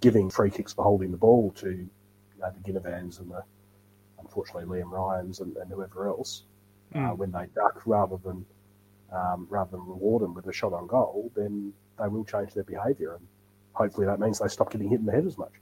giving 0.00 0.30
free 0.30 0.50
kicks 0.50 0.72
for 0.72 0.84
holding 0.84 1.10
the 1.10 1.16
ball 1.16 1.52
to 1.56 1.70
you 1.70 1.88
know, 2.38 2.52
the 2.62 2.72
Ginnivans 2.72 3.20
and 3.20 3.30
the 3.30 3.42
unfortunately 4.18 4.64
Liam 4.64 4.90
Ryans 4.90 5.40
and, 5.40 5.56
and 5.56 5.70
whoever 5.70 6.08
else 6.08 6.44
uh, 6.94 7.10
when 7.10 7.30
they 7.30 7.46
duck 7.54 7.82
rather 7.86 8.16
than 8.24 8.44
um, 9.12 9.46
rather 9.50 9.72
than 9.72 9.80
reward 9.80 10.22
them 10.22 10.34
with 10.34 10.46
a 10.46 10.52
shot 10.52 10.72
on 10.72 10.86
goal, 10.86 11.32
then 11.34 11.72
they 11.98 12.08
will 12.08 12.24
change 12.24 12.54
their 12.54 12.64
behaviour 12.64 13.14
and 13.16 13.26
hopefully 13.72 14.06
that 14.06 14.20
means 14.20 14.38
they 14.38 14.48
stop 14.48 14.70
getting 14.70 14.88
hit 14.88 15.00
in 15.00 15.06
the 15.06 15.12
head 15.12 15.26
as 15.26 15.38
much. 15.38 15.52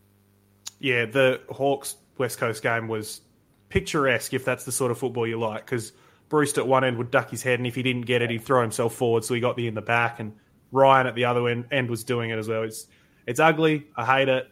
Yeah, 0.80 1.06
the 1.06 1.40
Hawks 1.50 1.96
West 2.18 2.38
Coast 2.38 2.62
game 2.62 2.88
was 2.88 3.20
picturesque 3.68 4.34
if 4.34 4.44
that's 4.44 4.64
the 4.64 4.72
sort 4.72 4.90
of 4.90 4.98
football 4.98 5.26
you 5.26 5.38
like. 5.38 5.64
Because 5.64 5.92
Breust 6.28 6.58
at 6.58 6.66
one 6.66 6.84
end 6.84 6.98
would 6.98 7.10
duck 7.10 7.30
his 7.30 7.42
head, 7.42 7.58
and 7.58 7.66
if 7.66 7.74
he 7.74 7.82
didn't 7.82 8.02
get 8.02 8.22
it, 8.22 8.30
he'd 8.30 8.42
throw 8.42 8.60
himself 8.62 8.94
forward, 8.94 9.24
so 9.24 9.34
he 9.34 9.40
got 9.40 9.56
the 9.56 9.66
in 9.66 9.74
the 9.74 9.82
back. 9.82 10.20
And 10.20 10.34
Ryan 10.72 11.06
at 11.06 11.14
the 11.14 11.24
other 11.24 11.48
end, 11.48 11.66
end 11.70 11.90
was 11.90 12.04
doing 12.04 12.30
it 12.30 12.38
as 12.38 12.48
well. 12.48 12.62
It's 12.62 12.86
it's 13.26 13.40
ugly. 13.40 13.86
I 13.96 14.04
hate 14.04 14.28
it. 14.28 14.48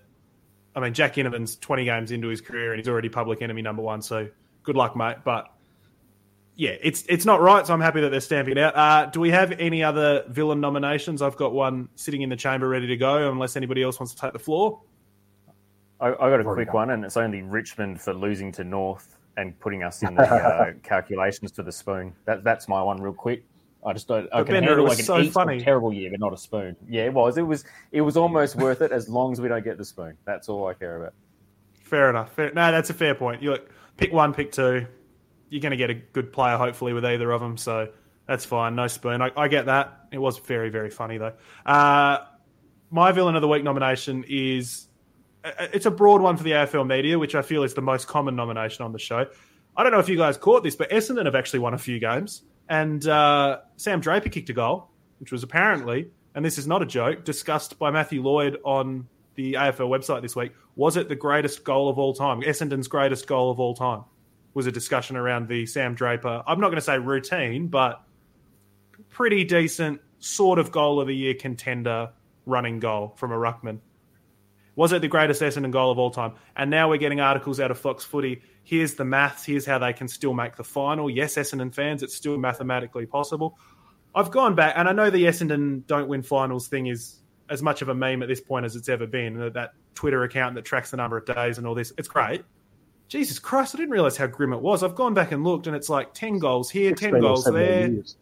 I 0.74 0.80
mean, 0.80 0.92
Jack 0.92 1.14
Ginnivan's 1.14 1.56
20 1.56 1.84
games 1.84 2.10
into 2.10 2.28
his 2.28 2.40
career 2.40 2.72
and 2.72 2.78
he's 2.78 2.88
already 2.88 3.08
public 3.08 3.40
enemy 3.40 3.62
number 3.62 3.82
one. 3.82 4.02
So 4.02 4.28
good 4.62 4.76
luck, 4.76 4.94
mate. 4.94 5.16
But 5.24 5.50
yeah, 6.54 6.76
it's 6.82 7.04
it's 7.08 7.24
not 7.24 7.40
right. 7.40 7.66
So 7.66 7.72
I'm 7.72 7.80
happy 7.80 8.00
that 8.00 8.10
they're 8.10 8.20
stamping 8.20 8.52
it 8.52 8.58
out. 8.58 8.76
Uh, 8.76 9.06
do 9.06 9.20
we 9.20 9.30
have 9.30 9.52
any 9.52 9.82
other 9.82 10.24
villain 10.28 10.60
nominations? 10.60 11.22
I've 11.22 11.36
got 11.36 11.52
one 11.52 11.88
sitting 11.96 12.22
in 12.22 12.28
the 12.28 12.36
chamber 12.36 12.68
ready 12.68 12.86
to 12.86 12.96
go, 12.96 13.30
unless 13.30 13.56
anybody 13.56 13.82
else 13.82 14.00
wants 14.00 14.14
to 14.14 14.20
take 14.20 14.32
the 14.32 14.38
floor. 14.38 14.80
I, 16.00 16.08
I 16.08 16.30
got 16.30 16.40
a 16.40 16.44
quick 16.44 16.74
one, 16.74 16.90
and 16.90 17.04
it's 17.04 17.16
only 17.16 17.42
Richmond 17.42 18.00
for 18.00 18.12
losing 18.12 18.52
to 18.52 18.64
North 18.64 19.16
and 19.36 19.58
putting 19.60 19.82
us 19.82 20.02
in 20.02 20.14
the 20.14 20.22
uh, 20.22 20.72
calculations 20.82 21.52
to 21.52 21.62
the 21.62 21.72
spoon. 21.72 22.14
That, 22.24 22.44
that's 22.44 22.68
my 22.68 22.82
one, 22.82 23.00
real 23.00 23.12
quick. 23.12 23.44
I 23.86 23.92
just 23.92 24.08
don't. 24.08 24.28
I 24.32 24.42
can 24.42 24.54
Bender, 24.54 24.70
handle 24.70 24.86
it 24.86 24.88
like 24.88 24.98
was 24.98 24.98
an 24.98 25.04
so 25.04 25.18
eat 25.20 25.32
funny. 25.32 25.60
terrible 25.60 25.92
year, 25.92 26.10
but 26.10 26.20
not 26.20 26.32
a 26.32 26.36
spoon. 26.36 26.76
Yeah, 26.88 27.04
it 27.04 27.14
was. 27.14 27.38
It 27.38 27.42
was. 27.42 27.64
It 27.92 28.00
was 28.00 28.16
almost 28.16 28.56
worth 28.56 28.82
it 28.82 28.90
as 28.92 29.08
long 29.08 29.32
as 29.32 29.40
we 29.40 29.48
don't 29.48 29.64
get 29.64 29.78
the 29.78 29.84
spoon. 29.84 30.16
That's 30.24 30.48
all 30.48 30.66
I 30.66 30.74
care 30.74 31.00
about. 31.00 31.14
Fair 31.84 32.10
enough. 32.10 32.32
Fair, 32.32 32.52
no, 32.52 32.72
that's 32.72 32.90
a 32.90 32.94
fair 32.94 33.14
point. 33.14 33.42
You 33.42 33.52
look, 33.52 33.70
pick 33.96 34.12
one, 34.12 34.34
pick 34.34 34.50
two. 34.50 34.86
You're 35.48 35.60
going 35.60 35.70
to 35.70 35.76
get 35.76 35.90
a 35.90 35.94
good 35.94 36.32
player, 36.32 36.56
hopefully, 36.56 36.92
with 36.92 37.04
either 37.04 37.30
of 37.30 37.40
them. 37.40 37.56
So 37.56 37.88
that's 38.26 38.44
fine. 38.44 38.74
No 38.74 38.88
spoon. 38.88 39.22
I, 39.22 39.30
I 39.36 39.46
get 39.48 39.66
that. 39.66 40.06
It 40.10 40.18
was 40.18 40.38
very, 40.38 40.68
very 40.68 40.90
funny 40.90 41.18
though. 41.18 41.34
Uh, 41.64 42.18
my 42.90 43.12
villain 43.12 43.36
of 43.36 43.42
the 43.42 43.48
week 43.48 43.62
nomination 43.62 44.24
is 44.28 44.88
uh, 45.44 45.68
it's 45.72 45.86
a 45.86 45.90
broad 45.90 46.20
one 46.20 46.36
for 46.36 46.42
the 46.42 46.50
AFL 46.52 46.86
media, 46.86 47.18
which 47.18 47.34
I 47.34 47.42
feel 47.42 47.62
is 47.62 47.74
the 47.74 47.82
most 47.82 48.08
common 48.08 48.34
nomination 48.34 48.84
on 48.84 48.92
the 48.92 48.98
show. 48.98 49.26
I 49.76 49.82
don't 49.82 49.92
know 49.92 49.98
if 49.98 50.08
you 50.08 50.16
guys 50.16 50.36
caught 50.36 50.64
this, 50.64 50.74
but 50.74 50.90
Essendon 50.90 51.26
have 51.26 51.34
actually 51.34 51.60
won 51.60 51.74
a 51.74 51.78
few 51.78 51.98
games, 51.98 52.42
and 52.68 53.06
uh, 53.06 53.60
Sam 53.76 54.00
Draper 54.00 54.28
kicked 54.28 54.50
a 54.50 54.52
goal, 54.52 54.90
which 55.18 55.32
was 55.32 55.42
apparently, 55.42 56.10
and 56.34 56.44
this 56.44 56.58
is 56.58 56.66
not 56.66 56.82
a 56.82 56.86
joke, 56.86 57.24
discussed 57.24 57.78
by 57.78 57.90
Matthew 57.90 58.22
Lloyd 58.22 58.58
on 58.64 59.08
the 59.34 59.54
AFL 59.54 59.88
website 59.88 60.22
this 60.22 60.34
week. 60.34 60.52
Was 60.74 60.96
it 60.96 61.08
the 61.08 61.16
greatest 61.16 61.64
goal 61.64 61.88
of 61.88 61.98
all 61.98 62.12
time? 62.12 62.42
Essendon's 62.42 62.88
greatest 62.88 63.26
goal 63.26 63.50
of 63.50 63.60
all 63.60 63.74
time 63.74 64.04
was 64.54 64.66
a 64.66 64.72
discussion 64.72 65.16
around 65.16 65.48
the 65.48 65.66
Sam 65.66 65.94
Draper. 65.94 66.42
I'm 66.46 66.60
not 66.60 66.68
going 66.68 66.76
to 66.76 66.82
say 66.82 66.98
routine, 66.98 67.68
but 67.68 68.02
pretty 69.10 69.44
decent 69.44 70.00
sort 70.18 70.58
of 70.58 70.72
goal 70.72 71.00
of 71.00 71.06
the 71.06 71.14
year 71.14 71.34
contender 71.34 72.10
running 72.46 72.80
goal 72.80 73.14
from 73.16 73.32
a 73.32 73.36
ruckman. 73.36 73.80
Was 74.76 74.92
it 74.92 75.02
the 75.02 75.08
greatest 75.08 75.42
Essendon 75.42 75.70
goal 75.70 75.90
of 75.90 75.98
all 75.98 76.10
time? 76.10 76.34
And 76.54 76.70
now 76.70 76.88
we're 76.88 76.98
getting 76.98 77.20
articles 77.20 77.58
out 77.60 77.70
of 77.70 77.78
Fox 77.78 78.04
Footy. 78.04 78.42
Here's 78.62 78.94
the 78.94 79.04
maths. 79.04 79.44
Here's 79.44 79.66
how 79.66 79.78
they 79.78 79.92
can 79.92 80.06
still 80.06 80.34
make 80.34 80.56
the 80.56 80.64
final. 80.64 81.10
Yes, 81.10 81.36
Essendon 81.36 81.74
fans, 81.74 82.02
it's 82.02 82.14
still 82.14 82.36
mathematically 82.38 83.06
possible. 83.06 83.58
I've 84.14 84.30
gone 84.30 84.54
back, 84.54 84.74
and 84.76 84.88
I 84.88 84.92
know 84.92 85.10
the 85.10 85.24
Essendon 85.24 85.86
don't 85.86 86.08
win 86.08 86.22
finals 86.22 86.68
thing 86.68 86.86
is 86.86 87.20
as 87.48 87.62
much 87.62 87.82
of 87.82 87.88
a 87.88 87.94
meme 87.94 88.22
at 88.22 88.28
this 88.28 88.40
point 88.40 88.64
as 88.64 88.76
it's 88.76 88.88
ever 88.88 89.06
been. 89.06 89.52
That- 89.52 89.72
Twitter 89.96 90.22
account 90.22 90.54
that 90.54 90.64
tracks 90.64 90.92
the 90.92 90.96
number 90.98 91.16
of 91.16 91.24
days 91.24 91.58
and 91.58 91.66
all 91.66 91.74
this, 91.74 91.92
it's 91.98 92.06
great. 92.06 92.44
Jesus 93.08 93.38
Christ, 93.38 93.74
I 93.74 93.78
didn't 93.78 93.90
realize 93.90 94.16
how 94.16 94.26
grim 94.26 94.52
it 94.52 94.60
was. 94.60 94.82
I've 94.82 94.94
gone 94.94 95.14
back 95.14 95.32
and 95.32 95.42
looked, 95.42 95.66
and 95.66 95.74
it's 95.74 95.88
like 95.88 96.12
10 96.14 96.38
goals 96.38 96.70
here, 96.70 96.94
10 96.94 97.20
goals 97.20 97.44
there. 97.44 97.88
years. 97.88 98.16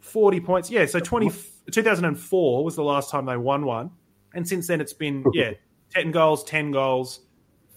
40 0.00 0.40
points. 0.40 0.70
Yeah, 0.70 0.86
so 0.86 0.98
20, 0.98 1.30
2004 1.70 2.64
was 2.64 2.76
the 2.76 2.82
last 2.82 3.10
time 3.10 3.26
they 3.26 3.36
won 3.36 3.64
one. 3.64 3.90
And 4.34 4.46
since 4.46 4.66
then, 4.66 4.80
it's 4.80 4.92
been, 4.92 5.24
yeah, 5.32 5.52
10 5.90 6.10
goals, 6.10 6.44
10 6.44 6.70
goals, 6.70 7.20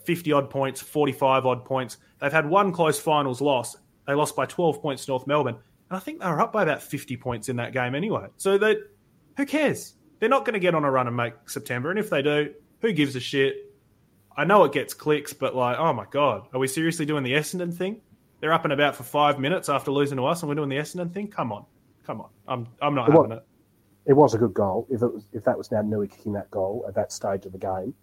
50 0.05 0.31
odd 0.31 0.49
points, 0.49 0.81
45 0.81 1.45
odd 1.45 1.65
points. 1.65 1.97
They've 2.19 2.31
had 2.31 2.47
one 2.49 2.71
close 2.71 2.99
finals 2.99 3.41
loss. 3.41 3.77
They 4.07 4.13
lost 4.13 4.35
by 4.35 4.45
12 4.45 4.81
points 4.81 5.05
to 5.05 5.11
North 5.11 5.27
Melbourne. 5.27 5.55
And 5.89 5.97
I 5.97 5.99
think 5.99 6.19
they 6.19 6.27
were 6.27 6.41
up 6.41 6.51
by 6.53 6.63
about 6.63 6.81
50 6.81 7.17
points 7.17 7.49
in 7.49 7.55
that 7.57 7.73
game 7.73 7.95
anyway. 7.95 8.27
So 8.37 8.57
they, 8.57 8.77
who 9.37 9.45
cares? 9.45 9.95
They're 10.19 10.29
not 10.29 10.45
going 10.45 10.53
to 10.53 10.59
get 10.59 10.75
on 10.75 10.83
a 10.83 10.91
run 10.91 11.07
and 11.07 11.15
make 11.15 11.33
September. 11.47 11.89
And 11.89 11.99
if 11.99 12.09
they 12.09 12.21
do, 12.21 12.53
who 12.81 12.91
gives 12.93 13.15
a 13.15 13.19
shit? 13.19 13.55
I 14.35 14.45
know 14.45 14.63
it 14.63 14.71
gets 14.71 14.93
clicks, 14.93 15.33
but 15.33 15.55
like, 15.55 15.77
oh 15.77 15.93
my 15.93 16.05
God, 16.09 16.47
are 16.53 16.59
we 16.59 16.67
seriously 16.67 17.05
doing 17.05 17.23
the 17.23 17.33
Essendon 17.33 17.73
thing? 17.73 18.01
They're 18.39 18.53
up 18.53 18.63
and 18.63 18.73
about 18.73 18.95
for 18.95 19.03
five 19.03 19.39
minutes 19.39 19.69
after 19.69 19.91
losing 19.91 20.17
to 20.17 20.25
us, 20.25 20.41
and 20.41 20.49
we're 20.49 20.55
doing 20.55 20.69
the 20.69 20.77
Essendon 20.77 21.13
thing. 21.13 21.27
Come 21.27 21.53
on, 21.53 21.65
come 22.05 22.19
on. 22.19 22.29
I'm 22.47 22.67
I'm 22.81 22.95
not 22.95 23.07
It 23.07 23.11
having 23.13 23.29
was, 23.29 23.37
it. 23.37 24.09
it 24.09 24.13
was 24.13 24.33
a 24.33 24.37
good 24.37 24.53
goal. 24.53 24.87
If 24.89 25.01
it 25.01 25.13
was, 25.13 25.23
if 25.31 25.43
that 25.45 25.57
was 25.57 25.71
now 25.71 25.81
Nui 25.81 26.07
kicking 26.07 26.33
that 26.33 26.49
goal 26.51 26.83
at 26.87 26.95
that 26.95 27.11
stage 27.13 27.45
of 27.45 27.51
the 27.53 27.57
game, 27.57 27.93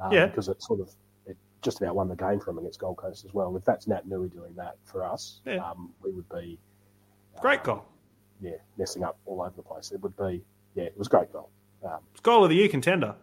um, 0.00 0.12
Yeah. 0.12 0.26
because 0.26 0.48
it 0.48 0.62
sort 0.62 0.80
of 0.80 0.90
it 1.26 1.36
just 1.62 1.80
about 1.80 1.94
won 1.94 2.08
the 2.08 2.16
game 2.16 2.38
for 2.40 2.46
them 2.46 2.58
against 2.58 2.78
Gold 2.80 2.96
Coast 2.96 3.24
as 3.24 3.34
well. 3.34 3.56
If 3.56 3.64
that's 3.64 3.86
Naitanui 3.86 4.32
doing 4.32 4.54
that 4.56 4.76
for 4.84 5.04
us, 5.04 5.40
Yeah. 5.44 5.56
um, 5.68 5.92
we 6.02 6.10
would 6.12 6.28
be 6.28 6.58
Great 7.40 7.62
goal. 7.62 7.84
yeah 8.40 8.52
messing 8.76 9.02
up 9.04 9.18
all 9.26 9.40
over 9.42 9.52
the 9.56 9.62
place. 9.62 9.92
It 9.92 10.00
would 10.02 10.16
be 10.16 10.42
yeah, 10.74 10.84
it 10.84 10.96
was 10.98 11.06
a 11.08 11.10
great 11.10 11.32
goal. 11.32 11.50
Um, 11.84 12.00
goal 12.22 12.44
of 12.44 12.50
the 12.50 12.56
year 12.56 12.68
contender, 12.68 13.14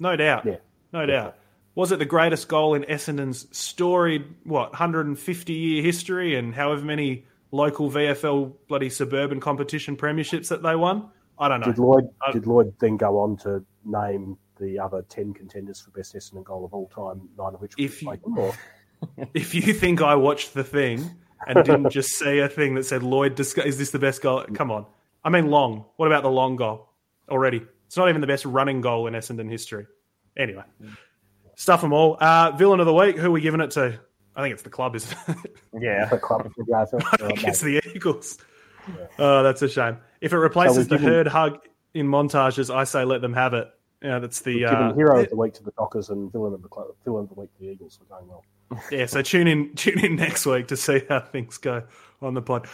no 0.00 0.16
doubt. 0.16 0.44
Yeah. 0.44 0.56
no 0.92 1.06
doubt. 1.06 1.36
Was 1.76 1.90
it 1.90 1.98
the 1.98 2.04
greatest 2.04 2.46
goal 2.48 2.74
in 2.74 2.84
Essendon's 2.84 3.48
storied 3.56 4.24
what 4.44 4.70
150 4.70 5.52
year 5.52 5.82
history 5.82 6.36
and 6.36 6.54
however 6.54 6.84
many 6.84 7.26
local 7.50 7.90
VFL 7.90 8.52
bloody 8.68 8.88
suburban 8.88 9.40
competition 9.40 9.96
premierships 9.96 10.48
that 10.48 10.62
they 10.62 10.76
won? 10.76 11.10
I 11.36 11.48
don't 11.48 11.60
know. 11.60 11.66
Did 11.66 11.78
Lloyd 11.78 12.08
I- 12.24 12.30
did 12.32 12.46
Lloyd 12.46 12.72
then 12.78 12.96
go 12.96 13.18
on 13.18 13.36
to 13.38 13.64
name 13.84 14.38
the 14.64 14.78
other 14.78 15.02
ten 15.08 15.32
contenders 15.34 15.80
for 15.80 15.90
best 15.90 16.14
Essendon 16.14 16.44
goal 16.44 16.64
of 16.64 16.72
all 16.74 16.88
time, 16.88 17.28
nine 17.38 17.54
of 17.54 17.60
which 17.60 17.72
If 17.78 18.02
you- 18.02 18.08
if 19.34 19.54
you 19.54 19.72
think 19.74 20.00
I 20.02 20.14
watched 20.14 20.54
the 20.54 20.64
thing 20.64 21.10
and 21.46 21.64
didn't 21.64 21.90
just 21.90 22.10
see 22.18 22.38
a 22.38 22.48
thing 22.48 22.74
that 22.76 22.84
said 22.86 23.02
Lloyd, 23.02 23.38
is 23.38 23.54
this 23.54 23.90
the 23.90 23.98
best 23.98 24.22
goal? 24.22 24.44
Come 24.54 24.70
on. 24.70 24.86
I 25.24 25.30
mean, 25.30 25.50
long. 25.50 25.84
What 25.96 26.06
about 26.06 26.22
the 26.22 26.30
long 26.30 26.56
goal 26.56 26.88
already? 27.28 27.62
It's 27.86 27.96
not 27.96 28.08
even 28.08 28.20
the 28.20 28.26
best 28.26 28.44
running 28.44 28.80
goal 28.80 29.06
in 29.06 29.14
Essendon 29.14 29.50
history. 29.50 29.86
Anyway, 30.36 30.64
stuff 31.54 31.80
them 31.80 31.92
all. 31.92 32.16
Uh, 32.20 32.52
villain 32.52 32.80
of 32.80 32.86
the 32.86 32.94
week. 32.94 33.16
Who 33.18 33.28
are 33.28 33.30
we 33.30 33.40
giving 33.40 33.60
it 33.60 33.70
to? 33.72 33.98
I 34.36 34.42
think 34.42 34.54
it's 34.54 34.62
the 34.62 34.70
club, 34.70 34.96
isn't 34.96 35.16
it? 35.28 35.56
Yeah. 35.80 36.06
the 36.06 36.18
club 36.18 36.42
for 36.42 36.64
the 36.64 36.72
AFL. 36.72 37.04
I 37.12 37.26
think 37.28 37.44
it's 37.44 37.60
the 37.60 37.80
Eagles. 37.94 38.38
Oh, 39.18 39.42
that's 39.42 39.62
a 39.62 39.68
shame. 39.68 39.98
If 40.20 40.32
it 40.32 40.38
replaces 40.38 40.88
the 40.88 40.98
herd 40.98 41.26
hug 41.26 41.58
in 41.94 42.06
montages, 42.08 42.74
I 42.74 42.84
say 42.84 43.04
let 43.04 43.20
them 43.20 43.32
have 43.34 43.54
it. 43.54 43.68
Yeah, 44.04 44.18
that's 44.18 44.42
the 44.42 44.66
uh, 44.66 44.92
hero 44.92 45.22
of 45.22 45.30
the 45.30 45.36
week 45.36 45.54
to 45.54 45.62
the 45.62 45.70
Dockers 45.78 46.10
and 46.10 46.30
villain 46.30 46.52
of 46.52 46.60
the 46.60 46.68
club, 46.68 46.88
villain 47.06 47.22
of 47.22 47.30
the 47.30 47.40
week 47.40 47.50
to 47.54 47.60
the 47.60 47.70
Eagles. 47.70 47.98
We're 47.98 48.14
going 48.14 48.28
well. 48.28 48.44
Yeah, 48.90 49.06
so 49.06 49.22
tune 49.22 49.48
in 49.48 49.74
tune 49.76 49.98
in 50.04 50.16
next 50.16 50.44
week 50.44 50.68
to 50.68 50.76
see 50.76 51.00
how 51.08 51.20
things 51.20 51.56
go 51.56 51.84
on 52.20 52.34
the 52.34 52.42
pod. 52.42 52.68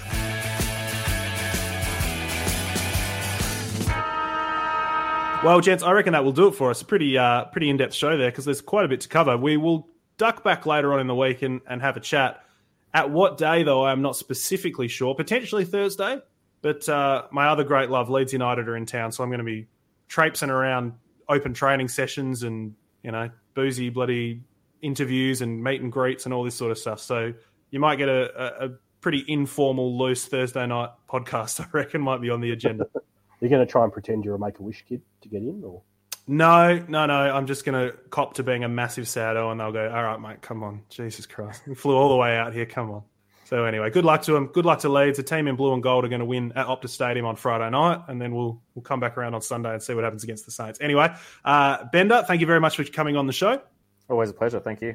Well, 5.44 5.60
gents, 5.60 5.84
I 5.84 5.92
reckon 5.92 6.14
that 6.14 6.24
will 6.24 6.32
do 6.32 6.48
it 6.48 6.56
for 6.56 6.68
us. 6.68 6.82
A 6.82 6.84
pretty 6.84 7.16
uh, 7.16 7.44
pretty 7.44 7.70
in 7.70 7.76
depth 7.76 7.94
show 7.94 8.16
there 8.16 8.30
because 8.30 8.44
there's 8.44 8.60
quite 8.60 8.84
a 8.84 8.88
bit 8.88 9.02
to 9.02 9.08
cover. 9.08 9.36
We 9.36 9.56
will 9.56 9.88
duck 10.18 10.42
back 10.42 10.66
later 10.66 10.92
on 10.92 10.98
in 10.98 11.06
the 11.06 11.14
week 11.14 11.42
and, 11.42 11.60
and 11.68 11.80
have 11.80 11.96
a 11.96 12.00
chat. 12.00 12.44
At 12.92 13.10
what 13.10 13.38
day, 13.38 13.62
though, 13.62 13.86
I'm 13.86 14.02
not 14.02 14.16
specifically 14.16 14.88
sure. 14.88 15.14
Potentially 15.14 15.64
Thursday, 15.64 16.18
but 16.60 16.88
uh, 16.88 17.26
my 17.30 17.46
other 17.46 17.62
great 17.62 17.88
love, 17.88 18.10
Leeds 18.10 18.32
United, 18.32 18.68
are 18.68 18.76
in 18.76 18.84
town, 18.84 19.12
so 19.12 19.22
I'm 19.22 19.30
going 19.30 19.38
to 19.38 19.44
be 19.44 19.68
traipsing 20.08 20.50
around 20.50 20.94
open 21.30 21.54
training 21.54 21.88
sessions 21.88 22.42
and 22.42 22.74
you 23.02 23.10
know 23.10 23.30
boozy 23.54 23.88
bloody 23.88 24.42
interviews 24.82 25.40
and 25.40 25.62
meet 25.62 25.80
and 25.80 25.92
greets 25.92 26.24
and 26.24 26.34
all 26.34 26.44
this 26.44 26.54
sort 26.54 26.70
of 26.70 26.78
stuff. 26.78 27.00
So 27.00 27.32
you 27.70 27.80
might 27.80 27.96
get 27.96 28.08
a, 28.08 28.64
a, 28.64 28.66
a 28.66 28.70
pretty 29.00 29.24
informal, 29.28 29.96
loose 29.98 30.26
Thursday 30.26 30.66
night 30.66 30.90
podcast. 31.08 31.60
I 31.64 31.66
reckon 31.72 32.00
might 32.00 32.20
be 32.20 32.30
on 32.30 32.40
the 32.40 32.50
agenda. 32.50 32.86
You're 33.40 33.50
going 33.50 33.66
to 33.66 33.70
try 33.70 33.84
and 33.84 33.92
pretend 33.92 34.22
you're 34.22 34.34
a 34.34 34.38
Make 34.38 34.58
a 34.58 34.62
Wish 34.62 34.84
kid 34.86 35.00
to 35.22 35.28
get 35.30 35.40
in, 35.40 35.64
or 35.64 35.80
no, 36.26 36.84
no, 36.88 37.06
no. 37.06 37.14
I'm 37.14 37.46
just 37.46 37.64
going 37.64 37.88
to 37.88 37.96
cop 38.10 38.34
to 38.34 38.42
being 38.42 38.64
a 38.64 38.68
massive 38.68 39.08
sado, 39.08 39.50
and 39.50 39.58
they'll 39.58 39.72
go, 39.72 39.90
"All 39.90 40.02
right, 40.02 40.20
mate, 40.20 40.42
come 40.42 40.62
on, 40.62 40.82
Jesus 40.90 41.24
Christ, 41.24 41.62
we 41.66 41.74
flew 41.74 41.96
all 41.96 42.10
the 42.10 42.16
way 42.16 42.36
out 42.36 42.52
here. 42.52 42.66
Come 42.66 42.90
on." 42.90 43.02
So 43.50 43.64
anyway, 43.64 43.90
good 43.90 44.04
luck 44.04 44.22
to 44.22 44.32
them. 44.32 44.46
Good 44.46 44.64
luck 44.64 44.78
to 44.80 44.88
Leeds. 44.88 45.16
The 45.16 45.24
team 45.24 45.48
in 45.48 45.56
blue 45.56 45.74
and 45.74 45.82
gold 45.82 46.04
are 46.04 46.08
going 46.08 46.20
to 46.20 46.24
win 46.24 46.52
at 46.54 46.68
Optus 46.68 46.90
Stadium 46.90 47.26
on 47.26 47.34
Friday 47.34 47.68
night, 47.68 48.00
and 48.06 48.22
then 48.22 48.32
we'll 48.32 48.62
we'll 48.76 48.84
come 48.84 49.00
back 49.00 49.18
around 49.18 49.34
on 49.34 49.42
Sunday 49.42 49.72
and 49.72 49.82
see 49.82 49.92
what 49.92 50.04
happens 50.04 50.22
against 50.22 50.44
the 50.44 50.52
Saints. 50.52 50.78
Anyway, 50.80 51.12
uh, 51.44 51.84
Bender, 51.86 52.22
thank 52.24 52.40
you 52.40 52.46
very 52.46 52.60
much 52.60 52.76
for 52.76 52.84
coming 52.84 53.16
on 53.16 53.26
the 53.26 53.32
show. 53.32 53.60
Always 54.08 54.30
a 54.30 54.34
pleasure. 54.34 54.60
Thank 54.60 54.82
you. 54.82 54.94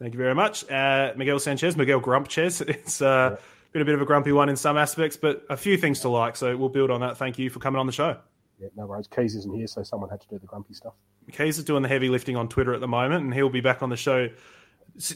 Thank 0.00 0.12
you 0.12 0.18
very 0.18 0.34
much. 0.34 0.68
Uh, 0.68 1.12
Miguel 1.16 1.38
Sanchez, 1.38 1.76
Miguel 1.76 2.00
Grumpchez. 2.00 2.62
It's 2.68 3.00
uh, 3.00 3.36
been 3.70 3.82
a 3.82 3.84
bit 3.84 3.94
of 3.94 4.02
a 4.02 4.06
grumpy 4.06 4.32
one 4.32 4.48
in 4.48 4.56
some 4.56 4.76
aspects, 4.76 5.16
but 5.16 5.44
a 5.48 5.56
few 5.56 5.76
things 5.76 6.00
to 6.00 6.08
like. 6.08 6.34
So 6.34 6.56
we'll 6.56 6.68
build 6.68 6.90
on 6.90 7.02
that. 7.02 7.16
Thank 7.16 7.38
you 7.38 7.48
for 7.48 7.60
coming 7.60 7.78
on 7.78 7.86
the 7.86 7.92
show. 7.92 8.18
yeah, 8.58 8.70
no 8.74 8.86
worries. 8.86 9.06
Keys 9.06 9.36
isn't 9.36 9.54
here, 9.54 9.68
so 9.68 9.84
someone 9.84 10.10
had 10.10 10.20
to 10.20 10.26
do 10.26 10.40
the 10.40 10.46
grumpy 10.48 10.74
stuff. 10.74 10.94
Keys 11.30 11.58
is 11.58 11.64
doing 11.64 11.84
the 11.84 11.88
heavy 11.88 12.08
lifting 12.08 12.36
on 12.36 12.48
Twitter 12.48 12.74
at 12.74 12.80
the 12.80 12.88
moment, 12.88 13.22
and 13.22 13.32
he'll 13.32 13.50
be 13.50 13.60
back 13.60 13.84
on 13.84 13.90
the 13.90 13.96
show 13.96 14.30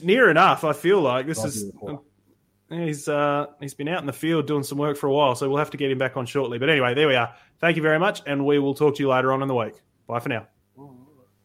near 0.02 0.30
enough. 0.30 0.62
I 0.62 0.74
feel 0.74 1.00
like 1.00 1.26
this 1.26 1.44
is. 1.44 1.72
He's 2.70 3.08
uh, 3.08 3.46
he's 3.60 3.74
been 3.74 3.88
out 3.88 4.00
in 4.00 4.06
the 4.06 4.12
field 4.12 4.46
doing 4.46 4.62
some 4.62 4.78
work 4.78 4.96
for 4.96 5.08
a 5.08 5.12
while, 5.12 5.34
so 5.34 5.48
we'll 5.48 5.58
have 5.58 5.70
to 5.70 5.76
get 5.76 5.90
him 5.90 5.98
back 5.98 6.16
on 6.16 6.26
shortly. 6.26 6.58
But 6.58 6.70
anyway, 6.70 6.94
there 6.94 7.08
we 7.08 7.16
are. 7.16 7.34
Thank 7.58 7.76
you 7.76 7.82
very 7.82 7.98
much, 7.98 8.22
and 8.26 8.46
we 8.46 8.58
will 8.58 8.74
talk 8.74 8.96
to 8.96 9.02
you 9.02 9.08
later 9.08 9.32
on 9.32 9.42
in 9.42 9.48
the 9.48 9.54
week. 9.54 9.74
Bye 10.06 10.20
for 10.20 10.28
now. 10.28 10.46